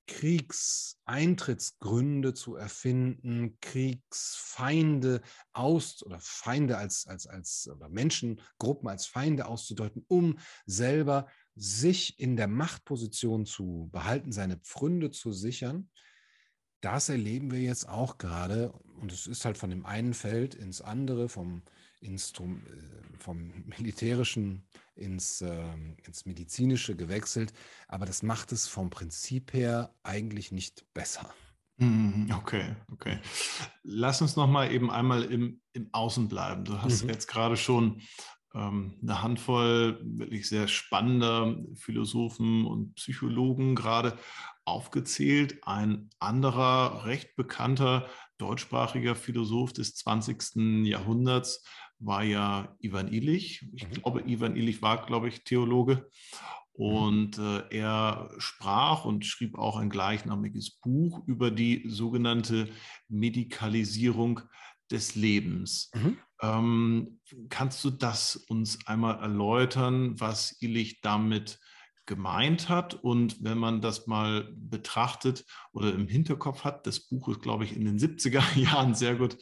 Kriegseintrittsgründe 0.07 2.33
zu 2.33 2.55
erfinden, 2.55 3.59
Kriegsfeinde 3.61 5.21
aus 5.53 6.01
oder 6.03 6.17
Feinde 6.19 6.77
als, 6.77 7.05
als, 7.05 7.27
als 7.27 7.69
oder 7.69 7.89
Menschengruppen 7.89 8.87
als 8.87 9.05
Feinde 9.05 9.45
auszudeuten, 9.45 10.03
um 10.07 10.39
selber 10.65 11.27
sich 11.57 12.19
in 12.19 12.37
der 12.37 12.47
Machtposition 12.47 13.45
zu 13.45 13.89
behalten, 13.91 14.31
seine 14.31 14.57
Pfründe 14.57 15.11
zu 15.11 15.31
sichern. 15.31 15.89
Das 16.81 17.09
erleben 17.09 17.51
wir 17.51 17.61
jetzt 17.61 17.89
auch 17.89 18.17
gerade 18.17 18.71
und 19.01 19.11
es 19.11 19.27
ist 19.27 19.45
halt 19.45 19.57
von 19.57 19.69
dem 19.69 19.85
einen 19.85 20.13
Feld 20.13 20.53
ins 20.55 20.81
andere, 20.81 21.27
vom, 21.27 21.63
Instrum, 22.01 22.63
äh, 22.65 23.17
vom 23.19 23.51
militärischen 23.77 24.67
ins, 24.95 25.41
äh, 25.41 25.73
ins 26.05 26.25
medizinische 26.25 26.95
gewechselt, 26.95 27.53
aber 27.87 28.05
das 28.05 28.23
macht 28.23 28.51
es 28.51 28.67
vom 28.67 28.89
Prinzip 28.89 29.53
her 29.53 29.93
eigentlich 30.03 30.51
nicht 30.51 30.85
besser. 30.93 31.33
Mhm, 31.79 32.33
okay, 32.35 32.75
okay. 32.91 33.19
Lass 33.83 34.21
uns 34.21 34.35
noch 34.35 34.47
mal 34.47 34.71
eben 34.71 34.89
einmal 34.89 35.23
im, 35.23 35.61
im 35.73 35.89
Außen 35.91 36.27
bleiben. 36.27 36.65
Du 36.65 36.81
hast 36.81 37.03
mhm. 37.03 37.09
jetzt 37.09 37.27
gerade 37.27 37.55
schon 37.55 38.01
eine 38.57 39.21
Handvoll 39.21 39.99
wirklich 40.03 40.47
sehr 40.47 40.67
spannender 40.67 41.57
Philosophen 41.75 42.65
und 42.65 42.95
Psychologen 42.95 43.75
gerade 43.75 44.17
aufgezählt. 44.65 45.59
Ein 45.63 46.09
anderer 46.19 47.05
recht 47.05 47.35
bekannter 47.35 48.09
deutschsprachiger 48.37 49.15
Philosoph 49.15 49.73
des 49.73 49.95
20. 49.95 50.85
Jahrhunderts 50.85 51.63
war 51.99 52.23
ja 52.23 52.75
Ivan 52.79 53.07
Illich. 53.07 53.67
Ich 53.73 53.87
mhm. 53.87 53.91
glaube, 53.93 54.23
Ivan 54.27 54.55
Illich 54.55 54.81
war, 54.81 55.05
glaube 55.05 55.29
ich, 55.29 55.43
Theologe. 55.43 56.09
Mhm. 56.77 56.85
Und 56.85 57.37
äh, 57.39 57.63
er 57.69 58.29
sprach 58.37 59.05
und 59.05 59.25
schrieb 59.25 59.57
auch 59.57 59.77
ein 59.77 59.89
gleichnamiges 59.89 60.71
Buch 60.71 61.21
über 61.27 61.49
die 61.51 61.83
sogenannte 61.87 62.69
Medikalisierung 63.07 64.41
des 64.91 65.15
Lebens. 65.15 65.91
Mhm. 65.95 66.17
Ähm, 66.41 67.19
kannst 67.49 67.83
du 67.83 67.89
das 67.89 68.35
uns 68.35 68.85
einmal 68.87 69.19
erläutern, 69.19 70.19
was 70.19 70.55
Illich 70.61 71.01
damit 71.01 71.59
gemeint 72.05 72.69
hat? 72.69 72.95
Und 72.95 73.43
wenn 73.43 73.57
man 73.57 73.81
das 73.81 74.07
mal 74.07 74.49
betrachtet 74.55 75.45
oder 75.73 75.93
im 75.93 76.07
Hinterkopf 76.07 76.63
hat, 76.63 76.87
das 76.87 77.01
Buch 77.01 77.27
ist, 77.29 77.41
glaube 77.41 77.65
ich, 77.65 77.75
in 77.75 77.85
den 77.85 77.99
70er 77.99 78.55
Jahren 78.59 78.95
sehr 78.95 79.15
gut, 79.15 79.37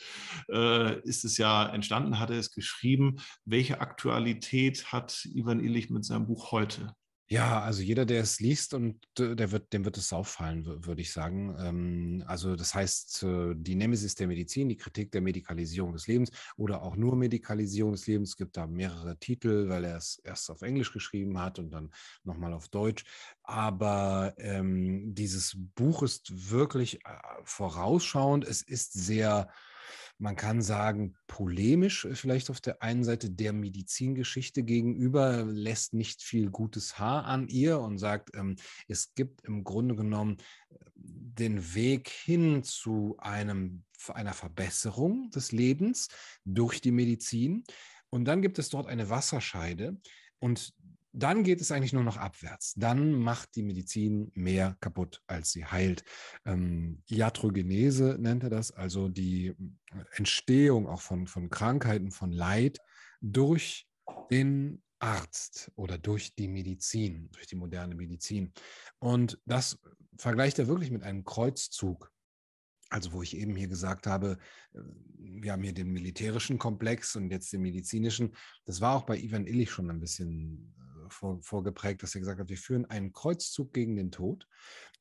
äh, 0.50 1.00
ist 1.02 1.24
es 1.24 1.38
ja 1.38 1.66
entstanden, 1.68 2.20
hat 2.20 2.32
er 2.32 2.40
es 2.40 2.52
geschrieben. 2.52 3.18
Welche 3.46 3.82
Aktualität 3.82 4.92
hat 4.92 5.26
Ivan 5.34 5.60
Illich 5.60 5.90
mit 5.90 6.04
seinem 6.04 6.28
Buch 6.28 6.52
heute? 6.52 6.96
Ja, 7.28 7.62
also 7.62 7.82
jeder, 7.82 8.06
der 8.06 8.22
es 8.22 8.40
liest 8.40 8.76
und 8.76 9.00
äh, 9.20 9.36
der 9.36 9.52
wird, 9.52 9.74
dem 9.74 9.84
wird 9.84 9.98
es 9.98 10.14
auffallen, 10.14 10.64
würde 10.86 11.02
ich 11.02 11.12
sagen. 11.12 11.56
Ähm, 11.60 12.24
also 12.28 12.56
das 12.56 12.76
heißt, 12.76 13.24
äh, 13.24 13.56
die 13.56 13.74
Nemesis 13.74 14.14
der 14.14 14.28
Medizin, 14.28 14.70
die 14.70 14.78
Kritik 14.78 15.12
der 15.12 15.22
Medikalisierung 15.22 15.94
des 15.94 16.06
Lebens 16.06 16.30
oder 16.56 16.84
auch 16.84 16.96
nur 16.96 17.16
Medikalisierung 17.16 17.94
des 17.94 18.06
Lebens. 18.06 18.30
Es 18.30 18.38
gibt 18.38 18.56
da 18.58 18.68
mehrere 18.68 19.18
Titel, 19.18 19.70
weil 19.70 19.86
er 19.86 19.98
es 19.98 20.20
erst 20.24 20.52
auf 20.52 20.62
Englisch 20.62 20.94
geschrieben 20.94 21.40
hat 21.40 21.58
und 21.58 21.72
dann 21.72 21.90
nochmal 22.24 22.54
auf 22.54 22.68
Deutsch. 22.70 23.06
Aber 23.42 24.36
ähm, 24.38 25.16
dieses 25.16 25.58
Buch 25.74 26.04
ist 26.04 26.52
wirklich 26.52 27.04
äh, 27.06 27.10
vorausschauend. 27.44 28.46
Es 28.46 28.62
ist 28.62 28.94
sehr 28.94 29.50
man 30.18 30.36
kann 30.36 30.62
sagen, 30.62 31.16
polemisch 31.28 32.06
äh, 32.06 32.16
vielleicht 32.16 32.50
auf 32.50 32.62
der 32.62 32.82
einen 32.82 33.04
Seite 33.04 33.30
der 33.30 33.54
Medizingeschichte 33.54 34.64
gegenüber, 34.64 35.44
lässt 35.44 35.94
nicht 35.94 36.22
viel 36.22 36.50
gutes 36.50 36.98
Haar 37.00 37.26
an 37.26 37.48
ihr 37.48 37.80
und 37.80 37.98
sagt, 37.98 38.36
ähm, 38.36 38.56
es 38.88 39.14
gibt 39.14 39.42
im 39.46 39.64
Grunde 39.64 39.96
genommen 39.96 40.38
äh, 40.70 40.76
den 40.96 41.76
Weg 41.76 42.10
hin 42.10 42.64
zu 42.64 43.16
einem, 43.20 43.84
einer 44.08 44.34
Verbesserung 44.34 45.30
des 45.32 45.52
Lebens 45.52 46.08
durch 46.46 46.82
die 46.82 46.92
Medizin. 46.92 47.64
Und 48.10 48.26
dann 48.26 48.42
gibt 48.42 48.60
es 48.60 48.70
dort 48.70 48.88
eine 48.88 49.10
Wasserscheide. 49.10 49.98
Und 50.40 50.74
dann 51.18 51.44
geht 51.44 51.62
es 51.62 51.72
eigentlich 51.72 51.94
nur 51.94 52.04
noch 52.04 52.18
abwärts. 52.18 52.74
Dann 52.76 53.14
macht 53.14 53.56
die 53.56 53.64
Medizin 53.64 54.32
mehr 54.36 54.76
kaputt, 54.82 55.24
als 55.28 55.52
sie 55.52 55.66
heilt. 55.66 56.04
Ähm, 56.46 57.02
Iatrogenese 57.08 58.18
nennt 58.20 58.44
er 58.44 58.50
das, 58.50 58.72
also 58.72 59.08
die 59.08 59.48
äh, 59.48 59.56
Entstehung 60.16 60.88
auch 60.88 61.02
von, 61.02 61.26
von 61.28 61.50
Krankheiten, 61.50 62.12
von 62.12 62.32
Leid 62.32 62.80
durch 63.22 63.88
den 64.30 64.84
Arzt 65.00 65.72
oder 65.76 65.98
durch 65.98 66.36
die 66.36 66.48
Medizin, 66.48 67.30
durch 67.32 67.48
die 67.48 67.56
moderne 67.56 67.96
Medizin. 67.96 68.54
Und 69.00 69.40
das 69.46 69.80
vergleicht 70.18 70.60
er 70.60 70.68
wirklich 70.68 70.92
mit 70.92 71.04
einem 71.04 71.24
Kreuzzug. 71.24 72.12
Also 72.90 73.14
wo 73.14 73.24
ich 73.24 73.36
eben 73.36 73.56
hier 73.56 73.68
gesagt 73.68 74.06
habe, 74.06 74.38
äh, 74.74 74.80
wir 75.18 75.54
haben 75.54 75.64
hier 75.64 75.74
den 75.74 75.92
militärischen 75.92 76.60
Komplex 76.60 77.16
und 77.16 77.32
jetzt 77.32 77.54
den 77.54 77.62
medizinischen. 77.62 78.36
Das 78.66 78.82
war 78.82 78.96
auch 78.96 79.04
bei 79.04 79.18
Ivan 79.18 79.48
Illich 79.48 79.72
schon 79.72 79.90
ein 79.90 80.00
bisschen 80.00 80.76
vor, 81.10 81.42
vorgeprägt, 81.42 82.04
dass 82.04 82.16
er 82.16 82.20
gesagt 82.20 82.40
hat, 82.40 82.50
wir 82.50 82.58
führen 82.58 82.86
einen 82.86 83.14
Kreuzzug 83.14 83.74
gegen 83.74 83.96
den 83.96 84.12
Tod 84.12 84.48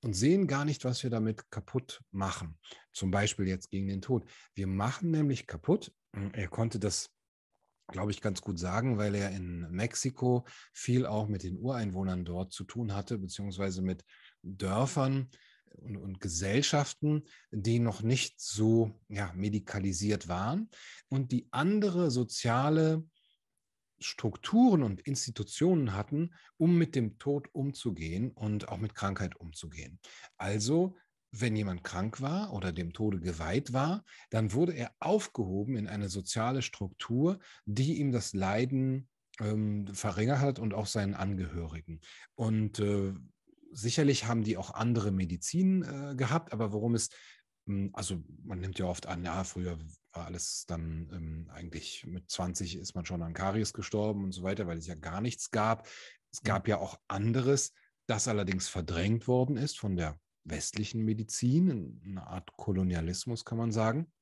und 0.03 0.15
sehen 0.15 0.47
gar 0.47 0.65
nicht, 0.65 0.85
was 0.85 1.03
wir 1.03 1.11
damit 1.11 1.51
kaputt 1.51 2.03
machen. 2.11 2.59
Zum 2.93 3.11
Beispiel 3.11 3.49
jetzt 3.49 3.71
gegen 3.71 3.89
den 3.89 4.03
Tod. 4.03 4.29
Wir 4.55 4.67
machen 4.67 5.11
nämlich 5.11 5.47
kaputt. 5.47 5.93
Er 6.33 6.49
konnte 6.49 6.79
das 6.79 7.11
glaube 7.89 8.11
ich, 8.11 8.21
ganz 8.21 8.41
gut 8.41 8.59
sagen, 8.59 8.99
weil 8.99 9.15
er 9.15 9.31
in 9.31 9.71
Mexiko 9.71 10.47
viel 10.73 11.07
auch 11.07 11.29
mit 11.29 11.43
den 11.43 11.59
Ureinwohnern 11.59 12.25
dort 12.25 12.53
zu 12.53 12.65
tun 12.65 12.95
hatte, 12.95 13.19
beziehungsweise 13.19 13.83
mit 13.83 14.05
Dörfern 14.43 15.29
und, 15.77 15.97
und 15.97 16.21
Gesellschaften, 16.21 17.25
die 17.51 17.79
noch 17.79 18.03
nicht 18.03 18.41
so 18.41 18.93
ja, 19.09 19.33
medikalisiert 19.35 20.29
waren 20.29 20.71
und 21.09 21.33
die 21.33 21.49
andere 21.51 22.11
soziale 22.11 23.05
Strukturen 24.05 24.83
und 24.83 25.01
Institutionen 25.01 25.95
hatten, 25.95 26.35
um 26.57 26.77
mit 26.77 26.95
dem 26.95 27.19
Tod 27.19 27.49
umzugehen 27.53 28.31
und 28.31 28.69
auch 28.69 28.79
mit 28.79 28.95
Krankheit 28.95 29.37
umzugehen. 29.37 29.99
Also, 30.37 30.97
wenn 31.33 31.57
jemand 31.57 31.83
krank 31.83 32.21
war 32.21 32.53
oder 32.53 32.73
dem 32.73 32.93
Tode 32.93 33.19
geweiht 33.19 33.73
war, 33.73 34.05
dann 34.31 34.53
wurde 34.53 34.73
er 34.73 34.93
aufgehoben 35.01 35.77
in 35.77 35.89
eine 35.89 36.09
soziale 36.09 36.63
Struktur, 36.63 37.41
die 37.65 37.99
ihm 37.99 38.13
das 38.13 38.35
Leiden 38.35 39.09
ähm, 39.41 39.89
verringert 39.93 40.39
hat 40.39 40.59
und 40.61 40.75
auch 40.75 40.87
seinen 40.87 41.15
Angehörigen. 41.15 42.01
Und 42.37 42.79
äh, 42.79 43.15
sicherlich 43.73 44.27
haben 44.27 44.45
die 44.45 44.57
auch 44.57 44.75
andere 44.75 45.11
Medizin 45.11 45.83
äh, 45.83 46.15
gehabt, 46.15 46.53
aber 46.53 46.73
worum 46.73 46.95
es 46.95 47.11
hm, 47.67 47.91
also 47.93 48.23
man 48.45 48.61
nimmt 48.61 48.79
ja 48.79 48.87
oft 48.87 49.07
an, 49.07 49.25
ja, 49.25 49.45
früher 49.45 49.79
war 50.15 50.27
alles 50.27 50.65
dann 50.67 51.11
ähm, 51.13 51.51
eigentlich 51.53 52.07
mit 52.07 52.31
20 52.31 52.77
ist 52.77 52.95
man 52.95 53.05
schon 53.05 53.23
an 53.23 53.35
Karies 53.35 53.73
gestorben 53.73 54.25
und 54.25 54.33
so 54.33 54.43
weiter, 54.43 54.67
weil 54.67 54.79
es 54.79 54.87
ja 54.87 54.95
gar 54.95 55.21
nichts 55.21 55.51
gab. 55.51 55.87
Es 56.33 56.43
mhm. 56.43 56.47
gab 56.47 56.69
ja 56.69 56.79
auch 56.79 56.99
anderes, 57.09 57.73
das 58.07 58.29
allerdings 58.29 58.69
verdrängt 58.69 59.29
worden 59.29 59.57
ist 59.57 59.79
von 59.79 59.97
der 59.97 60.19
westlichen 60.45 61.05
Medizin, 61.05 62.01
eine 62.05 62.27
Art 62.27 62.53
Kolonialismus 62.57 63.45
kann 63.45 63.59
man 63.59 63.73
sagen. 63.73 64.13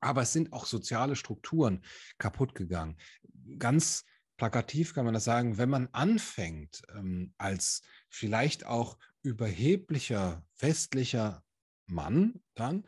Aber 0.00 0.22
es 0.22 0.32
sind 0.32 0.52
auch 0.52 0.64
soziale 0.64 1.16
Strukturen 1.16 1.84
kaputt 2.18 2.54
gegangen. 2.54 2.96
Ganz 3.58 4.04
plakativ 4.38 4.94
kann 4.94 5.04
man 5.04 5.12
das 5.12 5.24
sagen, 5.24 5.58
wenn 5.58 5.68
man 5.68 5.88
anfängt, 5.92 6.82
ähm, 6.94 7.34
als 7.36 7.82
vielleicht 8.08 8.64
auch 8.64 8.96
überheblicher 9.22 10.42
westlicher 10.58 11.44
Mann 11.86 12.40
dann 12.54 12.86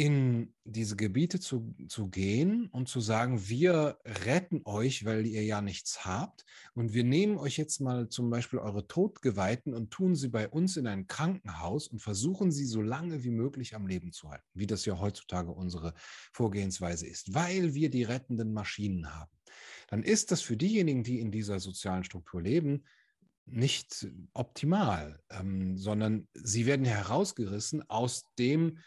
in 0.00 0.54
diese 0.62 0.94
Gebiete 0.94 1.40
zu, 1.40 1.74
zu 1.88 2.08
gehen 2.08 2.68
und 2.68 2.88
zu 2.88 3.00
sagen, 3.00 3.48
wir 3.48 3.98
retten 4.04 4.62
euch, 4.64 5.04
weil 5.04 5.26
ihr 5.26 5.42
ja 5.42 5.60
nichts 5.60 6.04
habt. 6.04 6.44
Und 6.74 6.94
wir 6.94 7.02
nehmen 7.02 7.36
euch 7.36 7.56
jetzt 7.56 7.80
mal 7.80 8.08
zum 8.08 8.30
Beispiel 8.30 8.60
eure 8.60 8.86
Todgeweihten 8.86 9.74
und 9.74 9.90
tun 9.90 10.14
sie 10.14 10.28
bei 10.28 10.48
uns 10.48 10.76
in 10.76 10.86
ein 10.86 11.08
Krankenhaus 11.08 11.88
und 11.88 11.98
versuchen 11.98 12.52
sie 12.52 12.64
so 12.64 12.80
lange 12.80 13.24
wie 13.24 13.32
möglich 13.32 13.74
am 13.74 13.88
Leben 13.88 14.12
zu 14.12 14.30
halten, 14.30 14.46
wie 14.54 14.68
das 14.68 14.84
ja 14.84 15.00
heutzutage 15.00 15.50
unsere 15.50 15.94
Vorgehensweise 16.32 17.08
ist, 17.08 17.34
weil 17.34 17.74
wir 17.74 17.90
die 17.90 18.04
rettenden 18.04 18.52
Maschinen 18.52 19.12
haben. 19.12 19.32
Dann 19.88 20.04
ist 20.04 20.30
das 20.30 20.42
für 20.42 20.56
diejenigen, 20.56 21.02
die 21.02 21.18
in 21.18 21.32
dieser 21.32 21.58
sozialen 21.58 22.04
Struktur 22.04 22.40
leben, 22.40 22.84
nicht 23.46 24.06
optimal, 24.32 25.20
ähm, 25.30 25.76
sondern 25.76 26.28
sie 26.34 26.66
werden 26.66 26.86
herausgerissen 26.86 27.82
aus 27.90 28.22
dem, 28.38 28.78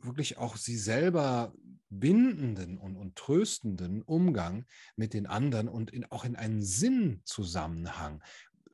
wirklich 0.00 0.38
auch 0.38 0.56
sie 0.56 0.76
selber 0.76 1.52
bindenden 1.90 2.78
und, 2.78 2.96
und 2.96 3.16
tröstenden 3.16 4.02
Umgang 4.02 4.64
mit 4.96 5.14
den 5.14 5.26
anderen 5.26 5.68
und 5.68 5.90
in, 5.90 6.04
auch 6.10 6.24
in 6.24 6.36
einen 6.36 6.62
Sinnzusammenhang. 6.62 8.22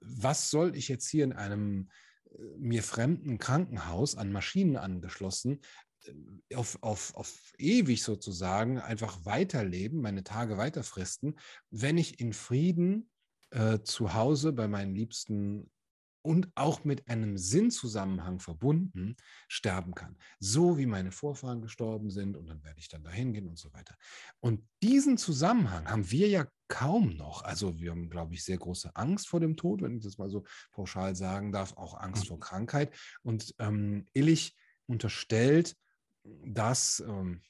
Was 0.01 0.51
soll 0.51 0.77
ich 0.77 0.89
jetzt 0.89 1.09
hier 1.09 1.25
in 1.25 1.33
einem 1.33 1.91
äh, 2.31 2.43
mir 2.59 2.83
fremden 2.83 3.39
Krankenhaus 3.39 4.17
an 4.17 4.33
Maschinen 4.33 4.77
angeschlossen 4.77 5.61
äh, 6.05 6.55
auf, 6.55 6.79
auf, 6.83 7.15
auf 7.15 7.53
ewig 7.59 8.03
sozusagen 8.03 8.79
einfach 8.79 9.25
weiterleben, 9.25 10.01
meine 10.01 10.25
Tage 10.25 10.57
weiterfristen, 10.57 11.39
wenn 11.71 11.99
ich 11.99 12.21
in 12.21 12.33
Frieden 12.33 13.11
äh, 13.51 13.81
zu 13.83 14.15
Hause 14.15 14.53
bei 14.53 14.69
meinen 14.69 14.95
Liebsten 14.95 15.71
und 16.23 16.49
auch 16.55 16.85
mit 16.85 17.09
einem 17.09 17.39
Sinnzusammenhang 17.39 18.41
verbunden 18.41 19.17
sterben 19.49 19.95
kann. 19.95 20.17
So 20.39 20.79
wie 20.79 20.87
meine 20.87 21.13
Vorfahren 21.13 21.63
gestorben 21.63 22.11
sind 22.11 22.37
und 22.37 22.47
dann 22.47 22.63
werde 22.63 22.81
ich 22.81 22.89
dann 22.89 23.03
dahin 23.03 23.33
gehen 23.33 23.49
und 23.49 23.59
so 23.59 23.73
weiter. 23.73 23.97
Und 24.41 24.63
diesen 24.83 25.17
Zusammenhang 25.17 25.89
haben 25.89 26.11
wir 26.11 26.29
ja 26.29 26.47
kaum 26.69 27.17
noch. 27.17 27.43
Also 27.43 27.79
wir 27.81 27.91
haben, 27.91 28.11
glaube 28.11 28.35
ich, 28.35 28.45
sehr 28.45 28.59
große 28.59 28.95
Angst 28.95 29.29
vor 29.29 29.41
dem 29.41 29.57
Tod, 29.57 29.83
wenn 29.83 29.97
ich 29.97 30.05
das 30.05 30.19
mal 30.19 30.31
so 30.31 30.45
pauschal 30.73 31.17
sagen 31.17 31.53
darf, 31.53 31.77
auch 31.77 31.95
Angst 31.99 32.29
vor 32.29 32.37
mhm. 32.37 32.41
Krankheit. 32.41 32.95
Und 33.23 33.55
ähm, 33.59 34.07
Illich 34.13 34.57
unterstellt, 34.87 35.77
dass, 36.45 37.01
ähm, 37.01 37.43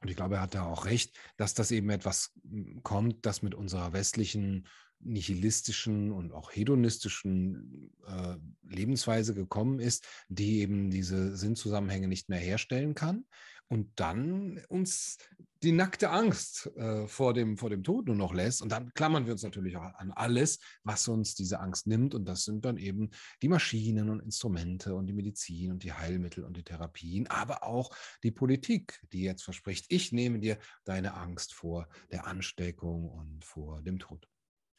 und 0.00 0.10
ich 0.10 0.16
glaube, 0.16 0.36
er 0.36 0.42
hat 0.42 0.54
da 0.54 0.64
auch 0.64 0.86
recht, 0.86 1.16
dass 1.36 1.54
das 1.54 1.70
eben 1.70 1.90
etwas 1.90 2.32
hm, 2.42 2.82
kommt, 2.82 3.24
das 3.26 3.42
mit 3.42 3.54
unserer 3.54 3.92
westlichen 3.92 4.66
nihilistischen 5.04 6.12
und 6.12 6.32
auch 6.32 6.50
hedonistischen 6.52 7.92
äh, 8.06 8.36
Lebensweise 8.68 9.34
gekommen 9.34 9.80
ist, 9.80 10.06
die 10.28 10.60
eben 10.60 10.90
diese 10.90 11.36
Sinnzusammenhänge 11.36 12.08
nicht 12.08 12.28
mehr 12.28 12.38
herstellen 12.38 12.94
kann 12.94 13.24
und 13.68 13.88
dann 13.96 14.60
uns 14.68 15.18
die 15.62 15.72
nackte 15.72 16.10
Angst 16.10 16.70
äh, 16.76 17.08
vor, 17.08 17.32
dem, 17.32 17.56
vor 17.56 17.70
dem 17.70 17.82
Tod 17.82 18.06
nur 18.06 18.16
noch 18.16 18.34
lässt. 18.34 18.60
Und 18.60 18.70
dann 18.70 18.92
klammern 18.92 19.24
wir 19.24 19.32
uns 19.32 19.42
natürlich 19.42 19.76
auch 19.76 19.94
an 19.94 20.12
alles, 20.12 20.58
was 20.82 21.08
uns 21.08 21.34
diese 21.34 21.58
Angst 21.58 21.86
nimmt. 21.86 22.14
Und 22.14 22.26
das 22.26 22.44
sind 22.44 22.66
dann 22.66 22.76
eben 22.76 23.10
die 23.40 23.48
Maschinen 23.48 24.10
und 24.10 24.20
Instrumente 24.20 24.94
und 24.94 25.06
die 25.06 25.14
Medizin 25.14 25.72
und 25.72 25.82
die 25.82 25.92
Heilmittel 25.92 26.44
und 26.44 26.56
die 26.56 26.62
Therapien, 26.62 27.26
aber 27.28 27.64
auch 27.64 27.90
die 28.22 28.30
Politik, 28.30 29.00
die 29.12 29.22
jetzt 29.22 29.42
verspricht, 29.42 29.86
ich 29.88 30.12
nehme 30.12 30.38
dir 30.38 30.58
deine 30.84 31.14
Angst 31.14 31.54
vor 31.54 31.88
der 32.12 32.26
Ansteckung 32.26 33.08
und 33.08 33.44
vor 33.44 33.80
dem 33.80 33.98
Tod. 33.98 34.28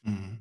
Mhm. 0.05 0.39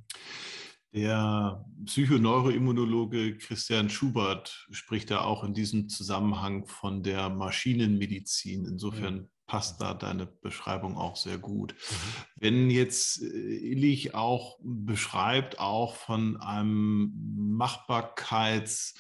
Der 0.93 1.65
Psychoneuroimmunologe 1.87 3.37
Christian 3.37 3.91
Schubert 3.91 4.69
spricht 4.71 5.11
da 5.11 5.23
auch 5.23 5.43
in 5.43 5.53
diesem 5.53 5.89
Zusammenhang 5.89 6.67
von 6.67 7.03
der 7.03 7.31
Maschinenmedizin. 7.31 8.65
Insofern 8.65 9.29
passt 9.47 9.81
da 9.81 9.93
deine 9.93 10.27
Beschreibung 10.27 10.97
auch 10.97 11.17
sehr 11.17 11.39
gut. 11.39 11.75
Mhm. 11.75 11.97
Wenn 12.37 12.71
jetzt 12.71 13.23
äh, 13.23 13.27
Illich 13.27 14.15
auch 14.15 14.59
beschreibt, 14.63 15.59
auch 15.59 15.97
von 15.97 16.37
einem 16.37 17.13
Machbarkeits- 17.59 18.95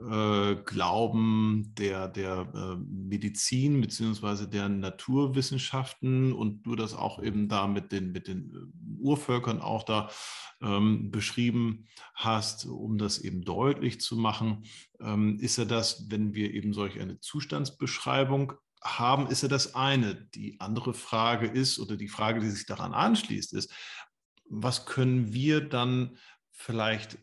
äh, 0.00 0.56
Glauben 0.64 1.74
der, 1.76 2.08
der 2.08 2.48
äh, 2.54 2.76
Medizin 2.76 3.80
beziehungsweise 3.80 4.48
der 4.48 4.68
Naturwissenschaften 4.68 6.32
und 6.32 6.62
du 6.62 6.74
das 6.74 6.94
auch 6.94 7.22
eben 7.22 7.48
da 7.48 7.66
mit 7.66 7.92
den, 7.92 8.12
mit 8.12 8.26
den 8.26 8.50
äh, 8.50 9.02
Urvölkern 9.02 9.60
auch 9.60 9.82
da 9.82 10.10
ähm, 10.62 11.10
beschrieben 11.10 11.86
hast, 12.14 12.66
um 12.66 12.98
das 12.98 13.18
eben 13.18 13.42
deutlich 13.42 14.00
zu 14.00 14.16
machen, 14.16 14.64
ähm, 15.00 15.38
ist 15.38 15.58
ja 15.58 15.64
das, 15.64 16.10
wenn 16.10 16.34
wir 16.34 16.54
eben 16.54 16.72
solch 16.72 17.00
eine 17.00 17.20
Zustandsbeschreibung 17.20 18.54
haben, 18.82 19.26
ist 19.26 19.42
ja 19.42 19.48
das 19.48 19.74
eine. 19.74 20.14
Die 20.14 20.60
andere 20.60 20.94
Frage 20.94 21.46
ist, 21.46 21.78
oder 21.78 21.96
die 21.96 22.08
Frage, 22.08 22.40
die 22.40 22.48
sich 22.50 22.66
daran 22.66 22.94
anschließt, 22.94 23.52
ist, 23.52 23.70
was 24.48 24.86
können 24.86 25.32
wir 25.32 25.60
dann 25.60 26.16
vielleicht 26.50 27.18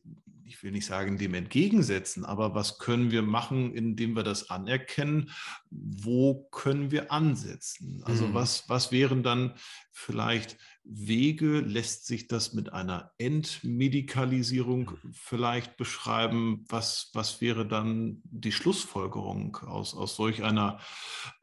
ich 0.48 0.64
will 0.64 0.72
nicht 0.72 0.86
sagen, 0.86 1.18
dem 1.18 1.34
entgegensetzen, 1.34 2.24
aber 2.24 2.56
was 2.56 2.80
können 2.80 3.12
wir 3.12 3.22
machen, 3.22 3.74
indem 3.74 4.16
wir 4.16 4.24
das 4.24 4.50
anerkennen? 4.50 5.32
Wo 5.70 6.48
können 6.52 6.91
wir 6.91 7.12
ansetzen? 7.12 8.02
Also 8.06 8.28
mhm. 8.28 8.34
was, 8.34 8.70
was 8.70 8.91
wären 8.91 9.24
dann 9.24 9.56
vielleicht 9.91 10.58
Wege? 10.84 11.60
Lässt 11.60 12.06
sich 12.06 12.28
das 12.28 12.54
mit 12.54 12.72
einer 12.72 13.12
Entmedikalisierung 13.18 14.93
vielleicht 15.12 15.76
beschreiben? 15.76 16.66
Was, 16.70 17.12
was 17.14 17.41
wäre 17.41 17.68
dann 17.68 18.22
die 18.24 18.54
Schlussfolgerung 18.54 19.58
aus, 19.58 19.93
aus 19.93 20.16
solch 20.16 20.43
einer, 20.43 20.80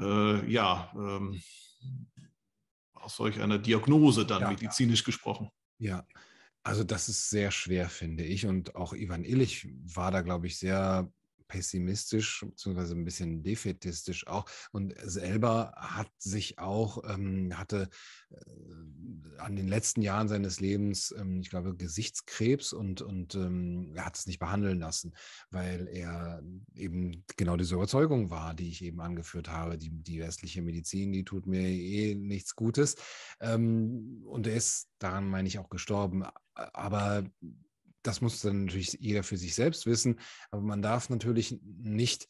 äh, 0.01 0.51
ja, 0.51 0.91
ähm, 0.95 1.43
aus 2.95 3.17
solch 3.17 3.41
einer 3.41 3.59
Diagnose 3.59 4.25
dann 4.25 4.43
ja, 4.43 4.49
medizinisch 4.49 5.01
ja. 5.01 5.07
gesprochen? 5.07 5.51
Ja, 5.79 6.07
also 6.65 6.83
das 6.85 7.09
ist 7.09 7.31
sehr 7.31 7.51
schwer, 7.51 7.89
finde 7.89 8.25
ich. 8.25 8.47
Und 8.47 8.75
auch 8.75 8.95
Ivan 8.95 9.25
Illich 9.25 9.69
war 9.85 10.11
da, 10.11 10.23
glaube 10.23 10.47
ich, 10.47 10.59
sehr 10.59 11.11
pessimistisch, 11.55 12.45
beziehungsweise 12.45 12.97
ein 12.97 13.05
bisschen 13.05 13.45
defetistisch 13.45 14.27
auch. 14.27 14.45
Und 14.73 14.93
selber 15.05 15.73
hat 15.77 16.11
sich 16.19 16.59
auch, 16.59 17.05
ähm, 17.09 17.57
hatte 17.57 17.89
äh, 18.31 19.39
an 19.39 19.55
den 19.55 19.69
letzten 19.69 20.03
Jahren 20.03 20.27
seines 20.27 20.59
Lebens, 20.59 21.15
ähm, 21.17 21.41
ich 21.41 21.51
glaube, 21.51 21.77
Gesichtskrebs 21.77 22.73
und, 22.73 23.03
und 23.03 23.37
ähm, 23.37 23.93
er 23.95 24.07
hat 24.07 24.17
es 24.17 24.27
nicht 24.27 24.41
behandeln 24.41 24.81
lassen, 24.81 25.15
weil 25.51 25.87
er 25.87 26.43
eben 26.75 27.25
genau 27.37 27.57
diese 27.57 27.77
Überzeugung 27.77 28.31
war, 28.31 28.55
die 28.55 28.69
ich 28.69 28.83
eben 28.83 29.01
angeführt 29.01 29.49
habe. 29.49 29.79
Die, 29.79 29.91
die 29.91 30.19
westliche 30.19 30.61
Medizin, 30.61 31.13
die 31.13 31.25
tut 31.25 31.47
mir 31.47 31.61
eh 31.61 32.17
nichts 32.17 32.57
Gutes. 32.57 32.97
Ähm, 33.39 34.25
und 34.27 34.49
er 34.49 34.57
ist 34.57 34.89
daran, 34.99 35.29
meine 35.29 35.47
ich, 35.47 35.61
auch 35.61 35.69
gestorben. 35.69 36.25
Aber 36.55 37.25
das 38.05 38.21
muss 38.21 38.41
dann 38.41 38.67
natürlich 38.67 38.97
jeder 39.01 39.23
für 39.23 39.37
sich 39.37 39.55
selbst 39.55 39.87
wissen. 39.87 40.21
Aber 40.51 40.63
man 40.63 40.83
darf 40.83 41.11
natürlich 41.11 41.59
nicht, 41.63 42.29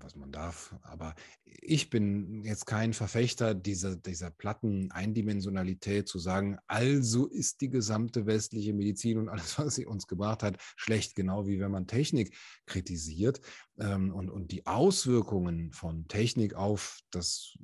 was 0.00 0.16
man 0.16 0.32
darf, 0.32 0.74
aber 0.82 1.14
ich 1.44 1.90
bin 1.90 2.42
jetzt 2.44 2.66
kein 2.66 2.92
Verfechter 2.94 3.54
dieser, 3.54 3.96
dieser 3.96 4.30
platten 4.30 4.90
Eindimensionalität 4.90 6.08
zu 6.08 6.18
sagen, 6.18 6.58
also 6.66 7.26
ist 7.26 7.60
die 7.60 7.68
gesamte 7.68 8.26
westliche 8.26 8.72
Medizin 8.72 9.18
und 9.18 9.28
alles, 9.28 9.58
was 9.58 9.74
sie 9.74 9.86
uns 9.86 10.06
gebracht 10.06 10.42
hat, 10.42 10.56
schlecht, 10.76 11.14
genau 11.14 11.46
wie 11.46 11.60
wenn 11.60 11.70
man 11.70 11.86
Technik 11.86 12.34
kritisiert 12.66 13.40
ähm, 13.78 14.14
und, 14.14 14.30
und 14.30 14.52
die 14.52 14.66
Auswirkungen 14.66 15.72
von 15.72 16.08
Technik 16.08 16.54
auf 16.54 17.00
das 17.10 17.54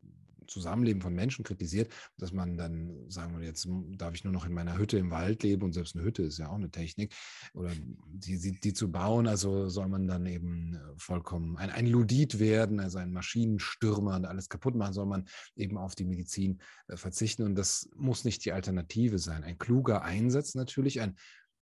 Zusammenleben 0.51 1.01
von 1.01 1.15
Menschen 1.15 1.45
kritisiert, 1.45 1.93
dass 2.19 2.33
man 2.33 2.57
dann 2.57 3.09
sagen 3.09 3.39
wir 3.39 3.47
jetzt 3.47 3.69
darf 3.97 4.15
ich 4.15 4.25
nur 4.25 4.33
noch 4.33 4.47
in 4.47 4.53
meiner 4.53 4.77
Hütte 4.77 4.99
im 4.99 5.11
Wald 5.11 5.43
leben 5.43 5.63
und 5.63 5.73
selbst 5.73 5.95
eine 5.95 6.05
Hütte 6.05 6.23
ist 6.23 6.39
ja 6.39 6.49
auch 6.49 6.57
eine 6.57 6.71
Technik 6.71 7.15
oder 7.55 7.71
die, 8.07 8.39
die, 8.39 8.61
die 8.61 8.73
zu 8.73 8.91
bauen, 8.91 9.27
also 9.27 9.69
soll 9.69 9.89
man 9.89 10.07
dann 10.07 10.27
eben 10.27 10.75
äh, 10.75 10.79
vollkommen 10.97 11.57
ein, 11.57 11.71
ein 11.71 11.87
Ludit 11.87 12.39
werden, 12.39 12.81
also 12.81 12.99
ein 12.99 13.13
Maschinenstürmer 13.13 14.17
und 14.17 14.27
alles 14.27 14.49
kaputt 14.49 14.75
machen, 14.75 14.93
soll 14.93 15.07
man 15.07 15.27
eben 15.57 15.79
auf 15.79 15.95
die 15.95 16.05
Medizin 16.05 16.61
äh, 16.89 16.97
verzichten 16.97 17.45
und 17.45 17.55
das 17.55 17.89
muss 17.97 18.25
nicht 18.25 18.45
die 18.45 18.53
Alternative 18.53 19.19
sein. 19.19 19.45
Ein 19.45 19.59
kluger 19.59 20.03
Einsatz 20.03 20.55
natürlich, 20.55 21.01
ein 21.01 21.17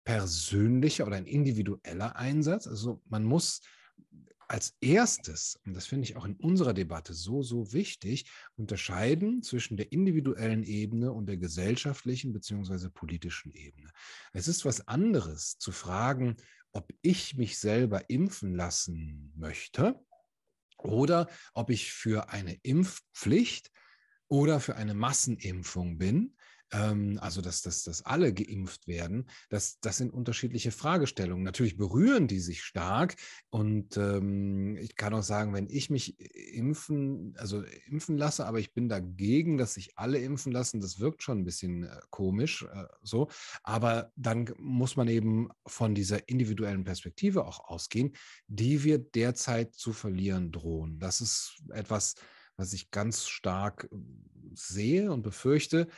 persönlicher 0.04 1.06
oder 1.06 1.16
ein 1.16 1.26
individueller 1.26 2.16
Einsatz. 2.16 2.66
Also 2.66 3.02
man 3.06 3.24
muss 3.24 3.62
als 4.54 4.76
erstes, 4.80 5.58
und 5.66 5.74
das 5.74 5.86
finde 5.86 6.04
ich 6.04 6.16
auch 6.16 6.24
in 6.24 6.36
unserer 6.36 6.74
Debatte 6.74 7.12
so, 7.12 7.42
so 7.42 7.72
wichtig, 7.72 8.30
unterscheiden 8.54 9.42
zwischen 9.42 9.76
der 9.76 9.90
individuellen 9.90 10.62
Ebene 10.62 11.10
und 11.10 11.26
der 11.26 11.38
gesellschaftlichen 11.38 12.32
bzw. 12.32 12.88
politischen 12.88 13.50
Ebene. 13.50 13.90
Es 14.32 14.46
ist 14.46 14.64
was 14.64 14.86
anderes 14.86 15.58
zu 15.58 15.72
fragen, 15.72 16.36
ob 16.70 16.88
ich 17.02 17.36
mich 17.36 17.58
selber 17.58 18.08
impfen 18.08 18.54
lassen 18.54 19.32
möchte 19.34 20.00
oder 20.78 21.28
ob 21.52 21.70
ich 21.70 21.92
für 21.92 22.28
eine 22.28 22.54
Impfpflicht 22.62 23.72
oder 24.28 24.60
für 24.60 24.76
eine 24.76 24.94
Massenimpfung 24.94 25.98
bin 25.98 26.36
ähm, 26.74 27.18
also 27.20 27.40
dass, 27.40 27.62
dass, 27.62 27.84
dass 27.84 28.04
alle 28.04 28.34
geimpft 28.34 28.86
werden, 28.86 29.28
das, 29.48 29.78
das 29.80 29.96
sind 29.96 30.12
unterschiedliche 30.12 30.72
Fragestellungen. 30.72 31.44
Natürlich 31.44 31.76
berühren 31.76 32.26
die 32.26 32.40
sich 32.40 32.62
stark 32.62 33.14
und 33.50 33.96
ähm, 33.96 34.76
ich 34.78 34.96
kann 34.96 35.14
auch 35.14 35.22
sagen, 35.22 35.54
wenn 35.54 35.68
ich 35.70 35.88
mich 35.88 36.18
impfen, 36.54 37.34
also 37.38 37.62
impfen 37.86 38.18
lasse, 38.18 38.46
aber 38.46 38.58
ich 38.58 38.74
bin 38.74 38.88
dagegen, 38.88 39.56
dass 39.56 39.74
sich 39.74 39.96
alle 39.96 40.18
impfen 40.18 40.52
lassen, 40.52 40.80
das 40.80 40.98
wirkt 40.98 41.22
schon 41.22 41.38
ein 41.38 41.44
bisschen 41.44 41.84
äh, 41.84 42.00
komisch 42.10 42.66
äh, 42.72 42.84
so, 43.02 43.28
aber 43.62 44.12
dann 44.16 44.52
muss 44.58 44.96
man 44.96 45.08
eben 45.08 45.48
von 45.66 45.94
dieser 45.94 46.28
individuellen 46.28 46.84
Perspektive 46.84 47.44
auch 47.44 47.60
ausgehen, 47.60 48.14
die 48.48 48.82
wir 48.82 48.98
derzeit 48.98 49.74
zu 49.74 49.92
verlieren 49.92 50.50
drohen. 50.50 50.98
Das 50.98 51.20
ist 51.20 51.62
etwas, 51.70 52.16
was 52.56 52.72
ich 52.72 52.90
ganz 52.90 53.26
stark 53.26 53.88
äh, 53.90 53.96
sehe 54.54 55.10
und 55.12 55.22
befürchte, 55.22 55.88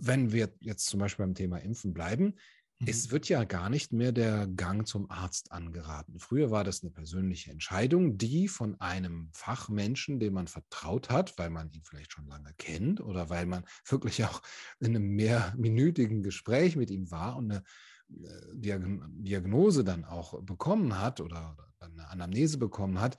wenn 0.00 0.32
wir 0.32 0.52
jetzt 0.60 0.86
zum 0.86 1.00
Beispiel 1.00 1.24
beim 1.24 1.34
Thema 1.34 1.58
Impfen 1.58 1.92
bleiben, 1.92 2.36
mhm. 2.78 2.86
es 2.88 3.10
wird 3.10 3.28
ja 3.28 3.44
gar 3.44 3.68
nicht 3.68 3.92
mehr 3.92 4.12
der 4.12 4.46
Gang 4.46 4.86
zum 4.86 5.10
Arzt 5.10 5.52
angeraten. 5.52 6.18
Früher 6.18 6.50
war 6.50 6.64
das 6.64 6.82
eine 6.82 6.90
persönliche 6.90 7.50
Entscheidung, 7.50 8.18
die 8.18 8.48
von 8.48 8.80
einem 8.80 9.30
Fachmenschen, 9.32 10.18
dem 10.18 10.34
man 10.34 10.48
vertraut 10.48 11.10
hat, 11.10 11.38
weil 11.38 11.50
man 11.50 11.70
ihn 11.70 11.82
vielleicht 11.84 12.12
schon 12.12 12.26
lange 12.26 12.52
kennt 12.58 13.00
oder 13.00 13.30
weil 13.30 13.46
man 13.46 13.64
wirklich 13.86 14.24
auch 14.24 14.42
in 14.80 14.96
einem 14.96 15.08
mehrminütigen 15.10 16.22
Gespräch 16.22 16.76
mit 16.76 16.90
ihm 16.90 17.10
war 17.10 17.36
und 17.36 17.52
eine 17.52 17.62
äh, 18.08 18.54
Diagnose 18.54 19.84
dann 19.84 20.04
auch 20.04 20.42
bekommen 20.42 20.98
hat 20.98 21.20
oder 21.20 21.56
eine 21.78 22.08
Anamnese 22.08 22.58
bekommen 22.58 23.00
hat, 23.00 23.18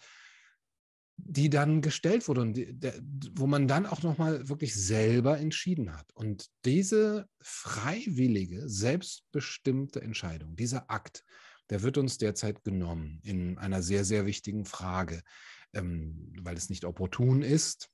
die 1.24 1.49
dann 1.49 1.82
gestellt 1.82 2.28
wurde 2.28 2.41
und 2.41 2.53
die, 2.53 2.74
der, 2.74 2.93
wo 3.34 3.47
man 3.47 3.67
dann 3.67 3.86
auch 3.86 4.03
nochmal 4.03 4.49
wirklich 4.49 4.76
selber 4.76 5.38
entschieden 5.38 5.95
hat. 5.95 6.11
Und 6.13 6.47
diese 6.65 7.28
freiwillige, 7.41 8.67
selbstbestimmte 8.67 10.01
Entscheidung, 10.01 10.55
dieser 10.55 10.89
Akt, 10.89 11.24
der 11.69 11.84
wird 11.84 11.97
uns 11.97 12.17
derzeit 12.17 12.63
genommen 12.63 13.19
in 13.24 13.57
einer 13.57 13.82
sehr, 13.82 14.03
sehr 14.03 14.26
wichtigen 14.26 14.65
Frage, 14.65 15.22
ähm, 15.74 16.34
weil 16.41 16.57
es 16.57 16.69
nicht 16.69 16.86
opportun 16.86 17.41
ist, 17.41 17.89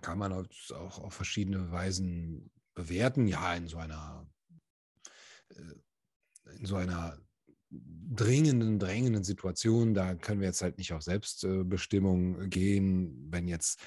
kann 0.00 0.18
man 0.18 0.32
auch 0.32 0.98
auf 0.98 1.14
verschiedene 1.14 1.70
Weisen 1.70 2.50
bewerten. 2.74 3.26
Ja, 3.26 3.54
in 3.54 3.68
so 3.68 3.78
einer, 3.78 4.26
äh, 5.50 6.56
in 6.58 6.66
so 6.66 6.76
einer 6.76 7.18
dringenden, 8.14 8.78
drängenden 8.78 9.24
Situationen, 9.24 9.94
da 9.94 10.14
können 10.14 10.40
wir 10.40 10.48
jetzt 10.48 10.62
halt 10.62 10.78
nicht 10.78 10.92
auf 10.92 11.02
Selbstbestimmung 11.02 12.48
gehen. 12.50 13.28
Wenn 13.30 13.48
jetzt 13.48 13.80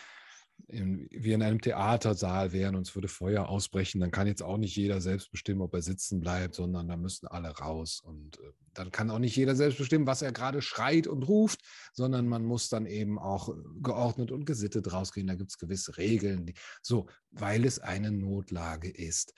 in, 0.67 1.07
wir 1.11 1.35
in 1.35 1.43
einem 1.43 1.61
Theatersaal 1.61 2.51
wären 2.51 2.75
und 2.75 2.88
es 2.88 2.95
würde 2.95 3.07
Feuer 3.07 3.47
ausbrechen, 3.47 4.01
dann 4.01 4.11
kann 4.11 4.27
jetzt 4.27 4.43
auch 4.43 4.57
nicht 4.57 4.75
jeder 4.75 4.99
selbst 5.01 5.31
bestimmen, 5.31 5.61
ob 5.61 5.73
er 5.73 5.81
sitzen 5.81 6.19
bleibt, 6.19 6.55
sondern 6.55 6.88
da 6.88 6.97
müssen 6.97 7.27
alle 7.27 7.49
raus. 7.49 8.01
Und 8.03 8.38
äh, 8.39 8.51
dann 8.73 8.91
kann 8.91 9.09
auch 9.09 9.19
nicht 9.19 9.35
jeder 9.35 9.55
selbst 9.55 9.77
bestimmen, 9.77 10.07
was 10.07 10.21
er 10.21 10.31
gerade 10.31 10.61
schreit 10.61 11.07
und 11.07 11.23
ruft, 11.23 11.61
sondern 11.93 12.27
man 12.27 12.43
muss 12.43 12.69
dann 12.69 12.85
eben 12.85 13.17
auch 13.17 13.55
geordnet 13.81 14.31
und 14.31 14.45
gesittet 14.45 14.91
rausgehen. 14.91 15.27
Da 15.27 15.35
gibt 15.35 15.51
es 15.51 15.57
gewisse 15.57 15.97
Regeln. 15.97 16.47
Die, 16.47 16.53
so, 16.81 17.07
weil 17.31 17.65
es 17.65 17.79
eine 17.79 18.11
Notlage 18.11 18.89
ist. 18.89 19.33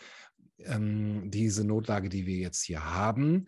Ähm, 0.60 1.30
diese 1.30 1.64
Notlage, 1.64 2.10
die 2.10 2.26
wir 2.26 2.38
jetzt 2.38 2.64
hier 2.64 2.84
haben, 2.84 3.48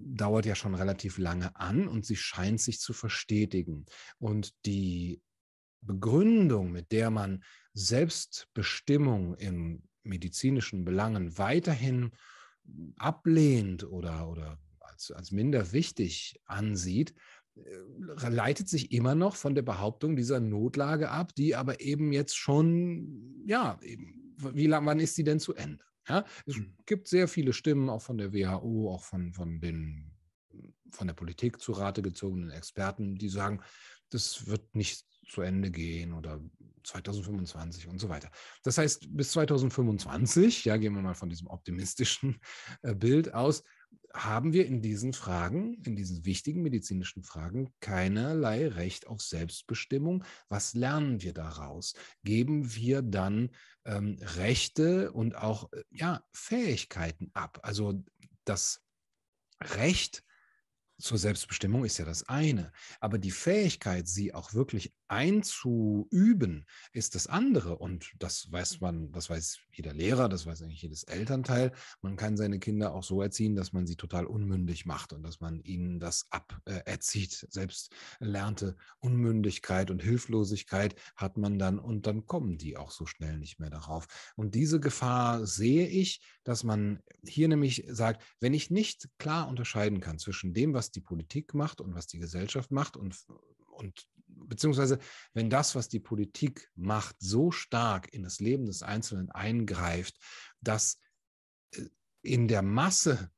dauert 0.00 0.46
ja 0.46 0.54
schon 0.54 0.74
relativ 0.74 1.18
lange 1.18 1.54
an 1.56 1.88
und 1.88 2.06
sie 2.06 2.16
scheint 2.16 2.60
sich 2.60 2.80
zu 2.80 2.92
verstetigen. 2.92 3.86
Und 4.18 4.52
die 4.66 5.20
Begründung, 5.80 6.72
mit 6.72 6.92
der 6.92 7.10
man 7.10 7.42
Selbstbestimmung 7.74 9.34
in 9.34 9.82
medizinischen 10.04 10.84
Belangen 10.84 11.38
weiterhin 11.38 12.12
ablehnt 12.96 13.84
oder, 13.84 14.28
oder 14.28 14.58
als, 14.80 15.10
als 15.10 15.32
minder 15.32 15.72
wichtig 15.72 16.40
ansieht, 16.44 17.14
äh, 17.56 18.28
leitet 18.28 18.68
sich 18.68 18.92
immer 18.92 19.14
noch 19.14 19.36
von 19.36 19.54
der 19.54 19.62
Behauptung 19.62 20.16
dieser 20.16 20.40
Notlage 20.40 21.10
ab, 21.10 21.34
die 21.34 21.56
aber 21.56 21.80
eben 21.80 22.12
jetzt 22.12 22.36
schon, 22.36 23.44
ja, 23.46 23.78
eben, 23.82 24.34
wie 24.36 24.66
lang, 24.66 24.86
wann 24.86 25.00
ist 25.00 25.14
sie 25.14 25.24
denn 25.24 25.40
zu 25.40 25.54
Ende? 25.54 25.84
Ja, 26.08 26.24
es 26.46 26.56
mhm. 26.56 26.74
gibt 26.86 27.08
sehr 27.08 27.28
viele 27.28 27.52
Stimmen, 27.52 27.88
auch 27.88 28.02
von 28.02 28.18
der 28.18 28.32
WHO, 28.32 28.92
auch 28.92 29.04
von, 29.04 29.32
von 29.32 29.60
den 29.60 30.12
von 30.90 31.06
der 31.06 31.14
Politik 31.14 31.60
zu 31.60 31.72
Rate 31.72 32.02
gezogenen 32.02 32.50
Experten, 32.50 33.16
die 33.16 33.28
sagen, 33.28 33.62
das 34.10 34.46
wird 34.46 34.74
nicht 34.74 35.06
zu 35.26 35.40
Ende 35.40 35.70
gehen 35.70 36.12
oder 36.12 36.40
2025 36.84 37.88
und 37.88 37.98
so 37.98 38.08
weiter. 38.08 38.30
Das 38.62 38.76
heißt, 38.76 39.16
bis 39.16 39.32
2025, 39.32 40.64
ja, 40.64 40.76
gehen 40.76 40.94
wir 40.94 41.02
mal 41.02 41.14
von 41.14 41.30
diesem 41.30 41.46
optimistischen 41.46 42.40
äh, 42.82 42.94
Bild 42.94 43.32
aus, 43.32 43.64
haben 44.14 44.52
wir 44.52 44.66
in 44.66 44.82
diesen 44.82 45.12
Fragen, 45.12 45.74
in 45.84 45.96
diesen 45.96 46.24
wichtigen 46.24 46.62
medizinischen 46.62 47.22
Fragen, 47.22 47.72
keinerlei 47.80 48.68
Recht 48.68 49.06
auf 49.06 49.22
Selbstbestimmung. 49.22 50.24
Was 50.48 50.74
lernen 50.74 51.22
wir 51.22 51.32
daraus? 51.32 51.94
Geben 52.22 52.74
wir 52.74 53.02
dann 53.02 53.50
ähm, 53.84 54.18
Rechte 54.20 55.12
und 55.12 55.36
auch 55.36 55.72
äh, 55.72 55.82
ja, 55.90 56.22
Fähigkeiten 56.32 57.30
ab? 57.32 57.60
Also 57.62 58.02
das 58.44 58.82
Recht 59.62 60.24
zur 60.98 61.18
Selbstbestimmung 61.18 61.84
ist 61.84 61.98
ja 61.98 62.04
das 62.04 62.28
eine. 62.28 62.72
Aber 63.00 63.18
die 63.18 63.30
Fähigkeit, 63.30 64.06
sie 64.06 64.34
auch 64.34 64.54
wirklich 64.54 64.94
einzuüben, 65.12 66.64
ist 66.92 67.14
das 67.14 67.26
andere. 67.26 67.76
Und 67.76 68.12
das 68.18 68.50
weiß 68.50 68.80
man, 68.80 69.12
das 69.12 69.28
weiß 69.28 69.58
jeder 69.70 69.92
Lehrer, 69.92 70.30
das 70.30 70.46
weiß 70.46 70.62
eigentlich 70.62 70.80
jedes 70.80 71.04
Elternteil. 71.04 71.72
Man 72.00 72.16
kann 72.16 72.38
seine 72.38 72.58
Kinder 72.58 72.94
auch 72.94 73.04
so 73.04 73.20
erziehen, 73.20 73.54
dass 73.54 73.74
man 73.74 73.86
sie 73.86 73.96
total 73.96 74.24
unmündig 74.24 74.86
macht 74.86 75.12
und 75.12 75.22
dass 75.22 75.40
man 75.40 75.60
ihnen 75.64 76.00
das 76.00 76.26
aberzieht. 76.30 77.42
Äh, 77.42 77.46
Selbst 77.50 77.92
lernte 78.20 78.76
Unmündigkeit 79.00 79.90
und 79.90 80.02
Hilflosigkeit 80.02 80.94
hat 81.14 81.36
man 81.36 81.58
dann 81.58 81.78
und 81.78 82.06
dann 82.06 82.26
kommen 82.26 82.56
die 82.56 82.78
auch 82.78 82.90
so 82.90 83.04
schnell 83.04 83.36
nicht 83.36 83.60
mehr 83.60 83.70
darauf. 83.70 84.32
Und 84.34 84.54
diese 84.54 84.80
Gefahr 84.80 85.46
sehe 85.46 85.86
ich, 85.86 86.22
dass 86.42 86.64
man 86.64 87.02
hier 87.22 87.48
nämlich 87.48 87.84
sagt, 87.88 88.24
wenn 88.40 88.54
ich 88.54 88.70
nicht 88.70 89.10
klar 89.18 89.46
unterscheiden 89.46 90.00
kann 90.00 90.18
zwischen 90.18 90.54
dem, 90.54 90.72
was 90.72 90.90
die 90.90 91.02
Politik 91.02 91.52
macht 91.52 91.82
und 91.82 91.94
was 91.94 92.06
die 92.06 92.18
Gesellschaft 92.18 92.70
macht 92.70 92.96
und, 92.96 93.14
und 93.72 94.06
beziehungsweise 94.46 94.98
wenn 95.34 95.50
das, 95.50 95.74
was 95.74 95.88
die 95.88 96.00
Politik 96.00 96.70
macht, 96.74 97.16
so 97.18 97.50
stark 97.50 98.12
in 98.12 98.22
das 98.22 98.40
Leben 98.40 98.66
des 98.66 98.82
Einzelnen 98.82 99.30
eingreift, 99.30 100.16
dass 100.60 100.98
äh, 101.74 101.86
in 102.22 102.48
der 102.48 102.62
Masse 102.62 103.30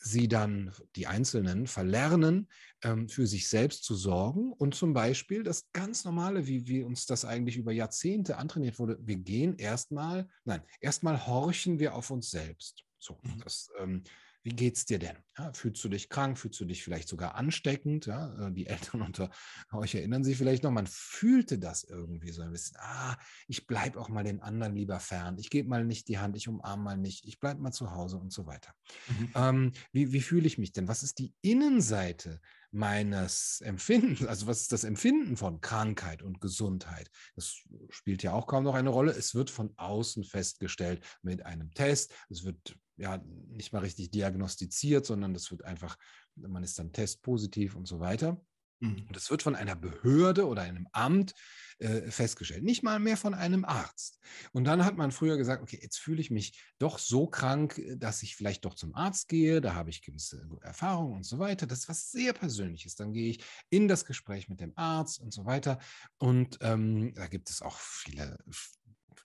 sie 0.00 0.28
dann, 0.28 0.72
die 0.96 1.06
Einzelnen, 1.06 1.66
verlernen, 1.66 2.48
ähm, 2.82 3.08
für 3.08 3.26
sich 3.26 3.48
selbst 3.48 3.84
zu 3.84 3.94
sorgen 3.94 4.52
und 4.52 4.74
zum 4.74 4.92
Beispiel 4.92 5.42
das 5.42 5.70
ganz 5.72 6.04
Normale, 6.04 6.46
wie, 6.46 6.68
wie 6.68 6.82
uns 6.82 7.06
das 7.06 7.24
eigentlich 7.24 7.56
über 7.56 7.72
Jahrzehnte 7.72 8.36
antrainiert 8.36 8.78
wurde, 8.78 8.98
wir 9.00 9.16
gehen 9.16 9.56
erstmal, 9.56 10.28
nein, 10.44 10.62
erstmal 10.80 11.26
horchen 11.26 11.78
wir 11.78 11.94
auf 11.94 12.10
uns 12.10 12.30
selbst. 12.30 12.84
So, 12.98 13.18
mhm. 13.22 13.40
das 13.42 13.70
ähm, 13.78 14.02
wie 14.48 14.54
geht's 14.54 14.86
dir 14.86 14.98
denn? 14.98 15.16
Ja, 15.36 15.52
fühlst 15.52 15.84
du 15.84 15.90
dich 15.90 16.08
krank? 16.08 16.38
Fühlst 16.38 16.58
du 16.58 16.64
dich 16.64 16.82
vielleicht 16.82 17.06
sogar 17.06 17.34
ansteckend? 17.34 18.06
Ja, 18.06 18.46
äh, 18.46 18.50
die 18.50 18.66
Eltern 18.66 19.02
unter 19.02 19.28
euch 19.70 19.94
erinnern 19.94 20.24
sich 20.24 20.38
vielleicht 20.38 20.62
noch, 20.62 20.70
man 20.70 20.86
fühlte 20.86 21.58
das 21.58 21.84
irgendwie 21.84 22.30
so 22.30 22.40
ein 22.40 22.50
bisschen. 22.50 22.78
Ah, 22.80 23.18
ich 23.46 23.66
bleibe 23.66 24.00
auch 24.00 24.08
mal 24.08 24.24
den 24.24 24.40
anderen 24.40 24.74
lieber 24.74 25.00
fern. 25.00 25.36
Ich 25.38 25.50
gebe 25.50 25.68
mal 25.68 25.84
nicht 25.84 26.08
die 26.08 26.18
Hand, 26.18 26.34
ich 26.34 26.48
umarme 26.48 26.82
mal 26.82 26.96
nicht, 26.96 27.26
ich 27.26 27.40
bleibe 27.40 27.60
mal 27.60 27.72
zu 27.72 27.90
Hause 27.90 28.16
und 28.16 28.32
so 28.32 28.46
weiter. 28.46 28.72
Mhm. 29.08 29.32
Ähm, 29.34 29.72
wie, 29.92 30.12
wie 30.12 30.22
fühle 30.22 30.46
ich 30.46 30.56
mich 30.56 30.72
denn? 30.72 30.88
Was 30.88 31.02
ist 31.02 31.18
die 31.18 31.34
Innenseite 31.42 32.40
meines 32.70 33.60
Empfindens, 33.60 34.24
also 34.24 34.46
was 34.46 34.62
ist 34.62 34.72
das 34.72 34.84
Empfinden 34.84 35.36
von 35.36 35.60
Krankheit 35.60 36.22
und 36.22 36.40
Gesundheit? 36.40 37.10
Das 37.34 37.54
spielt 37.90 38.22
ja 38.22 38.32
auch 38.32 38.46
kaum 38.46 38.64
noch 38.64 38.74
eine 38.74 38.90
Rolle. 38.90 39.12
Es 39.12 39.34
wird 39.34 39.50
von 39.50 39.74
außen 39.76 40.24
festgestellt 40.24 41.04
mit 41.20 41.44
einem 41.44 41.70
Test. 41.72 42.14
Es 42.30 42.44
wird 42.44 42.78
ja 42.98 43.22
nicht 43.48 43.72
mal 43.72 43.80
richtig 43.80 44.10
diagnostiziert, 44.10 45.06
sondern 45.06 45.34
das 45.34 45.50
wird 45.50 45.64
einfach, 45.64 45.96
man 46.34 46.62
ist 46.62 46.78
dann 46.78 46.92
testpositiv 46.92 47.74
und 47.74 47.86
so 47.86 48.00
weiter. 48.00 48.40
Mhm. 48.80 49.06
Und 49.08 49.16
es 49.16 49.30
wird 49.30 49.42
von 49.42 49.56
einer 49.56 49.74
Behörde 49.74 50.46
oder 50.46 50.62
einem 50.62 50.86
Amt 50.92 51.34
äh, 51.78 52.10
festgestellt, 52.10 52.62
nicht 52.62 52.82
mal 52.82 52.98
mehr 52.98 53.16
von 53.16 53.34
einem 53.34 53.64
Arzt. 53.64 54.20
Und 54.52 54.64
dann 54.64 54.84
hat 54.84 54.96
man 54.96 55.10
früher 55.10 55.36
gesagt, 55.36 55.62
okay, 55.62 55.78
jetzt 55.80 55.98
fühle 55.98 56.20
ich 56.20 56.30
mich 56.30 56.60
doch 56.78 56.98
so 56.98 57.26
krank, 57.26 57.80
dass 57.96 58.22
ich 58.22 58.36
vielleicht 58.36 58.64
doch 58.64 58.74
zum 58.74 58.94
Arzt 58.94 59.28
gehe, 59.28 59.60
da 59.60 59.74
habe 59.74 59.90
ich 59.90 60.02
gewisse 60.02 60.46
Erfahrungen 60.60 61.16
und 61.16 61.24
so 61.24 61.38
weiter. 61.38 61.66
Das 61.66 61.80
ist 61.80 61.88
was 61.88 62.10
sehr 62.10 62.32
Persönliches. 62.32 62.94
Dann 62.94 63.12
gehe 63.12 63.30
ich 63.30 63.44
in 63.70 63.88
das 63.88 64.04
Gespräch 64.04 64.48
mit 64.48 64.60
dem 64.60 64.72
Arzt 64.76 65.20
und 65.20 65.32
so 65.32 65.44
weiter. 65.44 65.78
Und 66.18 66.58
ähm, 66.60 67.14
da 67.14 67.26
gibt 67.26 67.50
es 67.50 67.62
auch 67.62 67.78
viele 67.78 68.38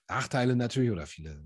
Nachteile 0.08 0.56
natürlich 0.56 0.90
oder 0.90 1.06
viele 1.06 1.42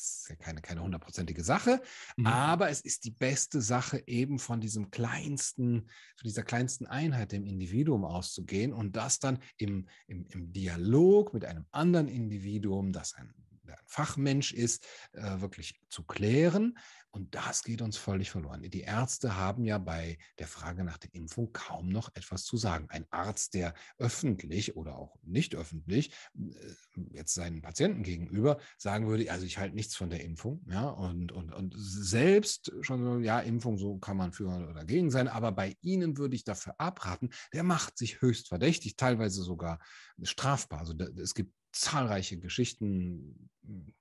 ist 0.00 0.26
ja 0.28 0.36
keine, 0.36 0.60
keine 0.60 0.82
hundertprozentige 0.82 1.44
Sache, 1.44 1.80
mhm. 2.16 2.26
aber 2.26 2.70
es 2.70 2.80
ist 2.80 3.04
die 3.04 3.10
beste 3.10 3.60
Sache, 3.60 4.02
eben 4.06 4.38
von 4.38 4.60
diesem 4.60 4.90
kleinsten, 4.90 5.82
von 6.16 6.24
dieser 6.24 6.42
kleinsten 6.42 6.86
Einheit, 6.86 7.32
dem 7.32 7.44
Individuum 7.44 8.04
auszugehen 8.04 8.72
und 8.72 8.96
das 8.96 9.18
dann 9.18 9.38
im, 9.56 9.86
im, 10.06 10.26
im 10.30 10.52
Dialog 10.52 11.34
mit 11.34 11.44
einem 11.44 11.66
anderen 11.70 12.08
Individuum, 12.08 12.92
das 12.92 13.14
ein 13.14 13.32
der 13.70 13.78
ein 13.78 13.86
Fachmensch 13.86 14.52
ist, 14.52 14.86
äh, 15.12 15.40
wirklich 15.40 15.80
zu 15.88 16.04
klären. 16.04 16.76
Und 17.12 17.34
das 17.34 17.64
geht 17.64 17.82
uns 17.82 17.96
völlig 17.96 18.30
verloren. 18.30 18.62
Die 18.62 18.82
Ärzte 18.82 19.36
haben 19.36 19.64
ja 19.64 19.78
bei 19.78 20.16
der 20.38 20.46
Frage 20.46 20.84
nach 20.84 20.98
der 20.98 21.12
Impfung 21.12 21.52
kaum 21.52 21.88
noch 21.88 22.14
etwas 22.14 22.44
zu 22.44 22.56
sagen. 22.56 22.86
Ein 22.88 23.04
Arzt, 23.10 23.54
der 23.54 23.74
öffentlich 23.98 24.76
oder 24.76 24.96
auch 24.96 25.16
nicht 25.22 25.56
öffentlich 25.56 26.12
äh, 26.36 26.74
jetzt 27.12 27.34
seinen 27.34 27.62
Patienten 27.62 28.04
gegenüber 28.04 28.58
sagen 28.78 29.08
würde, 29.08 29.30
also 29.30 29.44
ich 29.44 29.58
halte 29.58 29.74
nichts 29.74 29.96
von 29.96 30.10
der 30.10 30.22
Impfung, 30.22 30.64
ja, 30.68 30.88
und, 30.88 31.32
und, 31.32 31.52
und 31.52 31.74
selbst 31.76 32.72
schon 32.82 33.02
so, 33.02 33.18
ja, 33.18 33.40
Impfung, 33.40 33.76
so 33.78 33.98
kann 33.98 34.16
man 34.16 34.32
für 34.32 34.46
oder 34.46 34.74
dagegen 34.74 35.10
sein, 35.10 35.28
aber 35.28 35.52
bei 35.52 35.76
Ihnen 35.80 36.16
würde 36.16 36.36
ich 36.36 36.44
dafür 36.44 36.74
abraten, 36.78 37.30
der 37.52 37.64
macht 37.64 37.98
sich 37.98 38.20
höchst 38.20 38.48
verdächtig, 38.48 38.96
teilweise 38.96 39.42
sogar 39.42 39.78
strafbar. 40.22 40.80
Also 40.80 40.94
es 41.16 41.34
gibt 41.34 41.52
zahlreiche 41.72 42.38
Geschichten, 42.38 43.50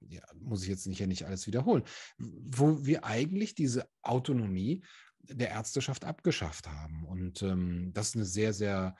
ja, 0.07 0.22
muss 0.39 0.63
ich 0.63 0.70
jetzt 0.70 0.88
nicht, 0.88 0.99
ja 0.99 1.07
nicht 1.07 1.26
alles 1.26 1.47
wiederholen, 1.47 1.84
wo 2.17 2.86
wir 2.86 3.03
eigentlich 3.03 3.55
diese 3.55 3.88
Autonomie 4.01 4.84
der 5.22 5.49
Ärzteschaft 5.49 6.05
abgeschafft 6.05 6.67
haben. 6.67 7.05
Und 7.05 7.41
ähm, 7.43 7.91
das 7.93 8.09
ist 8.09 8.15
eine 8.15 8.26
sehr, 8.26 8.53
sehr 8.53 8.95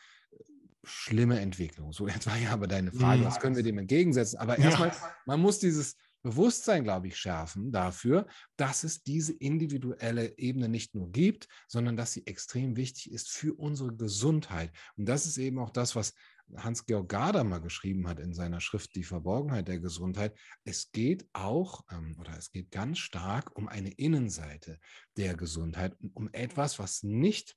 schlimme 0.84 1.40
Entwicklung. 1.40 1.94
So 1.94 2.08
jetzt 2.08 2.28
war 2.28 2.38
ja 2.38 2.52
aber 2.52 2.68
deine 2.68 2.92
Frage, 2.92 3.24
was 3.26 3.40
können 3.40 3.56
wir 3.56 3.64
dem 3.64 3.78
entgegensetzen? 3.78 4.40
Aber 4.40 4.58
erstmal, 4.58 4.90
ja. 4.90 5.16
man 5.26 5.40
muss 5.40 5.60
dieses 5.60 5.96
Bewusstsein, 6.22 6.84
glaube 6.84 7.08
ich, 7.08 7.18
schärfen 7.18 7.72
dafür, 7.72 8.28
dass 8.58 8.84
es 8.84 9.04
diese 9.04 9.32
individuelle 9.34 10.38
Ebene 10.38 10.68
nicht 10.68 10.94
nur 10.94 11.12
gibt, 11.12 11.48
sondern 11.68 11.96
dass 11.96 12.12
sie 12.12 12.28
extrem 12.28 12.76
wichtig 12.76 13.12
ist 13.12 13.30
für 13.30 13.54
unsere 13.54 13.96
Gesundheit. 13.96 14.72
Und 14.98 15.06
das 15.06 15.26
ist 15.26 15.38
eben 15.38 15.60
auch 15.60 15.70
das, 15.70 15.96
was 15.96 16.14
Hans-Georg 16.56 17.10
Gadamer 17.10 17.60
geschrieben 17.60 18.08
hat 18.08 18.20
in 18.20 18.34
seiner 18.34 18.60
Schrift 18.60 18.96
Die 18.96 19.04
Verborgenheit 19.04 19.68
der 19.68 19.80
Gesundheit. 19.80 20.38
Es 20.64 20.92
geht 20.92 21.28
auch 21.34 21.86
ähm, 21.92 22.16
oder 22.20 22.38
es 22.38 22.52
geht 22.52 22.72
ganz 22.72 23.00
stark 23.00 23.56
um 23.56 23.68
eine 23.68 23.92
Innenseite 23.92 24.80
der 25.18 25.36
Gesundheit, 25.36 25.96
um 26.14 26.30
etwas, 26.32 26.80
was 26.80 27.04
nicht 27.04 27.56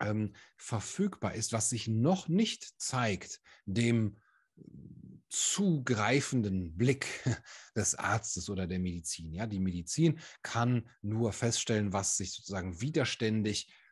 ähm, 0.00 0.34
verfügbar 0.56 1.34
ist, 1.34 1.52
was 1.52 1.70
sich 1.70 1.88
noch 1.88 2.28
nicht 2.28 2.80
zeigt 2.80 3.40
dem 3.64 4.18
zugreifenden 5.28 6.76
Blick 6.76 7.06
des 7.76 7.94
Arztes 7.94 8.48
oder 8.48 8.66
der 8.66 8.78
Medizin. 8.78 9.32
Ja, 9.32 9.46
die 9.46 9.60
Medizin 9.60 10.20
kann 10.42 10.88
nur 11.02 11.32
feststellen, 11.32 11.92
was 11.92 12.16
sich 12.16 12.32
sozusagen 12.32 12.80
widerständig 12.80 13.68
äh, 13.68 13.85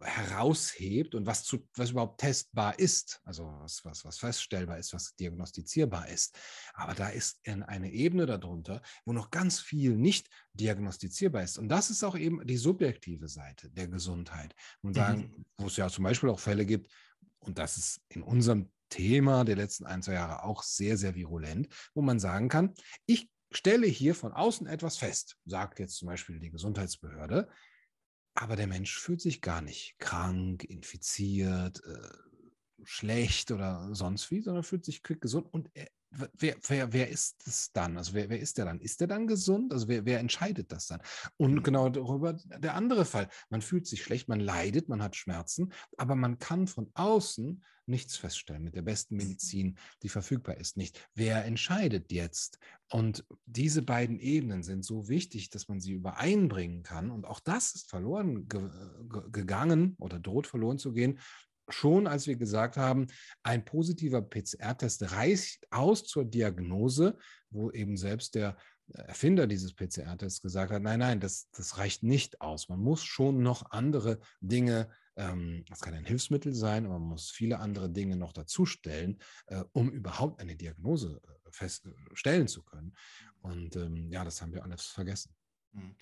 heraushebt 0.00 1.14
und 1.14 1.26
was, 1.26 1.44
zu, 1.44 1.66
was 1.74 1.90
überhaupt 1.90 2.20
testbar 2.20 2.78
ist, 2.78 3.20
also 3.24 3.46
was, 3.60 3.84
was, 3.84 4.04
was 4.04 4.18
feststellbar 4.18 4.78
ist, 4.78 4.92
was 4.92 5.14
diagnostizierbar 5.16 6.08
ist. 6.08 6.38
Aber 6.74 6.94
da 6.94 7.08
ist 7.08 7.40
eine 7.44 7.90
Ebene 7.90 8.26
darunter, 8.26 8.82
wo 9.04 9.12
noch 9.12 9.30
ganz 9.30 9.60
viel 9.60 9.96
nicht 9.96 10.28
diagnostizierbar 10.52 11.42
ist. 11.42 11.58
Und 11.58 11.68
das 11.68 11.90
ist 11.90 12.04
auch 12.04 12.16
eben 12.16 12.46
die 12.46 12.56
subjektive 12.56 13.28
Seite 13.28 13.70
der 13.70 13.88
Gesundheit. 13.88 14.54
Und 14.82 14.94
sagen, 14.94 15.32
mhm. 15.36 15.44
wo 15.58 15.66
es 15.66 15.76
ja 15.76 15.88
zum 15.88 16.04
Beispiel 16.04 16.30
auch 16.30 16.40
Fälle 16.40 16.66
gibt, 16.66 16.92
und 17.38 17.58
das 17.58 17.76
ist 17.76 18.00
in 18.08 18.22
unserem 18.22 18.70
Thema 18.88 19.44
der 19.44 19.56
letzten 19.56 19.86
ein, 19.86 20.02
zwei 20.02 20.14
Jahre 20.14 20.44
auch 20.44 20.62
sehr, 20.62 20.96
sehr 20.96 21.14
virulent, 21.14 21.68
wo 21.94 22.02
man 22.02 22.18
sagen 22.18 22.48
kann, 22.48 22.74
ich 23.06 23.30
stelle 23.50 23.86
hier 23.86 24.14
von 24.14 24.32
außen 24.32 24.66
etwas 24.66 24.96
fest, 24.98 25.36
sagt 25.44 25.78
jetzt 25.78 25.96
zum 25.96 26.06
Beispiel 26.06 26.38
die 26.38 26.50
Gesundheitsbehörde, 26.50 27.48
aber 28.36 28.56
der 28.56 28.66
Mensch 28.66 28.98
fühlt 28.98 29.20
sich 29.20 29.40
gar 29.40 29.62
nicht 29.62 29.98
krank, 29.98 30.64
infiziert, 30.64 31.82
äh, 31.84 32.08
schlecht 32.84 33.50
oder 33.50 33.94
sonst 33.94 34.30
wie, 34.30 34.42
sondern 34.42 34.62
fühlt 34.62 34.84
sich 34.84 35.02
quick 35.02 35.20
gesund. 35.20 35.52
Und 35.52 35.70
er, 35.74 35.88
wer, 36.34 36.56
wer, 36.68 36.92
wer 36.92 37.08
ist 37.08 37.46
es 37.46 37.72
dann? 37.72 37.96
Also 37.96 38.14
wer, 38.14 38.28
wer 38.28 38.40
ist 38.40 38.58
der 38.58 38.66
dann? 38.66 38.80
Ist 38.80 39.00
der 39.00 39.08
dann 39.08 39.26
gesund? 39.26 39.72
Also 39.72 39.88
wer, 39.88 40.04
wer 40.04 40.18
entscheidet 40.18 40.72
das 40.72 40.86
dann? 40.86 41.00
Und 41.36 41.54
mhm. 41.54 41.62
genau 41.62 41.88
darüber 41.88 42.32
der 42.32 42.74
andere 42.74 43.04
Fall. 43.04 43.28
Man 43.50 43.62
fühlt 43.62 43.86
sich 43.86 44.02
schlecht, 44.02 44.28
man 44.28 44.40
leidet, 44.40 44.88
man 44.88 45.02
hat 45.02 45.16
Schmerzen, 45.16 45.72
aber 45.96 46.14
man 46.14 46.38
kann 46.38 46.66
von 46.66 46.90
außen 46.94 47.62
nichts 47.86 48.16
feststellen 48.16 48.64
mit 48.64 48.74
der 48.74 48.82
besten 48.82 49.16
Medizin, 49.16 49.78
die 50.02 50.08
verfügbar 50.08 50.56
ist, 50.56 50.76
nicht. 50.76 51.08
Wer 51.14 51.44
entscheidet 51.44 52.10
jetzt? 52.12 52.58
Und 52.90 53.24
diese 53.46 53.82
beiden 53.82 54.18
Ebenen 54.18 54.62
sind 54.62 54.84
so 54.84 55.08
wichtig, 55.08 55.50
dass 55.50 55.68
man 55.68 55.80
sie 55.80 55.92
übereinbringen 55.92 56.82
kann. 56.82 57.10
Und 57.10 57.24
auch 57.24 57.40
das 57.40 57.74
ist 57.74 57.88
verloren 57.88 58.48
ge 58.48 58.68
gegangen 59.30 59.94
oder 59.98 60.18
droht 60.18 60.46
verloren 60.46 60.78
zu 60.78 60.92
gehen. 60.92 61.20
Schon 61.68 62.06
als 62.06 62.26
wir 62.26 62.36
gesagt 62.36 62.76
haben, 62.76 63.06
ein 63.42 63.64
positiver 63.64 64.22
PCR-Test 64.22 65.12
reicht 65.12 65.66
aus 65.72 66.04
zur 66.04 66.24
Diagnose, 66.24 67.16
wo 67.50 67.70
eben 67.70 67.96
selbst 67.96 68.34
der 68.34 68.56
Erfinder 68.92 69.46
dieses 69.46 69.74
PCR-Tests 69.74 70.42
gesagt 70.42 70.70
hat, 70.70 70.82
nein, 70.82 71.00
nein, 71.00 71.18
das, 71.18 71.50
das 71.50 71.78
reicht 71.78 72.04
nicht 72.04 72.40
aus. 72.40 72.68
Man 72.68 72.78
muss 72.78 73.02
schon 73.02 73.42
noch 73.42 73.70
andere 73.70 74.20
Dinge 74.40 74.88
ähm, 75.16 75.64
das 75.68 75.80
kann 75.80 75.94
ein 75.94 76.04
Hilfsmittel 76.04 76.54
sein, 76.54 76.84
aber 76.84 76.98
man 76.98 77.08
muss 77.08 77.30
viele 77.30 77.58
andere 77.58 77.90
Dinge 77.90 78.16
noch 78.16 78.32
dazustellen, 78.32 79.18
äh, 79.46 79.64
um 79.72 79.90
überhaupt 79.90 80.40
eine 80.40 80.56
Diagnose 80.56 81.20
äh, 81.24 81.50
feststellen 81.50 82.48
zu 82.48 82.62
können. 82.62 82.94
Und 83.40 83.76
ähm, 83.76 84.10
ja, 84.10 84.24
das 84.24 84.42
haben 84.42 84.52
wir 84.52 84.62
alles 84.62 84.86
vergessen. 84.86 85.34
Mhm. 85.72 85.96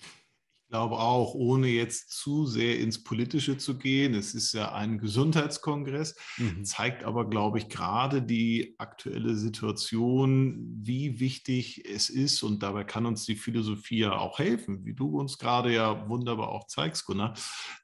Ich 0.65 0.71
glaube 0.71 0.97
auch, 0.97 1.35
ohne 1.35 1.67
jetzt 1.67 2.09
zu 2.09 2.47
sehr 2.47 2.79
ins 2.79 3.03
Politische 3.03 3.55
zu 3.55 3.77
gehen, 3.77 4.15
es 4.15 4.33
ist 4.33 4.51
ja 4.51 4.73
ein 4.73 4.97
Gesundheitskongress, 4.97 6.15
mhm. 6.37 6.65
zeigt 6.65 7.03
aber, 7.03 7.29
glaube 7.29 7.59
ich, 7.59 7.69
gerade 7.69 8.23
die 8.23 8.73
aktuelle 8.79 9.35
Situation, 9.35 10.75
wie 10.81 11.19
wichtig 11.19 11.87
es 11.87 12.09
ist. 12.09 12.41
Und 12.41 12.63
dabei 12.63 12.83
kann 12.83 13.05
uns 13.05 13.25
die 13.25 13.35
Philosophie 13.35 13.99
ja 13.99 14.17
auch 14.17 14.39
helfen, 14.39 14.83
wie 14.85 14.95
du 14.95 15.19
uns 15.19 15.37
gerade 15.37 15.71
ja 15.71 16.09
wunderbar 16.09 16.49
auch 16.49 16.65
zeigst, 16.65 17.05
Gunnar, 17.05 17.35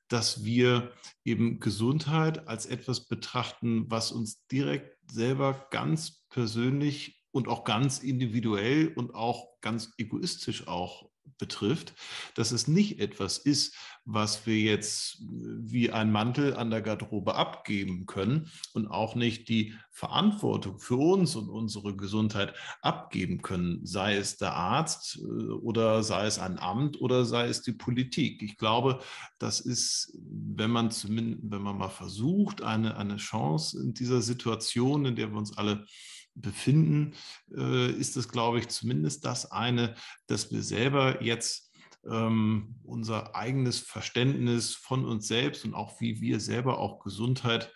dass 0.07 0.43
wir 0.43 0.91
eben 1.23 1.59
Gesundheit 1.59 2.47
als 2.47 2.65
etwas 2.65 3.07
betrachten, 3.07 3.91
was 3.91 4.11
uns 4.11 4.47
direkt 4.47 4.97
selber 5.11 5.67
ganz 5.69 6.25
persönlich 6.29 7.23
und 7.29 7.47
auch 7.47 7.63
ganz 7.63 7.99
individuell 7.99 8.87
und 8.95 9.13
auch 9.13 9.61
ganz 9.61 9.93
egoistisch 9.99 10.67
auch 10.67 11.10
betrifft, 11.37 11.93
dass 12.35 12.51
es 12.51 12.67
nicht 12.67 12.99
etwas 12.99 13.37
ist, 13.37 13.75
was 14.05 14.47
wir 14.47 14.57
jetzt 14.57 15.19
wie 15.21 15.91
ein 15.91 16.11
Mantel 16.11 16.55
an 16.55 16.71
der 16.71 16.81
Garderobe 16.81 17.35
abgeben 17.35 18.07
können 18.07 18.49
und 18.73 18.87
auch 18.87 19.15
nicht 19.15 19.47
die 19.47 19.75
Verantwortung 19.91 20.79
für 20.79 20.95
uns 20.95 21.35
und 21.35 21.49
unsere 21.49 21.95
Gesundheit 21.95 22.55
abgeben 22.81 23.41
können, 23.41 23.85
sei 23.85 24.15
es 24.15 24.37
der 24.37 24.55
Arzt 24.55 25.17
äh, 25.17 25.51
oder 25.51 26.01
sei 26.03 26.25
es 26.25 26.39
ein 26.39 26.57
Amt 26.57 26.99
oder 26.99 27.25
sei 27.25 27.47
es 27.47 27.61
die 27.61 27.73
Politik. 27.73 28.41
Ich 28.41 28.57
glaube, 28.57 28.99
das 29.37 29.59
ist, 29.59 30.17
wenn 30.23 30.71
man 30.71 30.89
zumindest, 30.89 31.51
wenn 31.51 31.61
man 31.61 31.77
mal 31.77 31.89
versucht, 31.89 32.63
eine, 32.63 32.97
eine 32.97 33.17
Chance 33.17 33.79
in 33.81 33.93
dieser 33.93 34.21
Situation, 34.21 35.05
in 35.05 35.15
der 35.15 35.29
wir 35.29 35.37
uns 35.37 35.57
alle 35.57 35.85
befinden, 36.35 37.13
äh, 37.55 37.91
ist 37.91 38.17
es, 38.17 38.29
glaube 38.29 38.59
ich, 38.59 38.69
zumindest 38.69 39.25
das 39.25 39.51
eine, 39.51 39.95
dass 40.27 40.51
wir 40.51 40.63
selber 40.63 41.23
jetzt 41.23 41.71
ähm, 42.09 42.75
unser 42.83 43.35
eigenes 43.35 43.79
Verständnis 43.79 44.73
von 44.73 45.05
uns 45.05 45.27
selbst 45.27 45.65
und 45.65 45.73
auch 45.73 45.99
wie 46.01 46.21
wir 46.21 46.39
selber 46.39 46.79
auch 46.79 46.99
Gesundheit 46.99 47.71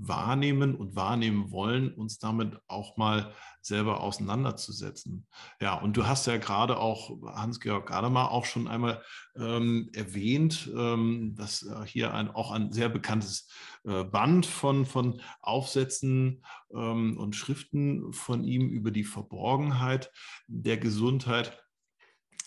wahrnehmen 0.00 0.74
und 0.74 0.96
wahrnehmen 0.96 1.50
wollen, 1.50 1.92
uns 1.92 2.18
damit 2.18 2.58
auch 2.68 2.96
mal 2.96 3.34
selber 3.60 4.00
auseinanderzusetzen. 4.00 5.26
Ja, 5.60 5.74
und 5.74 5.96
du 5.96 6.06
hast 6.06 6.26
ja 6.26 6.38
gerade 6.38 6.78
auch 6.78 7.10
Hans-Georg 7.34 7.88
Gadamer 7.88 8.30
auch 8.30 8.46
schon 8.46 8.66
einmal 8.66 9.02
ähm, 9.36 9.90
erwähnt, 9.92 10.70
ähm, 10.74 11.34
dass 11.36 11.62
äh, 11.62 11.84
hier 11.86 12.14
ein, 12.14 12.30
auch 12.30 12.50
ein 12.50 12.72
sehr 12.72 12.88
bekanntes 12.88 13.48
äh, 13.84 14.04
Band 14.04 14.46
von, 14.46 14.86
von 14.86 15.20
Aufsätzen 15.42 16.42
ähm, 16.72 17.18
und 17.18 17.36
Schriften 17.36 18.12
von 18.14 18.42
ihm 18.42 18.70
über 18.70 18.90
die 18.90 19.04
Verborgenheit 19.04 20.10
der 20.46 20.78
Gesundheit, 20.78 21.62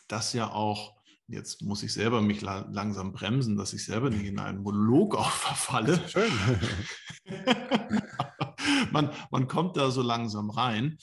das 0.08 0.34
ja 0.34 0.52
auch 0.52 0.96
jetzt 1.28 1.62
muss 1.62 1.84
ich 1.84 1.94
selber 1.94 2.22
mich 2.22 2.42
la 2.42 2.68
langsam 2.72 3.14
bremsen, 3.14 3.56
dass 3.58 3.74
ich 3.74 3.86
selber 3.86 4.10
nicht 4.10 4.26
in 4.26 4.40
einen 4.40 4.62
Monolog 4.62 5.16
auch 5.18 5.32
verfalle. 5.32 6.02
Schön. 6.08 6.32
man, 8.92 9.12
man 9.32 9.48
kommt 9.48 9.78
da 9.78 9.92
so 9.92 10.02
langsam 10.02 10.50
rein, 10.50 10.98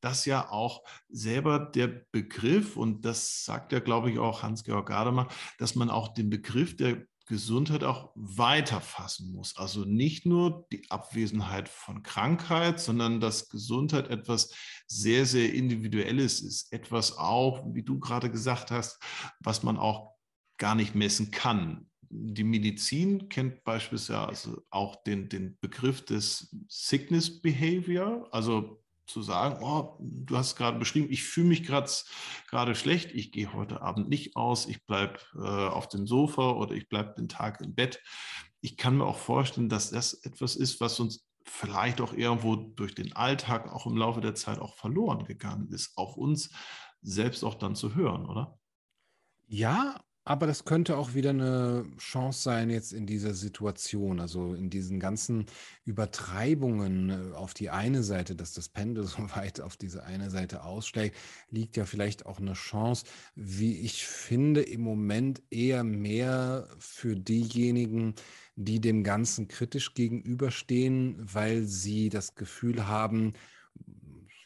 dass 0.00 0.26
ja 0.26 0.50
auch 0.50 0.82
selber 1.08 1.58
der 1.58 1.88
Begriff, 2.12 2.76
und 2.76 3.04
das 3.04 3.44
sagt 3.44 3.72
ja, 3.72 3.80
glaube 3.80 4.10
ich, 4.10 4.18
auch 4.18 4.42
Hans-Georg 4.42 4.88
Gadamer, 4.88 5.28
dass 5.58 5.74
man 5.74 5.90
auch 5.90 6.14
den 6.14 6.30
Begriff 6.30 6.76
der 6.76 7.06
Gesundheit 7.26 7.84
auch 7.84 8.12
weiterfassen 8.14 9.32
muss. 9.32 9.56
Also 9.56 9.84
nicht 9.84 10.26
nur 10.26 10.66
die 10.72 10.90
Abwesenheit 10.90 11.68
von 11.68 12.02
Krankheit, 12.02 12.80
sondern 12.80 13.20
dass 13.20 13.48
Gesundheit 13.48 14.08
etwas 14.08 14.54
sehr, 14.86 15.24
sehr 15.24 15.52
Individuelles 15.54 16.42
ist. 16.42 16.72
Etwas 16.72 17.16
auch, 17.16 17.64
wie 17.74 17.82
du 17.82 17.98
gerade 17.98 18.30
gesagt 18.30 18.70
hast, 18.70 19.02
was 19.40 19.62
man 19.62 19.78
auch 19.78 20.12
gar 20.58 20.74
nicht 20.74 20.94
messen 20.94 21.30
kann. 21.30 21.90
Die 22.10 22.44
Medizin 22.44 23.28
kennt 23.28 23.64
beispielsweise 23.64 24.62
auch 24.70 25.02
den, 25.02 25.28
den 25.28 25.58
Begriff 25.60 26.04
des 26.04 26.54
Sickness 26.68 27.40
Behavior, 27.40 28.28
also 28.30 28.83
zu 29.06 29.22
sagen, 29.22 29.62
oh, 29.62 29.96
du 30.00 30.36
hast 30.36 30.56
gerade 30.56 30.78
beschrieben, 30.78 31.08
ich 31.10 31.22
fühle 31.22 31.48
mich 31.48 31.62
gerade 31.64 32.74
schlecht, 32.74 33.12
ich 33.12 33.32
gehe 33.32 33.52
heute 33.52 33.82
Abend 33.82 34.08
nicht 34.08 34.36
aus, 34.36 34.66
ich 34.66 34.84
bleibe 34.86 35.18
äh, 35.34 35.68
auf 35.68 35.88
dem 35.88 36.06
Sofa 36.06 36.52
oder 36.52 36.74
ich 36.74 36.88
bleibe 36.88 37.14
den 37.14 37.28
Tag 37.28 37.60
im 37.60 37.74
Bett. 37.74 38.02
Ich 38.60 38.76
kann 38.76 38.96
mir 38.96 39.04
auch 39.04 39.18
vorstellen, 39.18 39.68
dass 39.68 39.90
das 39.90 40.14
etwas 40.14 40.56
ist, 40.56 40.80
was 40.80 40.98
uns 41.00 41.26
vielleicht 41.46 42.00
auch 42.00 42.14
irgendwo 42.14 42.56
durch 42.56 42.94
den 42.94 43.14
Alltag 43.14 43.70
auch 43.70 43.86
im 43.86 43.96
Laufe 43.96 44.20
der 44.20 44.34
Zeit 44.34 44.58
auch 44.58 44.74
verloren 44.74 45.24
gegangen 45.24 45.68
ist, 45.68 45.96
auf 45.96 46.16
uns 46.16 46.50
selbst 47.02 47.44
auch 47.44 47.54
dann 47.54 47.76
zu 47.76 47.94
hören, 47.94 48.26
oder? 48.26 48.58
Ja, 49.46 50.00
aber 50.24 50.46
das 50.46 50.64
könnte 50.64 50.96
auch 50.96 51.14
wieder 51.14 51.30
eine 51.30 51.84
Chance 51.98 52.42
sein 52.42 52.70
jetzt 52.70 52.92
in 52.92 53.06
dieser 53.06 53.34
Situation, 53.34 54.20
also 54.20 54.54
in 54.54 54.70
diesen 54.70 54.98
ganzen 54.98 55.46
Übertreibungen 55.84 57.10
äh, 57.10 57.34
auf 57.34 57.52
die 57.52 57.68
eine 57.70 58.02
Seite, 58.02 58.34
dass 58.34 58.54
das 58.54 58.68
Pendel 58.68 59.04
so 59.06 59.18
weit 59.34 59.60
auf 59.60 59.76
diese 59.76 60.04
eine 60.04 60.30
Seite 60.30 60.64
ausschlägt, 60.64 61.16
liegt 61.50 61.76
ja 61.76 61.84
vielleicht 61.84 62.26
auch 62.26 62.40
eine 62.40 62.54
Chance, 62.54 63.04
wie 63.34 63.80
ich 63.80 64.06
finde, 64.06 64.62
im 64.62 64.80
Moment 64.80 65.42
eher 65.50 65.84
mehr 65.84 66.68
für 66.78 67.16
diejenigen, 67.16 68.14
die 68.56 68.80
dem 68.80 69.02
Ganzen 69.04 69.48
kritisch 69.48 69.94
gegenüberstehen, 69.94 71.16
weil 71.18 71.64
sie 71.64 72.08
das 72.08 72.34
Gefühl 72.34 72.86
haben, 72.86 73.34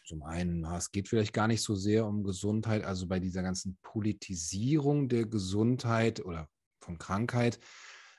zum 0.08 0.22
einen, 0.22 0.64
es 0.64 0.90
geht 0.90 1.06
vielleicht 1.06 1.34
gar 1.34 1.46
nicht 1.46 1.62
so 1.62 1.74
sehr 1.74 2.06
um 2.06 2.24
Gesundheit, 2.24 2.82
also 2.82 3.06
bei 3.06 3.20
dieser 3.20 3.42
ganzen 3.42 3.78
Politisierung 3.82 5.08
der 5.08 5.26
Gesundheit 5.26 6.24
oder 6.24 6.48
von 6.80 6.96
Krankheit 6.98 7.60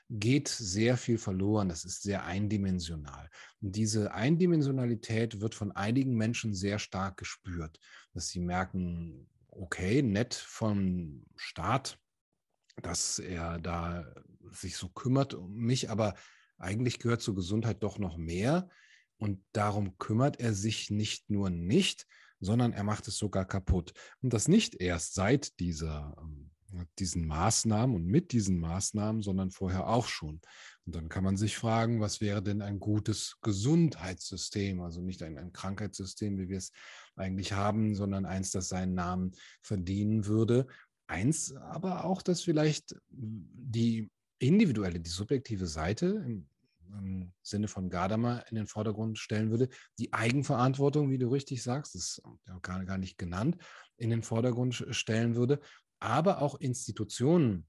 geht 0.08 0.48
sehr 0.48 0.96
viel 0.96 1.18
verloren. 1.18 1.68
Das 1.68 1.84
ist 1.84 2.02
sehr 2.02 2.24
eindimensional. 2.24 3.28
Und 3.60 3.74
diese 3.74 4.14
Eindimensionalität 4.14 5.40
wird 5.40 5.54
von 5.54 5.72
einigen 5.72 6.14
Menschen 6.14 6.54
sehr 6.54 6.78
stark 6.78 7.16
gespürt, 7.16 7.80
dass 8.14 8.28
sie 8.28 8.40
merken, 8.40 9.28
okay, 9.48 10.02
nett 10.02 10.34
vom 10.34 11.26
Staat, 11.36 11.98
dass 12.82 13.18
er 13.18 13.58
da 13.58 14.14
sich 14.52 14.76
so 14.76 14.88
kümmert 14.88 15.34
um 15.34 15.52
mich, 15.54 15.90
aber 15.90 16.14
eigentlich 16.56 17.00
gehört 17.00 17.22
zur 17.22 17.34
Gesundheit 17.34 17.82
doch 17.82 17.98
noch 17.98 18.16
mehr. 18.16 18.68
Und 19.20 19.44
darum 19.52 19.98
kümmert 19.98 20.40
er 20.40 20.54
sich 20.54 20.90
nicht 20.90 21.28
nur 21.28 21.50
nicht, 21.50 22.06
sondern 22.40 22.72
er 22.72 22.84
macht 22.84 23.06
es 23.06 23.18
sogar 23.18 23.44
kaputt. 23.44 23.92
Und 24.22 24.32
das 24.32 24.48
nicht 24.48 24.80
erst 24.80 25.14
seit 25.14 25.60
dieser, 25.60 26.16
ähm, 26.18 26.50
diesen 26.98 27.26
Maßnahmen 27.26 27.94
und 27.94 28.06
mit 28.06 28.32
diesen 28.32 28.58
Maßnahmen, 28.58 29.20
sondern 29.20 29.50
vorher 29.50 29.88
auch 29.88 30.06
schon. 30.06 30.40
Und 30.86 30.94
dann 30.94 31.10
kann 31.10 31.22
man 31.22 31.36
sich 31.36 31.58
fragen, 31.58 32.00
was 32.00 32.22
wäre 32.22 32.42
denn 32.42 32.62
ein 32.62 32.80
gutes 32.80 33.36
Gesundheitssystem? 33.42 34.80
Also 34.80 35.02
nicht 35.02 35.22
ein, 35.22 35.36
ein 35.36 35.52
Krankheitssystem, 35.52 36.38
wie 36.38 36.48
wir 36.48 36.58
es 36.58 36.72
eigentlich 37.14 37.52
haben, 37.52 37.94
sondern 37.94 38.24
eins, 38.24 38.52
das 38.52 38.68
seinen 38.68 38.94
Namen 38.94 39.32
verdienen 39.60 40.24
würde. 40.24 40.66
Eins 41.08 41.54
aber 41.56 42.04
auch, 42.06 42.22
das 42.22 42.40
vielleicht 42.40 42.96
die 43.10 44.08
individuelle, 44.38 45.00
die 45.00 45.10
subjektive 45.10 45.66
Seite 45.66 46.06
im 46.24 46.48
im 46.98 47.32
Sinne 47.42 47.68
von 47.68 47.90
Gadamer 47.90 48.44
in 48.50 48.56
den 48.56 48.66
Vordergrund 48.66 49.18
stellen 49.18 49.50
würde. 49.50 49.68
Die 49.98 50.12
Eigenverantwortung, 50.12 51.10
wie 51.10 51.18
du 51.18 51.28
richtig 51.28 51.62
sagst, 51.62 51.94
ist 51.94 52.22
gar, 52.62 52.84
gar 52.84 52.98
nicht 52.98 53.18
genannt, 53.18 53.56
in 53.96 54.10
den 54.10 54.22
Vordergrund 54.22 54.86
stellen 54.90 55.36
würde, 55.36 55.60
aber 55.98 56.42
auch 56.42 56.60
Institutionen 56.60 57.66